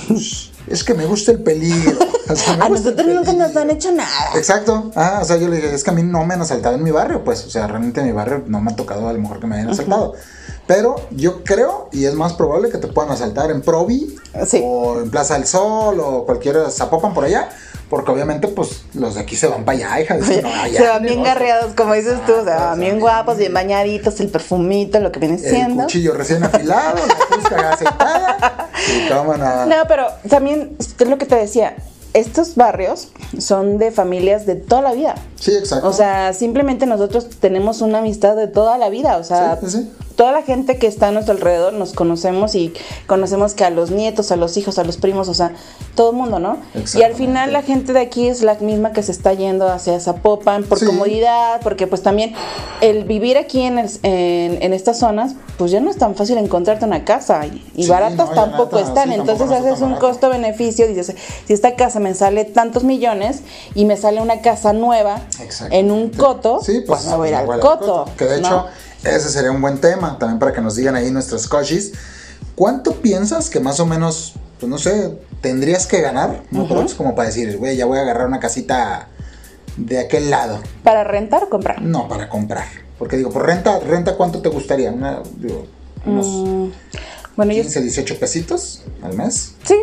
"Pues, 0.08 0.50
es 0.68 0.84
que 0.84 0.94
me 0.94 1.06
gusta 1.06 1.32
el 1.32 1.40
peligro. 1.42 1.98
O 2.30 2.36
sea, 2.36 2.54
a 2.64 2.70
nosotros 2.70 3.08
nunca 3.08 3.34
nos 3.34 3.42
peligro". 3.48 3.62
han 3.62 3.70
hecho 3.72 3.92
nada. 3.92 4.10
Exacto. 4.36 4.92
Ah, 4.96 5.18
o 5.20 5.26
sea, 5.26 5.38
yo 5.38 5.48
le 5.48 5.56
dije, 5.56 5.74
es 5.74 5.84
que 5.84 5.90
a 5.90 5.94
mí 5.94 6.04
no 6.04 6.24
me 6.26 6.36
han 6.36 6.42
asaltado 6.44 6.76
en 6.76 6.84
mi 6.84 6.92
barrio, 6.92 7.24
pues. 7.24 7.44
O 7.44 7.50
sea, 7.50 7.66
realmente 7.66 8.02
en 8.02 8.06
mi 8.06 8.12
barrio 8.12 8.44
no 8.46 8.62
me 8.62 8.72
ha 8.72 8.76
tocado 8.76 9.10
a 9.10 9.14
lo 9.14 9.20
mejor 9.20 9.40
que 9.40 9.48
me 9.48 9.56
hayan 9.56 9.70
asaltado. 9.70 10.14
Pero 10.68 10.96
yo 11.10 11.44
creo, 11.44 11.90
y 11.92 12.06
es 12.06 12.14
más 12.14 12.34
probable 12.34 12.70
que 12.70 12.78
te 12.78 12.86
puedan 12.88 13.10
asaltar 13.12 13.50
en 13.50 13.64
Provi, 13.64 14.16
Sí. 14.48 14.62
o 14.64 15.00
en 15.00 15.10
Plaza 15.10 15.34
del 15.34 15.48
Sol, 15.48 16.00
o 16.00 16.24
cualquier 16.28 16.70
Zapopan 16.70 17.16
por 17.16 17.24
allá. 17.26 17.50
Porque 17.90 18.12
obviamente, 18.12 18.48
pues, 18.48 18.84
los 18.94 19.16
de 19.16 19.22
aquí 19.22 19.36
se 19.36 19.48
van 19.48 19.66
para 19.66 19.78
allá, 19.78 20.02
hija. 20.02 20.16
No, 20.18 20.26
allá 20.62 20.80
se 20.80 20.88
van 20.88 21.02
bien 21.04 21.24
garreados, 21.24 21.74
como 21.74 21.94
dices 21.96 22.24
tú, 22.26 22.34
o 22.34 22.44
sea, 22.44 22.54
Exacto, 22.56 22.80
bien 22.82 22.94
sí. 22.96 23.00
guapos, 23.00 23.38
bien 23.38 23.54
bañaditos, 23.54 24.20
el 24.20 24.28
perfumito, 24.30 25.00
lo 25.00 25.12
que 25.12 25.20
viene 25.20 25.36
El 25.36 25.42
siendo. 25.42 25.84
cuchillo 25.84 26.14
recién 26.14 26.44
afilado, 26.44 26.98
la 27.08 27.16
fusca 27.16 27.70
aceitada. 27.74 28.70
Y 28.96 29.10
toman 29.10 29.42
a... 29.42 29.66
No, 29.66 29.76
pero 29.88 30.06
también 30.30 30.76
es 30.80 31.08
lo 31.08 31.18
que 31.18 31.26
te 31.26 31.36
decía. 31.36 31.76
Estos 32.14 32.56
barrios 32.56 33.10
son 33.40 33.78
de 33.78 33.92
familias 33.92 34.46
de 34.46 34.56
toda 34.56 34.82
la 34.82 34.94
vida. 34.94 35.16
Sí, 35.40 35.52
exacto. 35.56 35.88
O 35.88 35.94
sea, 35.94 36.34
simplemente 36.34 36.86
nosotros 36.88 37.28
tenemos 37.40 37.82
una 37.82 38.00
amistad 38.00 38.36
de 38.36 38.48
toda 38.48 38.78
la 38.80 38.90
vida. 38.90 39.18
O 39.18 39.24
sea, 39.24 39.60
sí, 39.62 39.70
sí. 39.70 39.92
Toda 40.20 40.34
la 40.34 40.42
gente 40.42 40.78
que 40.78 40.86
está 40.86 41.08
a 41.08 41.12
nuestro 41.12 41.34
alrededor 41.34 41.72
nos 41.72 41.94
conocemos 41.94 42.54
y 42.54 42.74
conocemos 43.08 43.54
que 43.54 43.64
a 43.64 43.70
los 43.70 43.90
nietos, 43.90 44.34
a 44.34 44.36
los 44.36 44.58
hijos, 44.58 44.78
a 44.78 44.84
los 44.84 44.98
primos, 44.98 45.30
o 45.30 45.34
sea, 45.34 45.54
todo 45.96 46.12
el 46.12 46.18
mundo, 46.18 46.40
¿no? 46.40 46.58
Y 46.94 47.04
al 47.04 47.14
final 47.14 47.54
la 47.54 47.62
gente 47.62 47.94
de 47.94 48.02
aquí 48.02 48.28
es 48.28 48.42
la 48.42 48.56
misma 48.56 48.92
que 48.92 49.02
se 49.02 49.14
está 49.14 49.32
yendo 49.32 49.70
hacia 49.70 49.98
Zapopan 50.02 50.64
por 50.66 50.78
Sí. 50.78 50.86
comodidad, 50.88 51.62
porque 51.64 51.88
pues 51.88 52.04
también 52.04 52.34
el 52.82 53.06
vivir 53.06 53.38
aquí 53.38 53.62
en, 53.62 53.80
el- 53.80 53.90
en, 54.04 54.62
en 54.62 54.74
estas 54.74 55.00
zonas, 55.00 55.36
pues 55.58 55.72
ya 55.72 55.80
no 55.80 55.90
es 55.90 55.96
tan 55.98 56.16
fácil 56.16 56.38
encontrarte 56.38 56.84
una 56.84 57.06
casa 57.06 57.46
y, 57.46 57.64
y 57.78 57.84
Sí, 57.84 57.90
baratas 57.90 58.28
no, 58.28 58.36
tampoco 58.36 58.78
están. 58.78 59.08
sí, 59.08 59.16
Entonces 59.16 59.48
tampoco 59.48 59.70
haces 59.70 59.82
un 59.82 59.96
costo-beneficio, 59.96 60.86
dices, 60.86 61.16
si 61.48 61.54
esta 61.54 61.76
casa 61.76 62.02
me 62.02 62.14
sale 62.14 62.44
tantos 62.44 62.84
millones 62.84 63.40
y 63.74 63.86
me 63.86 63.96
sale 63.96 64.20
una 64.20 64.42
casa 64.42 64.74
nueva 64.74 65.22
en 65.72 65.92
un 65.92 66.10
coto, 66.10 66.60
Sí, 66.62 66.82
pues, 66.86 67.06
me 67.06 67.16
voy 67.16 67.28
a 67.28 67.32
ir 67.32 67.36
al 67.38 67.44
igual 67.46 67.62
coto. 67.62 68.04
Que 68.18 68.26
de 68.26 68.40
hecho, 68.40 68.50
¿no? 68.50 68.89
Ese 69.04 69.30
sería 69.30 69.52
un 69.52 69.62
buen 69.62 69.80
tema 69.80 70.18
también 70.20 70.40
para 70.40 70.54
que 70.54 70.62
nos 70.62 70.76
digan 70.76 70.96
ahí 70.96 71.12
nuestros 71.12 71.48
coches. 71.48 71.94
¿Cuánto 72.56 72.96
piensas 72.96 73.50
que 73.50 73.60
más 73.60 73.80
o 73.80 73.86
menos, 73.86 74.34
pues 74.60 74.70
no 74.70 74.78
sé, 74.78 75.18
tendrías 75.42 75.88
que 75.88 76.02
ganar? 76.02 76.44
¿no? 76.52 76.68
Como 76.98 77.16
para 77.16 77.30
decir, 77.30 77.58
güey, 77.58 77.78
ya 77.78 77.86
voy 77.86 77.98
a 77.98 78.02
agarrar 78.02 78.28
una 78.28 78.40
casita 78.40 79.08
de 79.78 80.00
aquel 80.00 80.30
lado. 80.30 80.60
¿Para 80.84 81.04
rentar 81.04 81.44
o 81.46 81.50
comprar? 81.50 81.82
No, 81.82 82.08
para 82.08 82.28
comprar. 82.28 82.66
Porque 82.98 83.16
digo, 83.16 83.30
por 83.32 83.46
renta, 83.46 83.80
renta 83.80 84.18
¿cuánto 84.18 84.42
te 84.42 84.50
gustaría? 84.50 84.92
Una, 84.92 85.22
digo, 85.38 85.66
unos 86.06 86.28
Mm, 86.28 86.72
bueno, 87.38 87.54
yo 87.54 87.62
15, 87.64 87.82
18 87.82 88.20
pesitos 88.20 88.84
al 89.02 89.14
mes. 89.16 89.54
sí, 89.64 89.76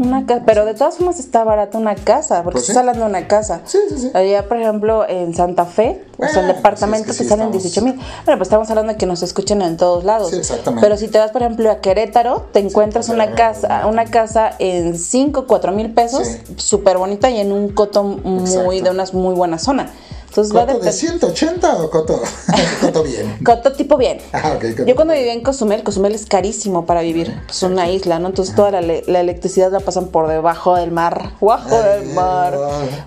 una 0.00 0.26
casa, 0.26 0.42
pero 0.46 0.64
de 0.64 0.74
todas 0.74 0.96
formas 0.96 1.18
está 1.20 1.44
barata 1.44 1.78
una 1.78 1.94
casa, 1.94 2.42
porque 2.42 2.54
Pues 2.56 2.66
sí. 2.66 2.72
estás 2.72 2.80
hablando 2.80 3.04
de 3.04 3.10
una 3.10 3.28
casa. 3.28 3.60
Sí, 3.64 3.78
sí, 3.88 3.98
sí. 3.98 4.10
Allá, 4.14 4.48
por 4.48 4.56
ejemplo, 4.56 5.08
en 5.08 5.34
Santa 5.34 5.64
Fe, 5.64 6.04
o 6.18 6.22
sea, 6.22 6.28
el 6.28 6.34
Bueno, 6.46 6.54
departamento 6.54 7.10
es 7.10 7.16
que 7.16 7.18
te 7.18 7.24
sí 7.24 7.28
salen 7.28 7.46
estamos- 7.48 7.62
18 7.62 7.82
mil. 7.84 7.94
Bueno, 8.24 8.38
pues 8.38 8.42
estamos 8.48 8.68
hablando 8.70 8.92
de 8.92 8.98
que 8.98 9.06
nos 9.06 9.22
escuchan 9.22 9.62
en 9.62 9.76
todos 9.76 10.04
lados. 10.04 10.30
Sí, 10.30 10.36
exactamente. 10.36 10.84
Pero 10.86 10.96
si 10.96 11.08
te 11.08 11.18
vas, 11.18 11.30
por 11.30 11.42
ejemplo, 11.42 11.70
a 11.70 11.76
Querétaro, 11.80 12.46
te 12.52 12.58
encuentras 12.60 13.08
una 13.08 13.24
ahora, 13.24 13.36
casa, 13.36 13.86
una 13.86 14.04
casa 14.06 14.50
en 14.58 14.98
5, 14.98 15.46
4 15.46 15.72
mil 15.72 15.92
pesos, 15.92 16.28
súper 16.56 16.98
bonita 16.98 17.30
y 17.30 17.38
en 17.40 17.52
un 17.52 17.68
coto 17.70 18.02
muy, 18.02 18.40
Exacto. 18.40 18.70
de 18.70 18.90
una 18.90 19.04
muy 19.12 19.34
buena 19.34 19.58
zona. 19.58 19.90
Entonces 20.30 20.54
va 20.54 20.60
¿Coto 20.60 20.78
de 20.78 20.90
depender. 20.90 20.94
180 20.94 21.82
o 21.82 21.90
coto, 21.90 22.22
coto 22.80 23.02
bien? 23.02 23.36
Coto 23.44 23.72
tipo 23.72 23.96
bien. 23.96 24.18
Ah, 24.32 24.52
ok, 24.54 24.64
coto. 24.76 24.86
Yo 24.86 24.94
cuando 24.94 25.12
vivía 25.14 25.32
en 25.32 25.42
Cozumel, 25.42 25.82
Cozumel 25.82 26.14
es 26.14 26.24
carísimo 26.24 26.86
para 26.86 27.02
vivir. 27.02 27.36
Es 27.48 27.64
una 27.64 27.90
isla, 27.90 28.20
¿no? 28.20 28.28
Entonces 28.28 28.54
toda 28.54 28.70
la, 28.70 28.80
la 28.80 29.20
electricidad 29.20 29.72
la 29.72 29.80
pasan 29.80 30.06
por 30.08 30.28
debajo 30.28 30.76
del 30.76 30.92
mar. 30.92 31.32
¡Bajo 31.40 31.74
Ay, 31.74 32.04
del 32.04 32.14
mar! 32.14 32.56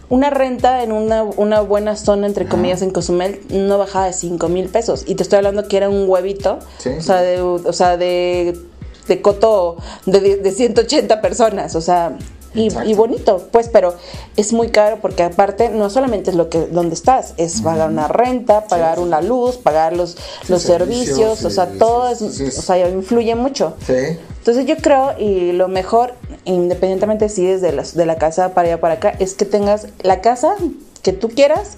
Una 0.10 0.32
renta 0.32 0.84
en 0.84 0.92
una, 0.92 1.24
una 1.24 1.62
buena 1.62 1.96
zona, 1.96 2.28
entre 2.28 2.46
comillas, 2.46 2.82
en 2.82 2.92
Cozumel, 2.92 3.40
no 3.50 3.78
bajaba 3.78 4.08
de 4.08 4.14
5 4.14 4.50
mil 4.50 4.68
pesos. 4.68 5.06
Y 5.08 5.16
te 5.16 5.24
estoy 5.24 5.38
hablando 5.38 5.70
que 5.70 5.78
era 5.78 5.88
un 5.90 6.10
huevito. 6.10 6.60
Sí. 6.78 6.90
O 6.90 7.02
sea, 7.02 7.22
de, 7.22 7.42
o 7.42 7.72
sea, 7.72 7.96
de, 7.96 8.60
de 9.08 9.22
coto 9.22 9.78
de, 10.06 10.36
de 10.36 10.52
180 10.52 11.22
personas. 11.22 11.76
O 11.76 11.82
sea. 11.82 12.18
Y, 12.56 12.94
bonito, 12.94 13.48
pues, 13.52 13.68
pero 13.70 13.96
es 14.38 14.54
muy 14.54 14.70
caro 14.70 15.00
porque 15.02 15.24
aparte 15.24 15.70
no 15.70 15.90
solamente 15.90 16.30
es 16.30 16.36
lo 16.36 16.50
que 16.50 16.68
donde 16.68 16.94
estás, 16.94 17.34
es 17.38 17.62
pagar 17.62 17.90
una 17.90 18.08
renta, 18.08 18.66
pagar 18.66 19.00
una 19.00 19.22
luz, 19.22 19.58
pagar 19.58 19.96
los, 19.96 20.18
los 20.48 20.62
servicios, 20.62 21.40
servicios, 21.40 21.46
o 21.46 21.50
sea, 21.50 21.68
todo 21.80 22.10
es, 22.10 22.22
o 22.22 22.62
sea, 22.62 22.88
influye 22.90 23.34
mucho. 23.36 23.76
Sí. 23.86 24.18
Entonces 24.38 24.66
yo 24.66 24.78
creo, 24.78 25.18
y 25.18 25.54
lo 25.54 25.68
mejor, 25.68 26.14
independientemente 26.46 27.30
si 27.30 27.46
desde 27.46 27.72
la, 27.72 27.84
de 27.84 28.06
la 28.06 28.18
casa 28.18 28.54
para 28.54 28.68
allá 28.68 28.82
para 28.82 28.96
acá, 28.96 29.14
es 29.20 29.34
que 29.34 29.46
tengas 29.46 29.88
la 30.04 30.22
casa 30.22 30.56
que 31.02 31.14
tú 31.14 31.30
quieras 31.30 31.78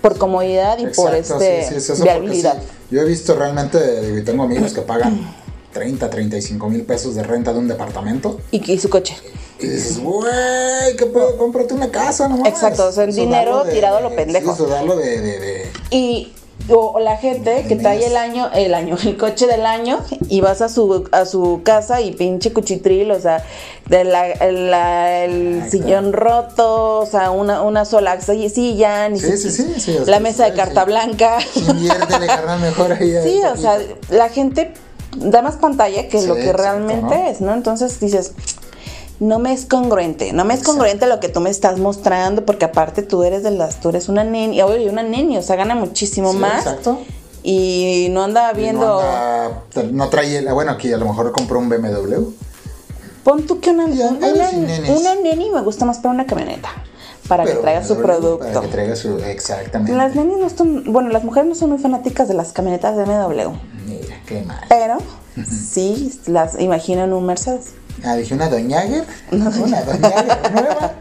por 0.00 0.16
comodidad 0.18 0.78
y 0.78 0.86
por 0.86 1.14
este 1.14 1.64
sí, 1.64 1.80
sí, 1.80 1.92
es 1.92 2.02
viabilidad. 2.02 2.54
sí, 2.60 2.94
yo 2.94 3.00
he 3.00 3.04
visto 3.04 3.34
realmente, 3.34 4.22
tengo 4.22 4.44
amigos 4.44 4.72
que 4.72 4.82
pagan 4.82 5.34
30, 5.72 6.08
35 6.08 6.68
mil 6.70 6.82
pesos 6.82 7.14
de 7.14 7.22
renta 7.22 7.52
de 7.52 7.58
un 7.58 7.68
departamento. 7.68 8.40
Y, 8.50 8.72
y 8.72 8.78
su 8.78 8.88
coche. 8.88 9.16
Y 9.58 9.66
dices, 9.66 10.02
güey, 10.02 10.96
¿qué 10.98 11.06
puedo? 11.06 11.36
Cómprate 11.38 11.72
una 11.74 11.90
casa 11.90 12.28
nomás. 12.28 12.48
Exacto, 12.48 12.86
o 12.88 12.92
sea, 12.92 13.06
dinero 13.06 13.64
tirado 13.64 13.96
a 13.98 14.00
lo 14.00 14.14
pendejo. 14.14 14.54
Sí, 14.54 14.64
de, 14.64 15.20
de, 15.20 15.38
de- 15.40 15.70
Y 15.90 16.32
o, 16.68 16.98
la 16.98 17.16
gente 17.16 17.64
que 17.68 17.76
trae 17.76 18.04
el 18.06 18.16
año, 18.16 18.50
el 18.52 18.74
año, 18.74 18.96
el 19.04 19.16
coche 19.16 19.46
del 19.46 19.64
año 19.64 20.00
y 20.28 20.40
vas 20.40 20.60
a 20.62 20.68
su 20.68 21.08
a 21.12 21.24
su 21.24 21.60
casa 21.62 22.00
y 22.00 22.12
pinche 22.12 22.52
cuchitril, 22.52 23.10
o 23.12 23.20
sea, 23.20 23.44
de 23.86 24.04
la, 24.04 24.28
la- 24.50 25.24
el 25.24 25.54
Exacto. 25.62 25.70
sillón 25.70 26.12
roto, 26.12 26.98
o 27.00 27.06
sea, 27.06 27.30
una, 27.30 27.62
una 27.62 27.84
sola 27.84 28.20
silla, 28.20 29.08
ni 29.08 29.18
Sí, 29.20 29.36
si- 29.38 29.50
sí, 29.50 29.74
sí, 29.80 29.96
la 30.06 30.20
mesa 30.20 30.44
de 30.44 30.54
carta 30.54 30.84
blanca. 30.84 31.38
Inviértele, 31.54 32.26
carnal, 32.26 32.60
mejor 32.60 32.92
ahí. 32.92 33.14
Sí, 33.22 33.40
o 33.50 33.56
sea, 33.56 33.78
la 34.10 34.28
gente 34.28 34.72
da 35.16 35.40
más 35.40 35.56
pantalla 35.56 36.08
que 36.08 36.20
lo 36.22 36.34
que 36.34 36.52
realmente 36.52 37.00
¿no? 37.16 37.30
es, 37.30 37.40
¿no? 37.40 37.54
Entonces 37.54 37.98
dices, 38.00 38.32
no 39.20 39.38
me 39.38 39.52
es 39.52 39.64
congruente, 39.64 40.32
no 40.32 40.44
me 40.44 40.54
es 40.54 40.62
congruente 40.62 41.06
lo 41.06 41.20
que 41.20 41.28
tú 41.28 41.40
me 41.40 41.50
estás 41.50 41.78
mostrando, 41.78 42.44
porque 42.44 42.64
aparte 42.66 43.02
tú 43.02 43.22
eres 43.22 43.42
de 43.42 43.50
las, 43.50 43.80
tú 43.80 43.88
eres 43.88 44.08
una 44.08 44.24
neni, 44.24 44.60
oye, 44.62 44.88
una 44.90 45.02
neni, 45.02 45.38
o 45.38 45.42
sea, 45.42 45.56
gana 45.56 45.74
muchísimo 45.74 46.32
Sí, 46.32 46.38
más. 46.38 46.58
exacto. 46.66 46.98
Y 47.42 48.08
no 48.10 48.24
anda 48.24 48.52
viendo. 48.52 48.84
No, 48.86 49.00
anda- 49.00 49.62
no 49.92 50.08
trae. 50.08 50.52
Bueno, 50.52 50.72
aquí 50.72 50.92
a 50.92 50.96
lo 50.96 51.06
mejor 51.06 51.30
compró 51.32 51.58
un 51.60 51.68
BMW. 51.68 52.24
Pon 53.22 53.42
tú 53.46 53.60
que 53.60 53.70
una, 53.70 53.88
Ya, 53.88 54.08
una, 54.08 54.30
nenes 54.32 54.52
nenes. 54.54 55.00
una 55.00 55.14
neni 55.14 55.50
me 55.50 55.60
gusta 55.62 55.84
más 55.84 55.98
para 55.98 56.10
una 56.14 56.26
camioneta. 56.26 56.68
Para 57.28 57.44
que 57.44 57.54
traiga 57.54 57.82
su 57.84 57.94
BMW, 57.94 58.02
producto. 58.04 58.46
Para 58.46 58.60
que 58.60 58.68
traiga 58.68 58.96
su. 58.96 59.18
Exactamente. 59.18 59.92
Las 59.96 60.14
nenis 60.14 60.38
no 60.38 60.48
son. 60.50 60.92
Bueno, 60.92 61.08
las 61.10 61.24
mujeres 61.24 61.48
no 61.48 61.54
son 61.54 61.70
muy 61.70 61.78
fanáticas 61.78 62.28
de 62.28 62.34
las 62.34 62.52
camionetas 62.52 62.96
de 62.96 63.04
MW. 63.06 63.52
Mira, 63.86 64.16
qué 64.26 64.42
mal. 64.42 64.64
Pero 64.68 64.98
sí 65.72 66.20
las 66.26 66.60
imaginan 66.60 67.12
un 67.12 67.26
Mercedes. 67.26 67.72
Ah, 68.04 68.14
dije 68.16 68.34
una 68.34 68.48
Doñager. 68.48 69.04
Una 69.32 69.50
Doñager 69.50 70.52
nueva. 70.52 70.94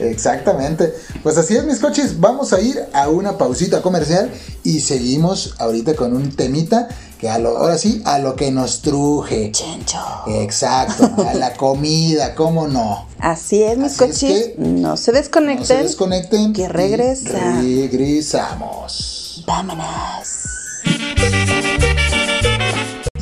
Exactamente. 0.00 0.92
Pues 1.22 1.36
así 1.38 1.56
es, 1.56 1.64
mis 1.64 1.78
coches. 1.78 2.18
Vamos 2.18 2.52
a 2.52 2.60
ir 2.60 2.80
a 2.92 3.08
una 3.08 3.38
pausita 3.38 3.80
comercial 3.82 4.30
y 4.64 4.80
seguimos 4.80 5.54
ahorita 5.58 5.94
con 5.94 6.16
un 6.16 6.34
temita 6.34 6.88
que 7.20 7.30
a 7.30 7.38
lo, 7.38 7.56
ahora 7.58 7.78
sí, 7.78 8.02
a 8.04 8.18
lo 8.18 8.34
que 8.34 8.50
nos 8.50 8.82
truje. 8.82 9.52
Chencho. 9.52 10.00
Exacto, 10.26 11.08
a 11.28 11.34
la 11.34 11.52
comida, 11.56 12.34
¿cómo 12.34 12.66
no? 12.66 13.06
Así 13.20 13.62
es, 13.62 13.78
mis 13.78 13.92
Así 13.92 14.04
es 14.04 14.10
cochis. 14.10 14.32
que 14.32 14.54
no 14.58 14.96
se 14.96 15.12
No 15.12 15.18
desconecten. 15.18 15.66
se 15.66 15.76
desconecten. 15.84 16.52
Que 16.52 16.62
y 16.62 16.66
regresa. 16.66 17.38
Regresamos. 17.60 19.44
Vámonos. 19.46 19.86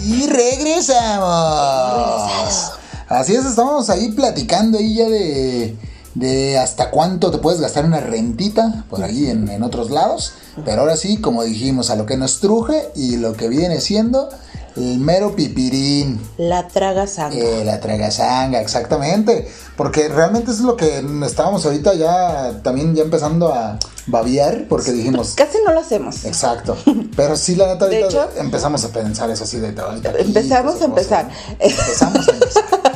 Y 0.03 0.27
regresamos. 0.29 1.20
Así 3.11 3.35
es, 3.35 3.44
estamos 3.44 3.90
ahí 3.90 4.12
platicando 4.12 4.79
ahí 4.79 4.94
ya 4.94 5.09
de, 5.09 5.77
de 6.14 6.59
hasta 6.59 6.90
cuánto 6.90 7.31
te 7.31 7.38
puedes 7.38 7.61
gastar 7.61 7.85
una 7.85 8.01
rentita 8.01 8.85
por 8.88 9.03
ahí 9.03 9.27
en, 9.29 9.49
en 9.49 9.62
otros 9.64 9.90
lados. 9.90 10.33
Pero 10.64 10.83
ahora 10.83 10.96
sí, 10.96 11.16
como 11.18 11.42
dijimos, 11.42 11.90
a 11.90 11.96
lo 11.96 12.07
que 12.07 12.16
nos 12.16 12.40
truje 12.40 12.88
y 12.94 13.16
lo 13.16 13.33
que 13.35 13.49
viene 13.49 13.81
siendo 13.81 14.29
el 14.77 14.99
mero 14.99 15.35
pipirín. 15.35 16.20
La 16.38 16.68
traga 16.68 17.09
sangre. 17.09 17.62
Eh, 17.62 17.64
la 17.64 17.81
tragasanga, 17.81 18.61
exactamente. 18.61 19.51
Porque 19.77 20.09
realmente 20.09 20.53
es 20.53 20.61
lo 20.61 20.77
que 20.77 21.05
estábamos 21.27 21.66
ahorita 21.66 21.94
ya 21.94 22.61
también 22.62 22.94
ya 22.94 23.03
empezando 23.03 23.53
a 23.53 23.77
babiar. 24.07 24.66
Porque 24.68 24.92
dijimos, 24.92 25.33
Casi 25.35 25.59
no 25.66 25.73
lo 25.73 25.81
hacemos. 25.81 26.25
Exacto. 26.25 26.77
Pero 27.16 27.37
sí, 27.37 27.57
la 27.57 27.66
neta, 27.75 27.87
De 27.88 28.03
ahorita 28.05 28.25
hecho- 28.27 28.40
empezamos 28.40 28.85
a 28.85 28.88
pensar 28.90 29.29
eso 29.31 29.42
así 29.42 29.59
de. 29.59 29.75
Empezamos 30.18 30.81
a 30.81 30.85
empezar. 30.85 31.29
Empezamos 31.59 32.29
a 32.29 32.33
empezar. 32.33 32.62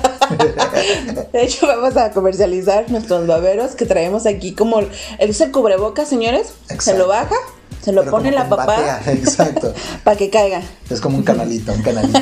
De 1.33 1.43
hecho, 1.45 1.67
vamos 1.67 1.97
a 1.97 2.11
comercializar 2.11 2.91
nuestros 2.91 3.27
baberos 3.27 3.73
que 3.75 3.87
traemos 3.87 4.27
aquí 4.27 4.53
como 4.55 4.81
el, 4.81 4.89
es 5.19 5.41
el 5.41 5.51
cubrebocas, 5.51 6.09
señores. 6.09 6.49
Se 6.69 6.75
Exacto. 6.75 7.03
lo 7.03 7.09
baja, 7.09 7.35
se 7.83 7.93
lo 7.93 8.03
Pero 8.03 8.11
pone 8.13 8.31
la 8.31 8.45
batea, 8.45 9.03
Exacto. 9.07 9.73
para 10.05 10.17
que 10.17 10.31
caiga. 10.31 10.63
Es 10.91 11.01
como 11.01 11.17
un 11.17 11.23
canalito, 11.25 11.73
un 11.73 11.83
canalito. 11.83 12.19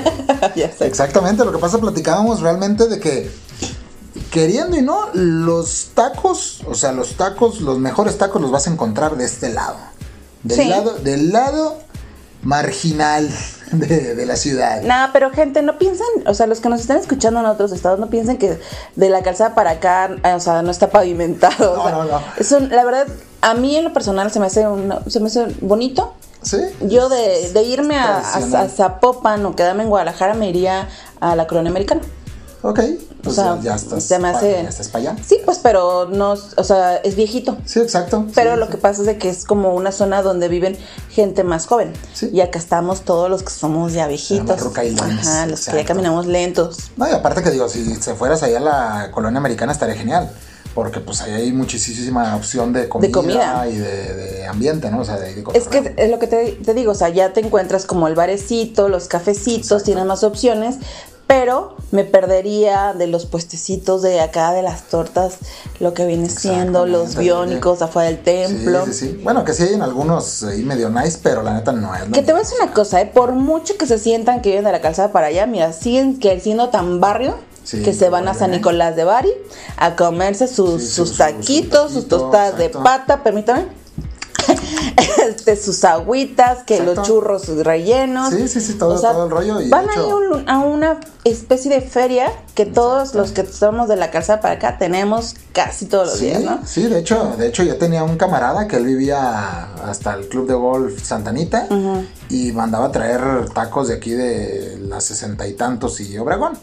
Exactamente, 0.80 1.44
lo 1.44 1.52
que 1.52 1.58
pasa, 1.58 1.78
platicábamos 1.78 2.40
realmente 2.40 2.88
de 2.88 2.98
que, 3.00 3.30
queriendo 4.30 4.76
y 4.76 4.82
no, 4.82 5.08
los 5.14 5.90
tacos, 5.94 6.60
o 6.66 6.74
sea, 6.74 6.92
los 6.92 7.16
tacos, 7.16 7.60
los 7.60 7.78
mejores 7.78 8.18
tacos 8.18 8.40
los 8.42 8.50
vas 8.50 8.66
a 8.66 8.70
encontrar 8.70 9.16
de 9.16 9.24
este 9.24 9.50
lado. 9.50 9.76
Del 10.42 10.56
Sí. 10.58 10.64
lado, 10.68 10.94
del 10.98 11.30
lado 11.32 11.78
marginal 12.42 13.28
de, 13.72 14.14
de 14.14 14.26
la 14.26 14.36
ciudad. 14.36 14.82
Nada, 14.82 15.10
pero 15.12 15.30
gente, 15.30 15.62
no 15.62 15.78
piensen, 15.78 16.06
o 16.26 16.34
sea, 16.34 16.46
los 16.46 16.60
que 16.60 16.68
nos 16.68 16.80
están 16.80 16.98
escuchando 16.98 17.40
en 17.40 17.46
otros 17.46 17.72
estados, 17.72 17.98
no 17.98 18.08
piensen 18.08 18.36
que 18.38 18.58
de 18.96 19.08
la 19.08 19.22
calzada 19.22 19.54
para 19.54 19.70
acá, 19.72 20.10
eh, 20.24 20.32
o 20.34 20.40
sea, 20.40 20.62
no 20.62 20.70
está 20.70 20.90
pavimentado. 20.90 21.72
o 21.72 21.76
No, 21.76 21.82
sea, 21.84 21.92
no, 21.92 22.04
no. 22.04 22.20
Es 22.38 22.52
un- 22.52 22.68
la 22.68 22.84
verdad, 22.84 23.06
a 23.40 23.54
mí 23.54 23.76
en 23.76 23.84
lo 23.84 23.92
personal 23.92 24.30
se 24.30 24.40
me 24.40 24.46
hace, 24.46 24.66
una- 24.66 25.00
se 25.08 25.20
me 25.20 25.28
hace 25.28 25.46
bonito. 25.60 26.14
¿Sí? 26.42 26.58
Yo 26.80 27.08
de, 27.08 27.50
de 27.52 27.62
irme 27.62 27.96
a, 27.96 28.18
a 28.18 28.68
Zapopan 28.68 29.46
o 29.46 29.54
quedarme 29.54 29.84
en 29.84 29.88
Guadalajara 29.90 30.34
me 30.34 30.48
iría 30.48 30.88
a 31.20 31.36
la 31.36 31.46
colonia 31.46 31.70
americana. 31.70 32.00
Ok, 32.62 32.80
pues 33.22 33.38
o 33.38 33.42
sea, 33.42 33.58
ya 33.62 33.74
estás, 33.76 34.02
se 34.04 34.18
me 34.18 34.32
pa- 34.32 34.38
hace- 34.38 34.62
ya 34.62 34.68
estás 34.68 34.88
para 34.88 35.10
allá. 35.12 35.22
Sí, 35.26 35.38
pues, 35.44 35.58
pero 35.58 36.06
no, 36.06 36.32
o 36.56 36.64
sea, 36.64 36.96
es 36.96 37.14
viejito. 37.16 37.56
Sí, 37.64 37.80
exacto. 37.80 38.26
Pero 38.34 38.54
Sí, 38.54 38.58
lo 38.58 38.66
sí. 38.66 38.72
que 38.72 38.78
pasa 38.78 39.00
es 39.02 39.06
de 39.06 39.18
que 39.18 39.28
es 39.28 39.44
como 39.44 39.74
una 39.74 39.92
zona 39.92 40.22
donde 40.22 40.48
viven 40.48 40.76
gente 41.10 41.44
más 41.44 41.66
joven. 41.66 41.92
Sí. 42.14 42.30
Y 42.32 42.40
acá 42.40 42.58
estamos 42.58 43.02
todos 43.02 43.30
los 43.30 43.42
que 43.42 43.50
somos 43.50 43.92
ya 43.92 44.06
viejitos. 44.06 44.50
Ajá, 44.60 45.46
los 45.46 45.66
que 45.66 45.76
ya 45.76 45.84
caminamos 45.84 46.26
lentos. 46.26 46.90
No, 46.96 47.08
y 47.08 47.12
aparte 47.12 47.42
que 47.42 47.50
digo, 47.50 47.68
si 47.68 47.94
se 47.96 48.14
fueras 48.14 48.42
allá 48.42 48.58
a 48.58 48.60
la 48.60 49.10
colonia 49.12 49.38
americana 49.38 49.72
estaría 49.72 49.94
genial. 49.94 50.30
Porque 50.74 51.00
pues 51.00 51.20
ahí 51.20 51.32
hay 51.34 51.52
muchísima 51.52 52.34
opción 52.34 52.72
de 52.72 52.88
comida, 52.88 53.12
comida. 53.12 53.66
y 53.68 53.76
de, 53.76 54.14
de 54.14 54.46
ambiente, 54.46 54.90
¿no? 54.90 55.00
O 55.00 55.04
sea, 55.04 55.18
de, 55.18 55.34
de 55.34 55.44
Es 55.52 55.68
que 55.68 55.92
es 55.98 56.10
lo 56.10 56.18
que 56.18 56.26
te, 56.26 56.52
te 56.52 56.72
digo, 56.72 56.92
o 56.92 56.94
sea, 56.94 57.10
ya 57.10 57.34
te 57.34 57.40
encuentras 57.40 57.84
como 57.84 58.08
el 58.08 58.14
barecito, 58.14 58.88
los 58.88 59.06
cafecitos, 59.06 59.64
Exacto. 59.64 59.84
tienes 59.84 60.06
más 60.06 60.24
opciones, 60.24 60.76
pero 61.26 61.76
me 61.90 62.04
perdería 62.04 62.94
de 62.94 63.06
los 63.06 63.26
puestecitos 63.26 64.02
de 64.02 64.20
acá, 64.20 64.52
de 64.52 64.62
las 64.62 64.84
tortas, 64.84 65.38
lo 65.80 65.94
que 65.94 66.06
viene 66.06 66.28
siendo 66.28 66.86
los 66.86 67.16
biónicos 67.16 67.82
afuera 67.82 68.08
del 68.08 68.22
templo. 68.22 68.84
Sí, 68.86 68.92
sí, 68.92 69.08
sí. 69.08 69.20
Bueno, 69.22 69.44
que 69.44 69.52
sí 69.52 69.62
hay 69.62 69.74
en 69.74 69.82
algunos 69.82 70.42
ahí 70.42 70.62
medio 70.62 70.90
nice, 70.90 71.18
pero 71.22 71.42
la 71.42 71.54
neta 71.54 71.72
no 71.72 71.94
es. 71.94 72.04
Que 72.04 72.22
te 72.22 72.32
voy 72.32 72.40
a 72.40 72.44
decir 72.44 72.58
una 72.62 72.72
cosa, 72.72 73.00
¿eh? 73.00 73.06
por 73.06 73.32
mucho 73.32 73.76
que 73.76 73.86
se 73.86 73.98
sientan 73.98 74.42
que 74.42 74.50
viven 74.50 74.64
de 74.64 74.72
la 74.72 74.80
calzada 74.80 75.12
para 75.12 75.28
allá, 75.28 75.46
mira, 75.46 75.72
siguen 75.72 76.18
siendo 76.40 76.68
tan 76.68 77.00
barrio 77.00 77.36
Sí, 77.64 77.82
que 77.82 77.94
se 77.94 78.08
van 78.08 78.26
a 78.26 78.34
San 78.34 78.52
¿eh? 78.52 78.56
Nicolás 78.56 78.96
de 78.96 79.04
Bari 79.04 79.32
a 79.76 79.94
comerse 79.94 80.48
sus, 80.48 80.82
Sí, 80.82 81.02
taquitos, 81.16 81.92
su 81.92 82.00
sus 82.00 82.08
tostadas 82.08 82.58
de 82.58 82.70
pata, 82.70 83.22
permítame. 83.22 83.66
este, 85.28 85.56
sus 85.56 85.84
agüitas, 85.84 86.64
que 86.64 86.76
Exacto. 86.76 86.94
los 87.00 87.06
churros 87.06 87.48
rellenos. 87.48 88.30
Sí, 88.32 88.48
sí, 88.48 88.60
sí, 88.60 88.74
todo- 88.74 89.00
todo 89.00 89.24
el 89.24 89.30
rollo 89.30 89.60
y 89.60 89.68
van 89.68 89.84
hecho- 89.90 90.00
a 90.04 90.06
ir 90.08 90.14
un- 90.14 90.48
a 90.48 90.58
una 90.60 91.00
especie 91.24 91.70
de 91.70 91.80
feria 91.80 92.32
que 92.54 92.66
todos 92.66 93.14
los 93.14 93.32
que 93.32 93.46
somos 93.46 93.88
de 93.88 93.96
la 93.96 94.10
calzada 94.10 94.40
para 94.40 94.54
acá 94.54 94.78
tenemos 94.78 95.36
casi 95.52 95.86
todos 95.86 96.08
los 96.08 96.18
Sí, 96.18 96.26
días, 96.26 96.42
¿no? 96.42 96.60
sí, 96.66 96.82
de 96.84 96.98
hecho, 96.98 97.34
de 97.38 97.46
hecho 97.48 97.62
yo 97.62 97.76
tenía 97.76 98.02
un 98.02 98.16
camarada 98.16 98.66
que 98.66 98.76
él 98.76 98.84
vivía 98.86 99.72
hasta 99.84 100.14
el 100.14 100.28
club 100.28 100.48
de 100.48 100.54
golf 100.54 101.02
Santanita 101.02 101.66
y 102.32 102.50
mandaba 102.52 102.86
a 102.86 102.90
traer 102.92 103.20
tacos 103.54 103.88
de 103.88 103.94
aquí 103.94 104.10
de 104.12 104.78
la 104.88 105.00
sesenta 105.02 105.46
y 105.46 105.52
tantos 105.52 106.00
y 106.00 106.16
Obregón. 106.16 106.54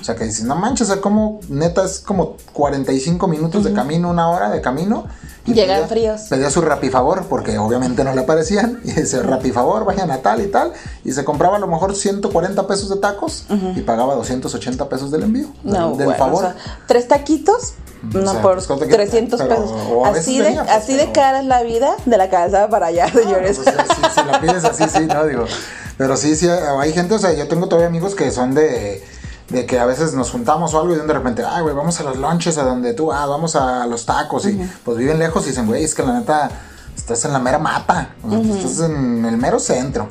O 0.00 0.04
sea 0.04 0.14
que 0.14 0.24
dices, 0.24 0.44
no 0.44 0.54
manches, 0.54 0.88
o 0.88 0.92
sea, 0.92 1.02
como 1.02 1.40
neta 1.48 1.84
es 1.84 1.98
como 1.98 2.36
45 2.52 3.26
minutos 3.26 3.64
de 3.64 3.72
camino, 3.72 4.08
una 4.08 4.28
hora 4.30 4.50
de 4.50 4.60
camino. 4.60 5.04
Llegan 5.46 5.82
pedía- 5.82 5.86
fríos. 5.88 6.20
Pedía 6.28 6.50
su 6.50 6.60
rapifavor, 6.60 7.26
porque 7.28 7.56
obviamente 7.58 8.02
no 8.04 8.12
le 8.14 8.20
aparecían. 8.22 8.80
Y 8.84 8.92
dice, 8.92 9.22
rapifavor, 9.22 9.84
vayan 9.84 10.10
a 10.10 10.18
tal 10.18 10.40
y 10.42 10.46
tal. 10.48 10.72
Y 11.04 11.12
se 11.12 11.24
compraba 11.24 11.56
a 11.56 11.60
lo 11.60 11.66
mejor 11.68 11.94
140 11.94 12.66
pesos 12.66 12.88
de 12.88 12.96
tacos 12.96 13.46
y 13.76 13.80
pagaba 13.82 14.14
280 14.16 14.88
pesos 14.88 15.10
del 15.10 15.22
envío. 15.24 15.48
No, 15.64 15.88
del, 15.90 15.98
del 15.98 16.06
bueno, 16.06 16.18
favor. 16.18 16.44
o 16.44 16.46
sea, 16.48 16.56
tres 16.88 17.06
taquitos, 17.08 17.74
O 18.14 18.18
no 18.18 18.32
sea, 18.32 18.42
por 18.42 18.54
pues, 18.54 18.66
¿cuánto 18.66 18.86
quieres? 18.86 19.10
300 19.10 19.40
Pero- 19.40 19.54
pesos. 19.54 19.72
veces 20.12 20.20
Así 20.20 20.38
de, 20.38 20.52
pues, 20.52 20.70
así 20.70 20.94
de 20.96 21.12
cara 21.12 21.40
es 21.40 21.46
la 21.46 21.62
vida 21.62 21.96
de 22.04 22.16
la 22.16 22.28
calzada 22.30 22.68
para 22.68 22.86
allá, 22.86 23.08
señores. 23.12 23.60
Ah, 23.66 23.72
pues, 23.76 23.86
sí, 23.96 24.20
si 24.20 24.26
la 24.26 24.40
pides 24.40 24.64
así, 24.64 24.84
sí, 24.88 25.06
no, 25.06 25.24
digo. 25.26 25.44
Pero 25.98 26.16
sí, 26.16 26.36
sí, 26.36 26.48
hay 26.48 26.92
gente, 26.92 27.14
o 27.14 27.18
sea, 27.18 27.32
yo 27.32 27.48
tengo 27.48 27.68
todavía 27.68 27.88
amigos 27.88 28.14
que 28.14 28.30
son 28.30 28.54
de, 28.54 29.02
de 29.48 29.64
que 29.66 29.78
a 29.78 29.86
veces 29.86 30.12
nos 30.14 30.30
juntamos 30.30 30.74
o 30.74 30.80
algo 30.80 30.94
y 30.94 30.98
de 30.98 31.12
repente, 31.12 31.42
ay, 31.48 31.62
güey, 31.62 31.74
vamos 31.74 31.98
a 32.00 32.02
los 32.02 32.16
lunches 32.18 32.58
a 32.58 32.64
donde 32.64 32.92
tú, 32.92 33.12
ah, 33.12 33.26
vamos 33.26 33.56
a 33.56 33.86
los 33.86 34.04
tacos 34.04 34.46
y 34.46 34.60
pues 34.84 34.98
viven 34.98 35.18
lejos 35.18 35.44
y 35.46 35.50
dicen, 35.50 35.66
güey, 35.66 35.84
es 35.84 35.94
que 35.94 36.02
la 36.02 36.18
neta, 36.18 36.50
estás 36.94 37.24
en 37.24 37.32
la 37.32 37.38
mera 37.38 37.58
mata, 37.58 38.10
o 38.22 38.30
sea, 38.30 38.40
estás 38.40 38.80
en 38.90 39.24
el 39.24 39.36
mero 39.38 39.58
centro, 39.58 40.08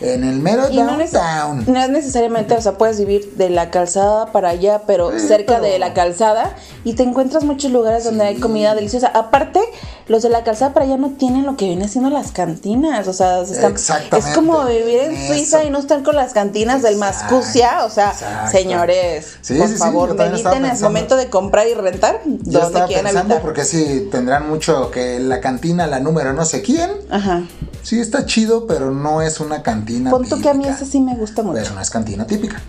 en 0.00 0.24
el 0.24 0.40
mero 0.40 0.64
Y 0.70 0.76
no, 0.76 0.96
neces- 0.98 1.12
downtown. 1.12 1.64
no 1.72 1.80
es 1.80 1.88
necesariamente, 1.88 2.54
o 2.54 2.60
sea, 2.60 2.72
puedes 2.78 2.98
vivir 2.98 3.34
de 3.36 3.50
la 3.50 3.70
calzada 3.70 4.32
para 4.32 4.50
allá, 4.50 4.82
pero 4.86 5.10
Sí, 5.18 5.26
cerca 5.28 5.54
pero- 5.60 5.64
de 5.64 5.78
la 5.78 5.94
calzada 5.94 6.54
y 6.84 6.94
te 6.94 7.02
encuentras 7.02 7.44
muchos 7.44 7.70
lugares 7.70 8.04
donde 8.04 8.24
hay 8.24 8.36
comida 8.40 8.74
deliciosa. 8.74 9.08
Aparte, 9.14 9.60
los 10.08 10.22
de 10.22 10.28
la 10.28 10.44
calzada 10.44 10.72
para 10.72 10.86
allá 10.86 10.96
no 10.98 11.10
tienen 11.18 11.44
lo 11.46 11.56
que 11.56 11.64
viene 11.66 11.88
siendo 11.88 12.10
las 12.10 12.30
cantinas, 12.32 13.08
o 13.08 13.12
sea, 13.12 13.44
se 13.44 13.54
están- 13.54 13.72
Exactamente. 13.72 14.18
es 14.30 14.34
como 14.36 14.64
vivir 14.64 15.00
en 15.00 15.12
Eso. 15.12 15.32
Suiza 15.34 15.64
y 15.64 15.70
no 15.70 15.78
están 15.78 16.04
con 16.04 16.14
las 16.14 16.32
cantinas 16.32 16.82
del 16.82 16.96
Mascucia, 16.96 17.84
o 17.84 17.90
sea, 17.90 18.10
exacto. 18.12 18.50
señores, 18.52 19.36
Sí, 19.40 19.54
por 19.54 19.68
favor, 19.76 20.14
mediten 20.14 20.64
en 20.64 20.72
el 20.76 20.80
momento 20.80 21.16
de 21.16 21.28
comprar 21.28 21.66
y 21.66 21.74
rentar 21.74 22.20
Yo 22.44 22.60
donde 22.60 22.84
quieran 22.86 23.16
habitar. 23.16 23.40
porque 23.42 23.64
sí, 23.64 24.08
tendrán 24.12 24.48
mucho 24.48 24.90
que 24.90 25.18
la 25.18 25.40
cantina, 25.40 25.86
la 25.86 25.98
número 26.00 26.32
no 26.32 26.44
sé 26.44 26.62
quién, 26.62 26.90
Ajá. 27.10 27.42
Sí 27.86 28.00
está 28.00 28.26
chido, 28.26 28.66
pero 28.66 28.90
no 28.90 29.22
es 29.22 29.38
una 29.38 29.62
cantina 29.62 30.10
Pon 30.10 30.28
tú 30.28 30.40
que 30.40 30.48
a 30.48 30.54
mí 30.54 30.66
ese 30.66 30.84
sí 30.84 31.00
me 31.00 31.14
gusta 31.14 31.42
mucho. 31.42 31.60
Pero 31.62 31.74
no 31.74 31.80
es 31.80 31.88
cantina 31.88 32.26
típica. 32.26 32.60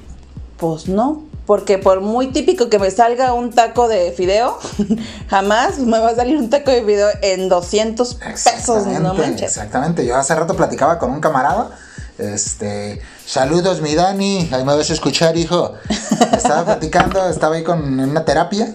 Pues 0.58 0.88
no, 0.88 1.24
porque 1.48 1.80
por 1.80 2.02
muy 2.02 2.28
típico 2.28 2.70
que 2.70 2.78
me 2.78 2.92
salga 2.92 3.34
un 3.34 3.52
taco 3.52 3.88
de 3.88 4.12
fideo, 4.12 4.60
jamás 5.28 5.80
me 5.80 6.00
va 6.00 6.10
a 6.10 6.16
salir 6.16 6.38
un 6.38 6.52
taco 6.52 6.70
de 6.70 6.84
fideo 6.84 7.10
en 7.24 7.50
200 7.50 8.14
pesos, 8.44 8.86
no 8.86 9.16
manches. 9.16 9.58
Exactamente. 9.58 10.06
Yo 10.06 10.16
hace 10.16 10.36
rato 10.36 10.56
platicaba 10.56 11.00
con 11.00 11.10
un 11.10 11.20
camarada. 11.20 11.72
Este, 12.20 13.00
saludos 13.26 13.82
mi 13.82 13.94
Dani, 13.94 14.50
ahí 14.52 14.64
me 14.64 14.76
vas 14.76 14.90
a 14.90 14.94
escuchar, 14.94 15.36
hijo. 15.36 15.74
Estaba 16.32 16.64
platicando, 16.66 17.28
estaba 17.30 17.56
ahí 17.56 17.64
con 17.64 18.00
en 18.00 18.10
una 18.10 18.24
terapia 18.26 18.74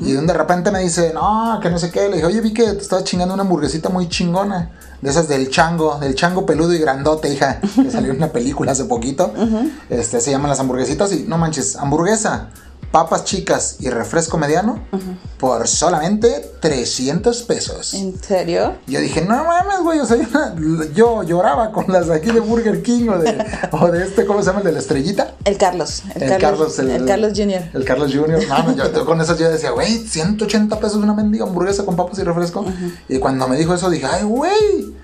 y 0.00 0.12
de 0.12 0.32
repente 0.32 0.70
me 0.70 0.80
dice, 0.80 1.12
no, 1.12 1.58
que 1.62 1.70
no 1.70 1.78
sé 1.78 1.90
qué. 1.90 2.08
Le 2.08 2.16
dije, 2.16 2.26
oye, 2.26 2.40
vi 2.40 2.52
que 2.52 2.64
te 2.64 2.82
estabas 2.82 3.04
chingando 3.04 3.34
una 3.34 3.42
hamburguesita 3.42 3.88
muy 3.88 4.08
chingona. 4.08 4.70
De 5.04 5.10
esas 5.10 5.28
del 5.28 5.50
chango, 5.50 5.98
del 5.98 6.14
chango 6.14 6.46
peludo 6.46 6.72
y 6.72 6.78
grandote, 6.78 7.30
hija. 7.30 7.60
Que 7.60 7.90
salió 7.90 8.12
en 8.12 8.16
una 8.16 8.32
película 8.32 8.72
hace 8.72 8.86
poquito. 8.86 9.34
Este, 9.90 10.18
se 10.18 10.30
llaman 10.30 10.48
las 10.48 10.60
hamburguesitas 10.60 11.12
y 11.12 11.24
no 11.28 11.36
manches, 11.36 11.76
hamburguesa, 11.76 12.48
papas 12.94 13.24
chicas 13.24 13.78
y 13.80 13.90
refresco 13.90 14.38
mediano 14.38 14.78
por 15.40 15.66
solamente 15.66 16.52
300 16.60 17.42
pesos. 17.42 17.92
¿En 17.92 18.22
serio? 18.22 18.76
Yo 18.86 19.00
dije, 19.00 19.20
no 19.22 19.42
mames, 19.42 19.80
güey, 19.82 19.98
o 19.98 20.06
sea, 20.06 20.16
yo, 20.16 20.84
yo 20.94 21.24
lloraba 21.24 21.72
con 21.72 21.92
las 21.92 22.06
de 22.06 22.14
aquí 22.14 22.30
de 22.30 22.38
Burger 22.38 22.84
King 22.84 23.08
o 23.08 23.18
de, 23.18 23.44
o 23.72 23.90
de 23.90 24.04
este, 24.04 24.24
¿cómo 24.24 24.40
se 24.42 24.46
llama? 24.46 24.60
El 24.60 24.66
de 24.66 24.72
la 24.74 24.78
estrellita. 24.78 25.34
El 25.44 25.58
Carlos, 25.58 26.04
el, 26.14 26.22
El 26.22 26.28
Carlos, 26.38 26.40
Carlos, 26.40 26.78
el, 26.78 26.90
el 26.92 27.04
Carlos 27.04 27.32
Jr. 27.34 27.62
El 27.74 27.84
Carlos 27.84 28.12
Jr. 28.14 28.46
No, 28.48 28.62
no, 28.62 28.76
yo, 28.76 28.92
yo 28.92 29.04
con 29.04 29.20
eso 29.20 29.36
yo 29.36 29.50
decía, 29.50 29.72
güey, 29.72 29.98
180 29.98 30.78
pesos 30.78 30.98
una 30.98 31.14
mendiga 31.14 31.46
hamburguesa 31.46 31.84
con 31.84 31.96
papas 31.96 32.20
y 32.20 32.22
refresco. 32.22 32.64
Y 33.08 33.18
cuando 33.18 33.48
me 33.48 33.56
dijo 33.56 33.74
eso 33.74 33.90
dije, 33.90 34.06
ay, 34.06 34.22
güey. 34.22 34.94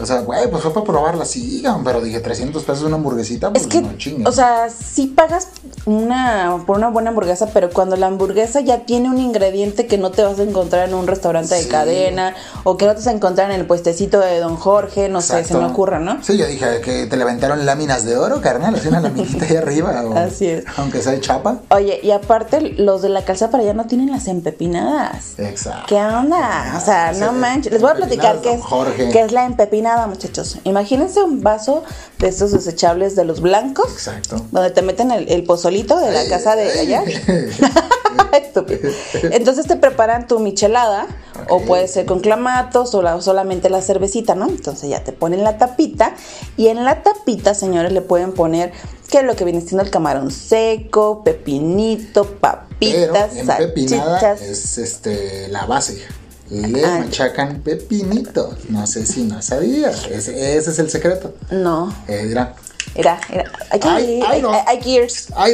O 0.00 0.04
sea, 0.06 0.20
güey, 0.22 0.50
pues 0.50 0.62
fue 0.62 0.72
para 0.74 0.84
probarla, 0.86 1.24
sigan. 1.24 1.84
Pero 1.84 2.00
dije, 2.00 2.20
300 2.20 2.62
pesos 2.64 2.84
una 2.84 2.96
hamburguesita, 2.96 3.50
pues 3.50 3.62
Es 3.62 3.68
que, 3.68 3.80
no 3.80 3.96
chingues. 3.96 4.26
o 4.26 4.32
sea, 4.32 4.68
sí 4.68 5.06
pagas 5.06 5.48
una 5.86 6.62
por 6.66 6.78
una 6.78 6.88
buena 6.90 7.10
hamburguesa, 7.10 7.48
pero 7.52 7.70
cuando 7.70 7.96
la 7.96 8.06
hamburguesa 8.06 8.60
ya 8.60 8.80
tiene 8.86 9.08
un 9.08 9.18
ingrediente 9.18 9.86
que 9.86 9.98
no 9.98 10.10
te 10.10 10.22
vas 10.24 10.38
a 10.38 10.42
encontrar 10.42 10.88
en 10.88 10.94
un 10.94 11.06
restaurante 11.06 11.54
de 11.54 11.62
Sí. 11.62 11.68
cadena 11.68 12.34
o 12.64 12.76
que 12.76 12.86
no 12.86 12.92
te 12.92 12.98
vas 12.98 13.06
a 13.06 13.12
encontrar 13.12 13.50
en 13.50 13.60
el 13.60 13.66
puestecito 13.66 14.18
de 14.20 14.40
Don 14.40 14.56
Jorge, 14.56 15.08
no 15.08 15.20
sé, 15.20 15.44
se 15.44 15.54
me 15.54 15.66
ocurra, 15.66 16.00
¿no? 16.00 16.22
Sí, 16.22 16.36
yo 16.36 16.46
dije 16.46 16.80
que 16.80 17.06
te 17.06 17.16
levantaron 17.16 17.64
láminas 17.66 18.04
de 18.04 18.16
oro, 18.16 18.40
carnal, 18.40 18.74
así 18.74 18.88
una 18.88 19.00
laminita 19.00 19.44
ahí 19.44 19.56
arriba. 19.56 20.02
o- 20.04 20.16
Así 20.24 20.46
es. 20.48 20.64
Aunque 20.76 21.02
sea 21.02 21.12
de 21.12 21.20
chapa. 21.20 21.58
Oye, 21.70 22.00
y 22.02 22.10
aparte 22.10 22.60
los 22.60 23.02
de 23.02 23.10
la 23.10 23.24
calza 23.24 23.50
para 23.50 23.62
allá 23.62 23.74
no 23.74 23.86
tienen 23.86 24.10
las 24.10 24.26
empepinadas. 24.26 25.38
Exacto. 25.38 25.84
¿Qué 25.88 25.96
onda? 25.96 26.74
O 26.76 26.80
sea, 26.84 27.12
Sí, 27.14 27.20
no 27.20 27.32
manches. 27.32 27.72
Les 27.72 27.80
voy 27.82 27.90
a 27.90 27.94
platicar 27.94 28.40
qué 28.40 28.54
es, 28.54 28.62
Jorge. 28.62 29.10
qué 29.10 29.20
es 29.20 29.32
la 29.32 29.44
empepinada, 29.44 29.83
muchachos. 30.08 30.58
Imagínense 30.64 31.22
un 31.22 31.42
vaso 31.42 31.82
de 32.18 32.28
estos 32.28 32.52
desechables 32.52 33.14
de 33.16 33.24
los 33.24 33.40
blancos. 33.40 33.90
Exacto. 33.92 34.44
Donde 34.50 34.70
te 34.70 34.82
meten 34.82 35.10
el, 35.10 35.28
el 35.28 35.44
pozolito 35.44 35.98
de 35.98 36.10
la 36.12 36.26
casa 36.28 36.56
de 36.56 36.70
allá. 36.80 37.02
Estúpido. 38.32 38.90
Entonces 39.32 39.66
te 39.66 39.76
preparan 39.76 40.26
tu 40.26 40.38
michelada, 40.38 41.06
o 41.48 41.60
puede 41.62 41.88
ser 41.88 42.06
con 42.06 42.20
clamatos, 42.20 42.94
o, 42.94 43.02
la- 43.02 43.16
o 43.16 43.20
solamente 43.20 43.70
la 43.70 43.82
cervecita, 43.82 44.34
¿no? 44.34 44.48
Entonces 44.48 44.88
ya 44.88 45.02
te 45.04 45.12
ponen 45.12 45.42
la 45.44 45.58
tapita, 45.58 46.14
y 46.56 46.68
en 46.68 46.84
la 46.84 47.02
tapita, 47.02 47.54
señores, 47.54 47.92
le 47.92 48.00
pueden 48.02 48.32
poner 48.32 48.72
que 49.10 49.22
lo 49.22 49.36
que 49.36 49.44
viene 49.44 49.60
siendo 49.60 49.82
el 49.82 49.90
camarón 49.90 50.30
seco, 50.30 51.22
pepinito, 51.24 52.24
Pero 52.24 52.38
papitas, 52.40 53.30
salchichas. 53.46 54.42
es 54.42 54.78
este 54.78 55.48
la 55.48 55.66
base. 55.66 56.02
Le 56.50 56.82
machacan 56.82 57.60
pepinito. 57.62 58.54
No 58.68 58.86
sé 58.86 59.06
si 59.06 59.22
no 59.24 59.40
sabía. 59.42 59.90
Ese, 59.90 60.56
ese 60.56 60.70
es 60.70 60.78
el 60.78 60.90
secreto. 60.90 61.34
No, 61.50 61.94
Eh, 62.08 62.26
dirá, 62.26 62.54
era, 62.94 63.18
era. 63.32 63.50
Hay 63.70 63.80
que 63.80 63.88
Ay, 63.88 64.10
ir, 64.18 64.24
ay, 64.26 64.40
no. 64.42 64.52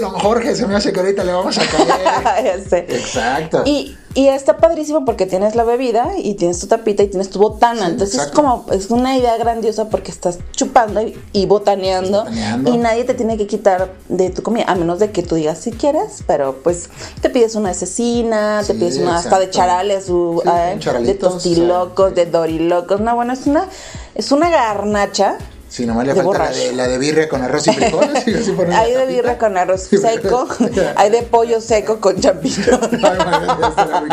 don 0.00 0.12
Jorge, 0.20 0.54
se 0.54 0.66
me 0.66 0.74
hace 0.76 0.92
que 0.92 1.00
ahorita 1.00 1.24
le 1.24 1.32
vamos 1.32 1.56
a 1.58 1.62
caer. 1.62 2.64
Exacto. 2.90 3.62
Y, 3.64 3.96
y 4.14 4.26
está 4.28 4.56
padrísimo 4.58 5.04
porque 5.04 5.24
tienes 5.26 5.54
la 5.54 5.64
bebida 5.64 6.10
y 6.18 6.34
tienes 6.34 6.58
tu 6.58 6.66
tapita 6.66 7.02
y 7.02 7.06
tienes 7.08 7.30
tu 7.30 7.38
botana. 7.38 7.86
Sí, 7.86 7.92
Entonces 7.92 8.14
exacto. 8.16 8.32
es 8.32 8.44
como, 8.44 8.66
es 8.72 8.90
una 8.90 9.16
idea 9.16 9.36
grandiosa 9.38 9.88
porque 9.88 10.10
estás 10.10 10.38
chupando 10.52 11.00
y, 11.00 11.16
y 11.32 11.46
botaneando, 11.46 12.18
Botaneando. 12.24 12.74
y 12.74 12.76
nadie 12.78 13.04
te 13.04 13.14
tiene 13.14 13.36
que 13.38 13.46
quitar 13.46 13.90
de 14.08 14.30
tu 14.30 14.42
comida, 14.42 14.64
a 14.66 14.74
menos 14.74 14.98
de 14.98 15.10
que 15.12 15.22
tú 15.22 15.36
digas 15.36 15.58
si 15.58 15.70
quieres, 15.70 16.24
pero 16.26 16.56
pues 16.62 16.90
te 17.22 17.30
pides 17.30 17.54
una 17.54 17.68
de 17.70 17.74
cecina, 17.76 18.62
te 18.66 18.74
pides 18.74 18.98
una 18.98 19.16
hasta 19.16 19.38
de 19.38 19.48
charales, 19.50 20.08
u- 20.10 20.42
Sí, 20.42 20.88
un 20.88 21.04
de 21.06 21.14
tostilocos, 21.14 22.14
de 22.14 22.26
dorilocos. 22.26 23.00
No, 23.00 23.14
bueno, 23.14 23.32
es 23.32 23.46
una, 23.46 23.66
es 24.14 24.30
una 24.32 24.50
garnacha. 24.50 25.36
Si 25.70 25.86
nomás 25.86 26.04
le 26.04 26.14
de 26.14 26.22
falta 26.22 26.38
la 26.38 26.50
de, 26.50 26.72
la 26.72 26.88
de 26.88 26.98
birria 26.98 27.28
con 27.28 27.42
arroz 27.42 27.68
y 27.68 27.72
frijoles. 27.72 28.26
y 28.26 28.34
así 28.34 28.52
Hay 28.74 28.92
de 28.92 29.06
birra 29.06 29.38
con 29.38 29.56
arroz 29.56 29.82
seco, 29.82 30.48
hay 30.96 31.10
de 31.10 31.22
pollo 31.22 31.60
seco 31.60 32.00
con 32.00 32.20
champiñón. 32.20 32.80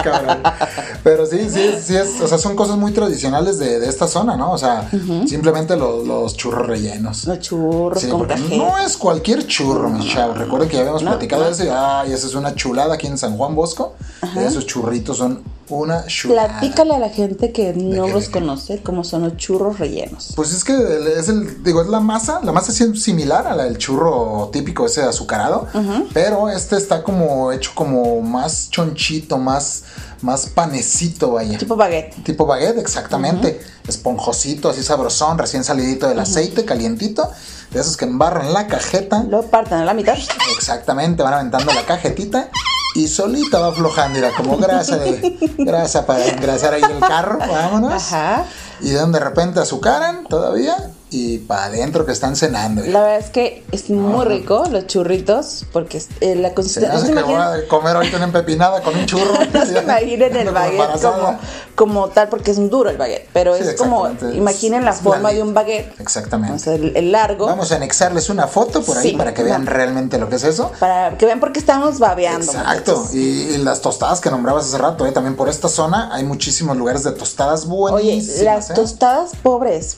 Pero 1.04 1.26
sí, 1.26 1.50
sí, 1.50 1.72
sí 1.84 1.96
es, 1.96 2.22
o 2.22 2.28
sea, 2.28 2.38
son 2.38 2.56
cosas 2.56 2.78
muy 2.78 2.92
tradicionales 2.92 3.60
de, 3.60 3.80
de 3.80 3.90
esta 3.90 4.08
zona, 4.08 4.36
¿no? 4.38 4.52
O 4.52 4.58
sea, 4.58 4.90
simplemente 5.28 5.76
los, 5.76 6.06
los 6.06 6.36
churros 6.38 6.68
rellenos. 6.68 7.26
Los 7.26 7.40
churros 7.40 8.02
Sí, 8.02 8.10
con 8.10 8.28
no 8.58 8.78
es 8.78 8.98
cualquier 8.98 9.46
churro, 9.48 9.90
mis 9.90 10.12
chavos. 10.14 10.38
Recuerden 10.38 10.70
que 10.70 10.76
ya 10.76 10.82
habíamos 10.82 11.04
No, 11.04 11.12
platicado 11.12 11.44
no. 11.44 11.48
de 11.48 11.54
eso 11.56 11.66
y 11.66 11.70
ay, 11.72 12.14
esa 12.14 12.28
es 12.28 12.36
una 12.36 12.56
chulada 12.56 12.96
aquí 12.96 13.08
en 13.08 13.18
San 13.18 13.38
Juan 13.38 13.56
Bosco. 13.56 13.96
Esos 14.38 14.66
churritos 14.66 15.18
son 15.18 15.42
una 15.70 16.06
chulada. 16.06 16.60
Platícale 16.60 16.96
a 16.96 17.00
la 17.00 17.10
gente 17.10 17.52
que 17.52 17.74
no 17.74 18.08
los 18.08 18.30
conoce 18.30 18.82
cómo 18.82 19.04
son 19.04 19.24
los 19.24 19.38
churros 19.38 19.80
rellenos. 19.80 20.34
Pues 20.36 20.54
es 20.54 20.64
que 20.64 20.74
es 21.18 21.30
el, 21.30 21.64
digo, 21.64 21.82
es 21.82 21.88
la 21.88 22.00
masa, 22.00 22.40
la 22.44 22.52
masa 22.52 22.72
es 22.72 23.02
similar 23.02 23.48
a 23.48 23.56
la 23.56 23.64
del 23.64 23.78
churro 23.78 24.50
típico 24.52 24.86
ese 24.86 25.04
azucarado, 25.04 25.68
pero 26.14 26.50
este 26.50 26.78
está 26.78 27.04
como 27.04 27.52
hecho 27.52 27.72
como 27.76 28.22
más 28.22 28.70
chonchito, 28.70 29.38
más, 29.38 29.84
más 30.22 30.48
panecito, 30.48 31.32
vaya. 31.34 31.58
Tipo 31.58 31.76
baguette. 31.76 32.24
Tipo 32.24 32.46
baguette, 32.46 32.80
exactamente. 32.80 33.60
Esponjosito, 33.88 34.70
así 34.70 34.84
sabrosón, 34.84 35.38
recién 35.38 35.64
salidito 35.64 36.08
del 36.08 36.20
aceite, 36.20 36.66
calientito. 36.66 37.30
De 37.72 37.82
esos 37.82 37.98
que 37.98 38.06
embarran 38.06 38.54
la 38.54 38.68
cajeta. 38.68 39.24
Lo 39.24 39.44
parten 39.44 39.80
a 39.80 39.86
la 39.86 39.94
mitad. 39.94 40.18
Exactamente, 40.56 41.22
van 41.22 41.34
aventando 41.34 41.74
la 41.74 41.86
cajetita 41.86 42.50
y 42.98 43.08
solita 43.08 43.60
va 43.60 43.68
aflojando, 43.68 44.18
era 44.18 44.32
como 44.32 44.58
grasa 44.58 44.98
de 44.98 45.38
grasa 45.60 46.08
para 46.08 46.26
engrasar 46.26 46.74
ahí 46.74 46.82
el 46.82 47.00
carro, 47.00 47.38
vámonos. 47.38 47.94
Ajá. 47.94 48.46
Y 48.82 48.90
de 48.90 48.98
donde 48.98 49.20
de 49.20 49.26
repente 49.26 49.60
azucaran 49.60 50.24
todavía 50.26 50.76
y 51.10 51.38
para 51.38 51.66
adentro 51.66 52.06
que 52.06 52.12
están 52.12 52.36
cenando. 52.36 52.82
La 52.84 53.02
verdad 53.02 53.20
es 53.20 53.30
que 53.30 53.64
es 53.72 53.90
muy 53.90 54.26
rico 54.26 54.64
los 54.70 54.88
churritos 54.88 55.66
porque 55.72 56.02
eh, 56.20 56.36
la 56.36 56.50
Se 56.50 56.50
me 56.50 56.54
consistencia. 56.54 56.94
hace 57.00 57.14
que 57.14 57.24
voy 57.24 57.36
a 57.36 57.68
comer 57.70 57.96
ahorita 57.96 58.18
una 58.18 58.26
empepinada 58.26 58.82
con 58.82 58.94
un 58.96 59.06
churro. 59.06 59.34
No 59.54 59.66
se 59.66 59.80
imaginen 59.84 60.36
el 60.36 60.50
baguette 60.54 61.02
como, 61.02 61.40
como 61.76 62.08
tal, 62.10 62.28
porque 62.28 62.52
es 62.52 62.58
un 62.58 62.70
duro 62.70 62.90
el 62.90 62.98
baguette, 62.98 63.28
pero 63.32 63.56
Sí, 63.56 63.64
es 63.64 63.76
como, 63.76 64.10
imaginen 64.34 64.84
la 64.84 64.92
Es 64.92 64.98
forma 64.98 65.32
de 65.32 65.42
un 65.42 65.54
baguette, 65.54 65.98
Exactamente. 66.00 66.56
o 66.56 66.60
sea, 66.60 66.74
el, 66.76 66.96
el 66.98 67.12
largo, 67.14 67.46
Vamos 67.46 67.72
a 67.72 67.76
anexarles 67.78 68.30
una 68.30 68.48
foto 68.48 68.82
por 68.84 68.98
ahí 68.98 69.12
Sí, 69.12 69.16
para 69.18 69.34
que 69.34 69.44
vean 69.44 69.64
no. 69.64 69.72
realmente 69.72 70.18
lo 70.18 70.28
que 70.30 70.36
es 70.36 70.44
eso. 70.44 70.72
para 70.80 71.18
que 71.18 71.26
vean 71.26 71.40
por 71.40 71.54
qué 71.54 71.60
estamos 71.60 72.00
babeando. 72.00 72.52
Exacto. 72.52 73.08
Y, 73.14 73.18
y 73.18 73.58
las 73.60 73.80
tostadas 73.82 74.20
que 74.20 74.30
nombrabas 74.30 74.66
hace 74.66 74.78
rato, 74.78 75.06
¿eh? 75.06 75.12
también 75.14 75.38
por 75.38 75.48
esta 75.48 75.70
zona 75.70 76.14
hay 76.14 76.26
muchísimos 76.26 76.76
lugares 76.76 77.04
de 77.04 77.12
tostadas 77.14 77.66
Oye, 77.66 77.70
buenísimas. 77.78 78.42
las 78.44 78.70
¿eh? 78.72 78.74
tostadas 78.74 79.32
pobres, 79.42 79.98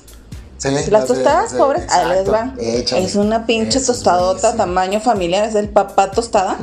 Sí, 0.60 0.70
las 0.92 1.06
tostadas 1.08 1.54
de- 1.54 1.58
pobres, 1.58 1.92
ahí 1.92 2.10
les 2.10 2.28
van. 2.30 2.56
Échale. 2.60 3.04
Es 3.06 3.16
una 3.16 3.46
pinche 3.48 3.80
tostadota, 3.80 4.56
tamaño 4.56 5.00
familiar, 5.00 5.46
es 5.46 5.56
el 5.56 5.70
papá 5.70 6.12
tostada. 6.12 6.58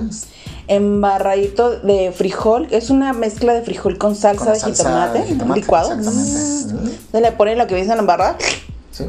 Embarradito 0.68 1.70
de 1.80 2.12
frijol, 2.12 2.66
es 2.70 2.90
una 2.90 3.12
mezcla 3.12 3.55
de 3.55 3.62
frijol 3.62 3.99
con 3.99 4.16
salsa, 4.16 4.44
Con 4.44 4.55
de, 4.55 4.61
salsa 4.61 4.82
jitomate, 4.84 5.18
de 5.20 5.24
jitomate, 5.26 5.61
licuado. 5.61 5.92
exactamente. 5.92 6.32
Zzz. 6.32 7.11
Se 7.12 7.20
le 7.20 7.32
pone 7.32 7.57
lo 7.57 7.66
que 7.66 7.74
dice 7.76 7.90
en 7.90 7.97
la 7.97 8.01
embarrada. 8.01 8.36
Sí. 8.90 9.05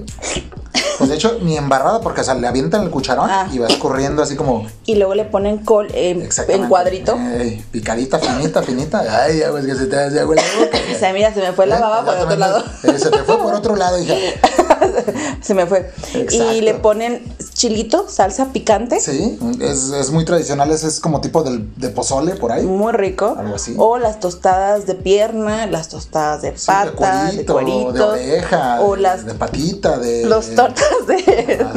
Pues 0.97 1.09
de 1.09 1.15
hecho, 1.15 1.37
ni 1.41 1.57
embarrada 1.57 2.01
porque 2.01 2.21
o 2.21 2.23
sea, 2.23 2.33
le 2.35 2.47
avientan 2.47 2.83
el 2.83 2.89
cucharón 2.89 3.29
Ah. 3.29 3.47
y 3.51 3.59
va 3.59 3.67
escurriendo 3.67 4.21
así 4.23 4.35
como 4.35 4.65
Y 4.85 4.95
luego 4.95 5.13
le 5.15 5.25
ponen 5.25 5.59
col 5.59 5.87
en, 5.93 6.21
exactamente. 6.23 6.63
en 6.63 6.69
cuadrito. 6.69 7.17
Ey, 7.39 7.63
picadita, 7.71 8.17
finita, 8.19 8.61
finita. 8.63 9.23
Ay, 9.23 9.39
ya 9.39 9.51
ves 9.51 9.65
que 9.65 9.75
se 9.75 9.85
te 9.85 9.95
hace 9.99 10.19
agua 10.19 10.35
la 10.35 10.41
boca. 10.59 10.77
O 10.95 10.99
sea, 10.99 11.13
mira, 11.13 11.33
se 11.33 11.39
me 11.41 11.53
fue 11.53 11.67
la 11.67 11.77
¿Eh? 11.77 11.81
baba 11.81 12.03
por 12.05 12.15
el 12.15 12.21
otro 12.23 12.35
lado. 12.37 12.63
Eh, 12.83 12.99
se 12.99 13.09
te 13.11 13.19
fue 13.23 13.37
por 13.37 13.53
otro 13.53 13.75
lado, 13.75 13.99
hija. 14.01 14.13
se 15.41 15.53
me 15.53 15.65
fue. 15.65 15.91
Exacto. 16.13 16.53
Y 16.53 16.61
le 16.61 16.73
ponen 16.75 17.23
chilito, 17.53 18.07
salsa 18.09 18.51
picante. 18.51 18.99
Sí, 18.99 19.37
es, 19.61 19.89
es 19.91 20.11
muy 20.11 20.25
tradicional, 20.25 20.71
ese 20.71 20.87
es 20.87 20.99
como 20.99 21.21
tipo 21.21 21.43
del, 21.43 21.73
de 21.75 21.89
pozole 21.89 22.35
por 22.35 22.51
ahí. 22.51 22.63
Muy 22.63 22.93
rico. 22.93 23.35
Algo 23.37 23.55
así. 23.55 23.73
O 23.77 23.97
las 23.97 24.19
tostadas 24.19 24.85
de 24.85 24.95
pierna, 24.95 25.65
las 25.67 25.89
tostadas 25.89 26.41
de 26.41 26.53
pata, 26.65 27.31
de 27.31 27.37
de 27.37 27.45
cuerito, 27.45 27.73
de, 27.73 27.89
cuerito. 27.93 28.09
oreja, 28.09 28.81
O 28.81 28.95
de- 28.95 29.01
las 29.01 29.25
de 29.25 29.33
patita, 29.33 29.97
de... 29.97 30.25
los 30.25 30.53
tortas 30.55 30.85
de. 31.07 31.65
Ah, 31.67 31.73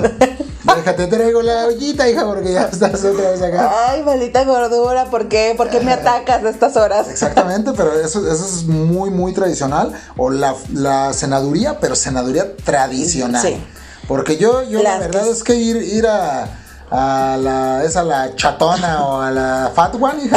Déjate, 0.80 1.06
traigo 1.06 1.42
la 1.42 1.66
ollita, 1.66 2.08
hija, 2.08 2.24
porque 2.24 2.52
ya 2.52 2.62
estás 2.62 3.04
otra 3.04 3.30
vez 3.30 3.42
acá. 3.42 3.70
Ay, 3.88 4.02
maldita 4.02 4.44
gordura, 4.44 5.04
¿por 5.06 5.28
qué? 5.28 5.54
¿Por 5.56 5.68
qué 5.70 5.80
me 5.80 5.92
atacas 5.92 6.42
a 6.44 6.48
estas 6.48 6.76
horas? 6.76 7.08
Exactamente, 7.08 7.72
pero 7.76 7.92
eso, 8.00 8.20
eso 8.30 8.44
es 8.44 8.64
muy, 8.64 9.10
muy 9.10 9.32
tradicional. 9.34 9.92
O 10.16 10.30
la, 10.30 10.54
la 10.72 11.12
cenaduría, 11.12 11.78
pero 11.80 11.94
cenaduría 11.94 12.56
tradicional. 12.56 13.42
Sí. 13.46 13.62
Porque 14.08 14.36
yo, 14.38 14.62
yo 14.62 14.82
la 14.82 14.98
verdad 14.98 15.24
que- 15.24 15.30
es 15.30 15.44
que 15.44 15.54
ir, 15.54 15.76
ir 15.76 16.06
a, 16.06 16.48
a 16.90 17.36
la, 17.36 17.84
esa, 17.84 18.02
la 18.02 18.34
chatona 18.34 19.04
o 19.04 19.20
a 19.20 19.30
la 19.30 19.70
fat 19.74 19.94
one, 19.94 20.24
hija. 20.24 20.36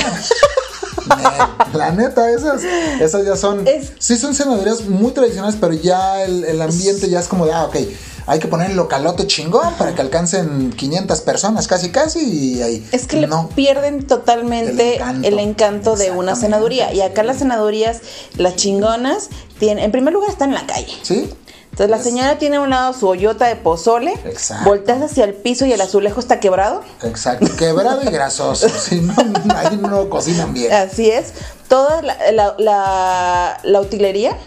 me- 1.08 1.78
la 1.78 1.92
neta, 1.92 2.30
esas, 2.30 2.62
esas 3.00 3.26
ya 3.26 3.36
son. 3.36 3.68
Es- 3.68 3.94
sí, 4.00 4.18
son 4.18 4.36
cenadurías 4.36 4.82
muy 4.86 5.12
tradicionales, 5.12 5.58
pero 5.60 5.74
ya 5.74 6.22
el, 6.24 6.44
el 6.44 6.62
ambiente 6.62 7.10
ya 7.10 7.20
es 7.20 7.28
como 7.28 7.46
de, 7.46 7.54
ah, 7.54 7.64
ok. 7.66 7.78
Hay 8.26 8.40
que 8.40 8.48
poner 8.48 8.72
el 8.72 8.78
localote 8.78 9.28
chingón 9.28 9.74
para 9.76 9.94
que 9.96 10.02
alcancen 10.02 10.72
500 10.72 11.22
personas, 11.22 11.68
casi, 11.68 11.90
casi, 11.92 12.20
y 12.22 12.62
ahí. 12.62 12.88
Es 12.92 13.06
que 13.08 13.28
no. 13.28 13.50
pierden 13.50 14.08
totalmente 14.08 14.96
El 14.96 15.02
encanto. 15.02 15.28
el 15.28 15.40
encanto 15.40 15.96
de 15.96 16.12
una 16.12 16.36
cenaduría. 16.36 16.94
Y 16.94 17.02
acá 17.02 17.24
las 17.24 17.40
cenadurías, 17.40 18.02
las 18.38 18.56
chingonas, 18.56 19.30
tienen, 19.60 19.84
en 19.84 19.92
primer 19.92 20.14
lugar 20.14 20.30
están 20.30 20.50
en 20.50 20.56
la 20.56 20.66
calle. 20.68 20.94
¿Sí? 21.02 21.30
Entonces 21.72 21.90
la 21.90 21.98
señora 22.04 22.38
tiene 22.38 22.58
a 22.58 22.62
un 22.62 22.70
lado 22.70 22.94
su 22.94 23.08
hoyota 23.08 23.48
de 23.48 23.56
pozole, 23.56 24.14
Exacto. 24.26 24.70
volteas 24.70 25.02
hacia 25.02 25.24
el 25.24 25.34
piso 25.34 25.66
y 25.66 25.74
el 25.74 25.82
azulejo 25.82 26.20
está 26.20 26.40
quebrado. 26.40 26.82
Exacto, 27.02 27.48
quebrado 27.58 28.04
y 28.04 28.12
grasoso. 28.12 28.68
Si 28.80 29.02
no, 29.02 29.16
ahí 29.56 29.76
no 29.78 30.08
cocinan 30.08 30.54
bien. 30.54 30.72
Así 30.72 31.10
es. 31.10 31.34
Toda 31.68 32.04
la, 32.04 32.16
la, 32.32 32.56
la- 32.60 33.58
la 33.64 33.82
utilería 33.82 34.38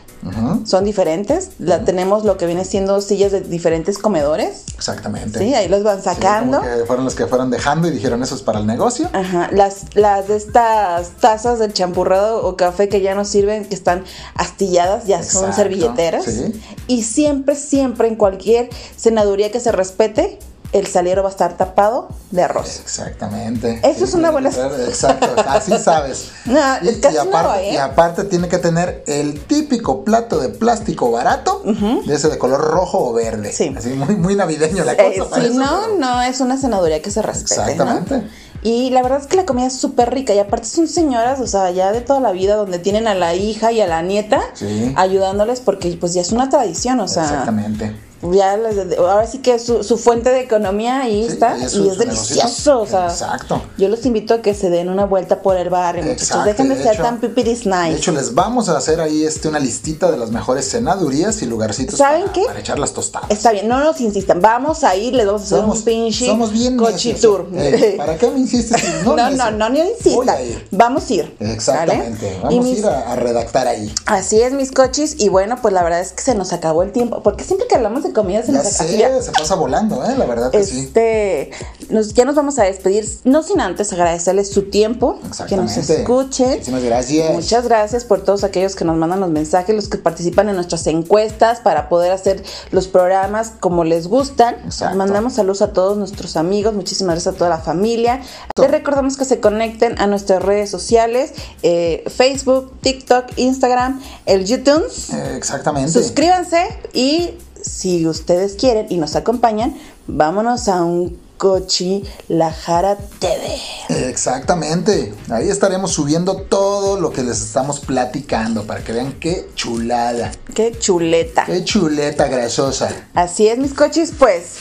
Son 0.64 0.84
diferentes. 0.84 1.50
La, 1.58 1.84
tenemos 1.84 2.24
lo 2.24 2.36
que 2.36 2.46
viene 2.46 2.64
siendo 2.64 3.00
sillas 3.00 3.32
de 3.32 3.40
diferentes 3.40 3.98
comedores. 3.98 4.64
Exactamente. 4.76 5.38
Sí, 5.38 5.54
ahí 5.54 5.68
los 5.68 5.82
van 5.82 5.98
Sí, 5.98 6.04
sacando. 6.04 6.58
como 6.58 6.70
que 6.70 6.84
fueron 6.84 7.04
los 7.04 7.14
que 7.14 7.26
fueron 7.26 7.50
dejando 7.50 7.88
y 7.88 7.90
dijeron 7.90 8.22
eso 8.22 8.34
es 8.34 8.42
para 8.42 8.58
el 8.60 8.66
negocio. 8.66 9.08
Ajá, 9.12 9.48
las, 9.52 9.94
las 9.94 10.28
de 10.28 10.36
estas 10.36 11.10
tazas 11.20 11.58
del 11.58 11.72
champurrado 11.72 12.46
o 12.46 12.56
café 12.56 12.88
que 12.88 13.00
ya 13.00 13.14
no 13.14 13.24
sirven, 13.24 13.64
que 13.64 13.74
están 13.74 14.04
astilladas, 14.34 15.06
ya 15.06 15.22
son 15.22 15.52
servilleteras. 15.52 16.24
sí. 16.24 16.60
Y 16.88 17.02
siempre, 17.02 17.56
siempre 17.56 18.08
en 18.08 18.16
cualquier 18.16 18.68
cenaduría 18.96 19.50
que 19.50 19.60
se 19.60 19.72
respete, 19.72 20.38
el 20.72 20.86
salero 20.86 21.22
va 21.22 21.28
a 21.28 21.32
estar 21.32 21.56
tapado 21.56 22.08
de 22.30 22.42
arroz. 22.42 22.80
Exactamente. 22.80 23.80
Eso 23.82 24.04
es 24.04 24.14
una 24.14 24.30
buena- 24.30 24.50
Exacto, 24.50 25.28
así 25.48 25.72
sabes. 25.82 26.30
No, 26.44 26.60
y, 26.82 26.88
es 26.88 26.96
casi 26.98 27.14
y 27.14 27.18
aparte, 27.18 27.70
¿eh? 27.70 27.74
y 27.74 27.76
aparte 27.76 28.24
tiene 28.24 28.48
que 28.48 28.58
tener 28.58 29.02
el 29.06 29.40
típico 29.44 30.04
plato 30.04 30.38
de 30.40 30.48
plástico 30.50 31.10
barato, 31.10 31.62
de 31.64 32.14
ese 32.14 32.28
de 32.28 32.38
color 32.38 32.60
rojo 32.60 33.10
o 33.10 33.12
verde. 33.12 33.52
Sí. 33.52 33.74
Así 33.76 33.90
muy, 33.90 34.16
muy 34.16 34.34
navideño 34.34 34.84
la 34.84 34.96
cosa. 34.96 35.08
Eh, 35.08 35.22
parece, 35.30 35.52
si 35.52 35.56
no, 35.58 35.80
pero- 35.84 35.98
no 35.98 36.22
es 36.22 36.40
una 36.40 36.58
cenaduría 36.58 37.00
que 37.00 37.10
se 37.10 37.22
respete. 37.22 37.60
¿no? 37.62 37.68
Exactamente. 37.70 38.28
Y 38.62 38.90
la 38.90 39.02
verdad 39.02 39.20
es 39.20 39.28
que 39.28 39.36
la 39.36 39.46
comida 39.46 39.66
es 39.66 39.76
súper 39.78 40.12
rica. 40.12 40.34
Y 40.34 40.40
aparte 40.40 40.66
son 40.66 40.88
señoras, 40.88 41.38
o 41.40 41.46
sea, 41.46 41.70
ya 41.70 41.92
de 41.92 42.00
toda 42.00 42.18
la 42.20 42.32
vida, 42.32 42.56
donde 42.56 42.80
tienen 42.80 43.06
a 43.06 43.14
la 43.14 43.34
hija 43.34 43.70
y 43.70 43.80
a 43.80 43.86
la 43.86 44.02
nieta 44.02 44.40
Sí. 44.54 44.92
ayudándoles, 44.96 45.60
porque 45.60 45.96
pues 46.00 46.14
ya 46.14 46.22
es 46.22 46.32
una 46.32 46.48
tradición, 46.48 46.98
o 46.98 47.06
sea. 47.06 47.22
Exactamente. 47.24 47.94
Ya 48.22 48.56
les- 48.56 48.98
ahora 48.98 49.26
sí 49.26 49.38
que 49.38 49.58
su, 49.58 49.84
su 49.84 49.98
fuente 49.98 50.30
de 50.30 50.40
economía 50.40 51.02
ahí 51.02 51.24
Sí, 51.26 51.32
está 51.34 51.56
y 51.58 51.64
es 51.64 51.98
delicioso, 51.98 52.80
o 52.80 52.86
sea. 52.86 53.06
Exacto. 53.06 53.62
Yo 53.78 53.88
los 53.88 54.04
invito 54.06 54.34
a 54.34 54.42
que 54.42 54.54
se 54.54 54.70
den 54.70 54.88
una 54.88 55.04
vuelta 55.04 55.42
por 55.42 55.56
el 55.56 55.68
barrio, 55.70 56.04
muchachos. 56.04 56.44
Dejen 56.44 56.68
de, 56.68 56.76
de 56.76 56.82
ser 56.82 56.94
hecho- 56.94 57.02
tan 57.02 57.20
pipiris 57.20 57.66
nice. 57.66 57.90
De 57.90 57.96
hecho, 57.96 58.12
les 58.12 58.34
vamos 58.34 58.68
a 58.68 58.76
hacer 58.76 59.00
ahí 59.00 59.24
este, 59.24 59.48
una 59.48 59.58
listita 59.58 60.10
de 60.10 60.16
las 60.16 60.30
mejores 60.30 60.70
cenadurías 60.70 61.42
y 61.42 61.46
lugarcitos 61.46 61.98
¿Saben 61.98 62.22
para, 62.22 62.32
qué? 62.32 62.42
para 62.46 62.60
echar 62.60 62.78
las 62.78 62.92
tostadas. 62.92 63.30
Está 63.30 63.52
bien, 63.52 63.68
no 63.68 63.82
nos 63.82 64.00
insistan. 64.00 64.40
Vamos 64.40 64.82
a 64.84 64.96
ir, 64.96 65.14
les 65.14 65.26
vamos 65.26 65.42
a 65.42 65.44
hacer 65.44 65.64
un 65.64 65.82
pinche 65.82 66.26
somos 66.26 66.52
bien 66.52 66.76
cochi 66.76 67.12
necios, 67.12 67.20
tour. 67.20 67.46
eh. 67.54 67.94
¿Para 67.96 68.16
qué 68.16 68.30
me 68.30 68.38
insistes? 68.40 68.82
No, 69.04 69.14
no, 69.16 69.50
no, 69.50 69.68
no, 69.70 69.76
insistan. 69.84 70.44
ir. 70.44 70.66
Vamos 70.70 71.08
a 71.10 71.12
ir. 71.14 71.36
Exactamente. 71.40 72.38
Vamos 72.42 72.64
a 72.66 72.68
ir 72.68 72.86
a, 72.86 73.12
a 73.12 73.16
redactar 73.16 73.66
ahí. 73.68 73.92
Así 74.06 74.40
es, 74.40 74.52
mis 74.52 74.72
cochis. 74.72 75.16
Y 75.18 75.28
bueno, 75.28 75.58
pues 75.60 75.72
la 75.74 75.82
verdad 75.82 76.00
es 76.00 76.12
que 76.12 76.22
se 76.22 76.34
nos 76.34 76.52
acabó 76.52 76.82
el 76.82 76.92
tiempo. 76.92 77.22
Porque 77.22 77.44
siempre 77.44 77.66
que 77.68 77.74
hablamos 77.76 78.04
de 78.06 78.12
comida 78.12 78.42
se 78.42 78.52
Ya 78.52 78.58
nos 78.62 78.66
sé, 78.72 78.96
ya- 78.98 79.22
se 79.22 79.32
pasa 79.32 79.54
volando, 79.54 80.04
¿eh? 80.04 80.14
La 80.16 80.24
verdad 80.26 80.50
que 80.50 80.62
sí. 80.64 80.80
Este, 80.80 81.50
nos- 81.90 82.14
ya 82.14 82.24
nos 82.24 82.34
vamos 82.34 82.58
a 82.58 82.64
despedir, 82.64 83.06
no 83.24 83.42
sin 83.42 83.60
antes 83.60 83.92
agradecerles 83.92 84.50
su 84.50 84.62
tiempo, 84.70 85.18
que 85.48 85.56
nos 85.56 85.76
escuchen. 85.76 86.50
Muchísimas 86.50 86.82
gracias. 86.82 87.32
Muchas 87.32 87.64
gracias 87.64 88.04
por 88.04 88.22
todos 88.24 88.44
aquellos 88.44 88.74
que 88.76 88.84
nos 88.84 88.96
mandan 88.96 89.20
los 89.20 89.30
mensajes, 89.30 89.74
los 89.74 89.88
que 89.88 89.98
participan 89.98 90.48
en 90.48 90.54
nuestras 90.56 90.86
encuestas 90.86 91.60
para 91.60 91.88
poder 91.88 92.12
hacer 92.12 92.42
los 92.70 92.88
programas 92.88 93.52
como 93.60 93.84
les 93.84 94.06
gustan. 94.08 94.56
Exacto. 94.64 94.96
Mandamos 94.96 95.34
saludos 95.34 95.62
a 95.62 95.72
todos 95.72 95.96
nuestros 95.96 96.36
amigos, 96.36 96.74
muchísimas 96.74 97.14
gracias 97.16 97.34
a 97.34 97.38
toda 97.38 97.50
la 97.50 97.58
familia. 97.58 98.20
Les 98.60 98.70
recordamos 98.70 99.16
que 99.16 99.24
se 99.24 99.40
conecten 99.40 99.98
a 99.98 100.06
nuestras 100.06 100.42
redes 100.42 100.70
sociales, 100.70 101.32
eh, 101.62 102.04
Facebook, 102.08 102.72
TikTok, 102.80 103.26
Instagram, 103.36 104.00
el 104.26 104.44
YouTube. 104.44 104.84
Eh, 105.12 105.34
exactamente. 105.36 105.90
Suscríbanse 105.92 106.66
y 106.92 107.34
si 107.66 108.06
ustedes 108.06 108.54
quieren 108.54 108.86
y 108.88 108.96
nos 108.96 109.16
acompañan, 109.16 109.76
vámonos 110.06 110.68
a 110.68 110.82
un 110.82 111.18
Cochi 111.36 112.02
La 112.28 112.50
Jara 112.52 112.96
TV. 112.96 114.08
Exactamente. 114.08 115.12
Ahí 115.30 115.50
estaremos 115.50 115.92
subiendo 115.92 116.36
todo 116.42 116.98
lo 116.98 117.12
que 117.12 117.22
les 117.22 117.42
estamos 117.42 117.80
platicando 117.80 118.64
para 118.66 118.82
que 118.82 118.92
vean 118.92 119.12
qué 119.20 119.48
chulada. 119.54 120.32
Qué 120.54 120.78
chuleta. 120.78 121.44
Qué 121.44 121.62
chuleta 121.64 122.28
grasosa. 122.28 122.88
Así 123.14 123.48
es, 123.48 123.58
mis 123.58 123.74
cochis, 123.74 124.12
pues. 124.18 124.56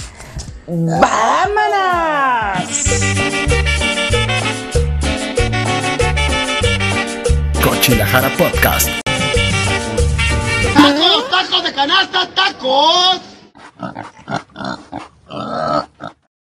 ¡Vámonos! 0.67 1.05
Cochilajara 7.63 8.35
Podcast. 8.35 8.89
¡Tacos, 10.73 11.29
tacos 11.29 11.63
de 11.63 11.73
canasta, 11.73 12.29
tacos! 12.65 13.21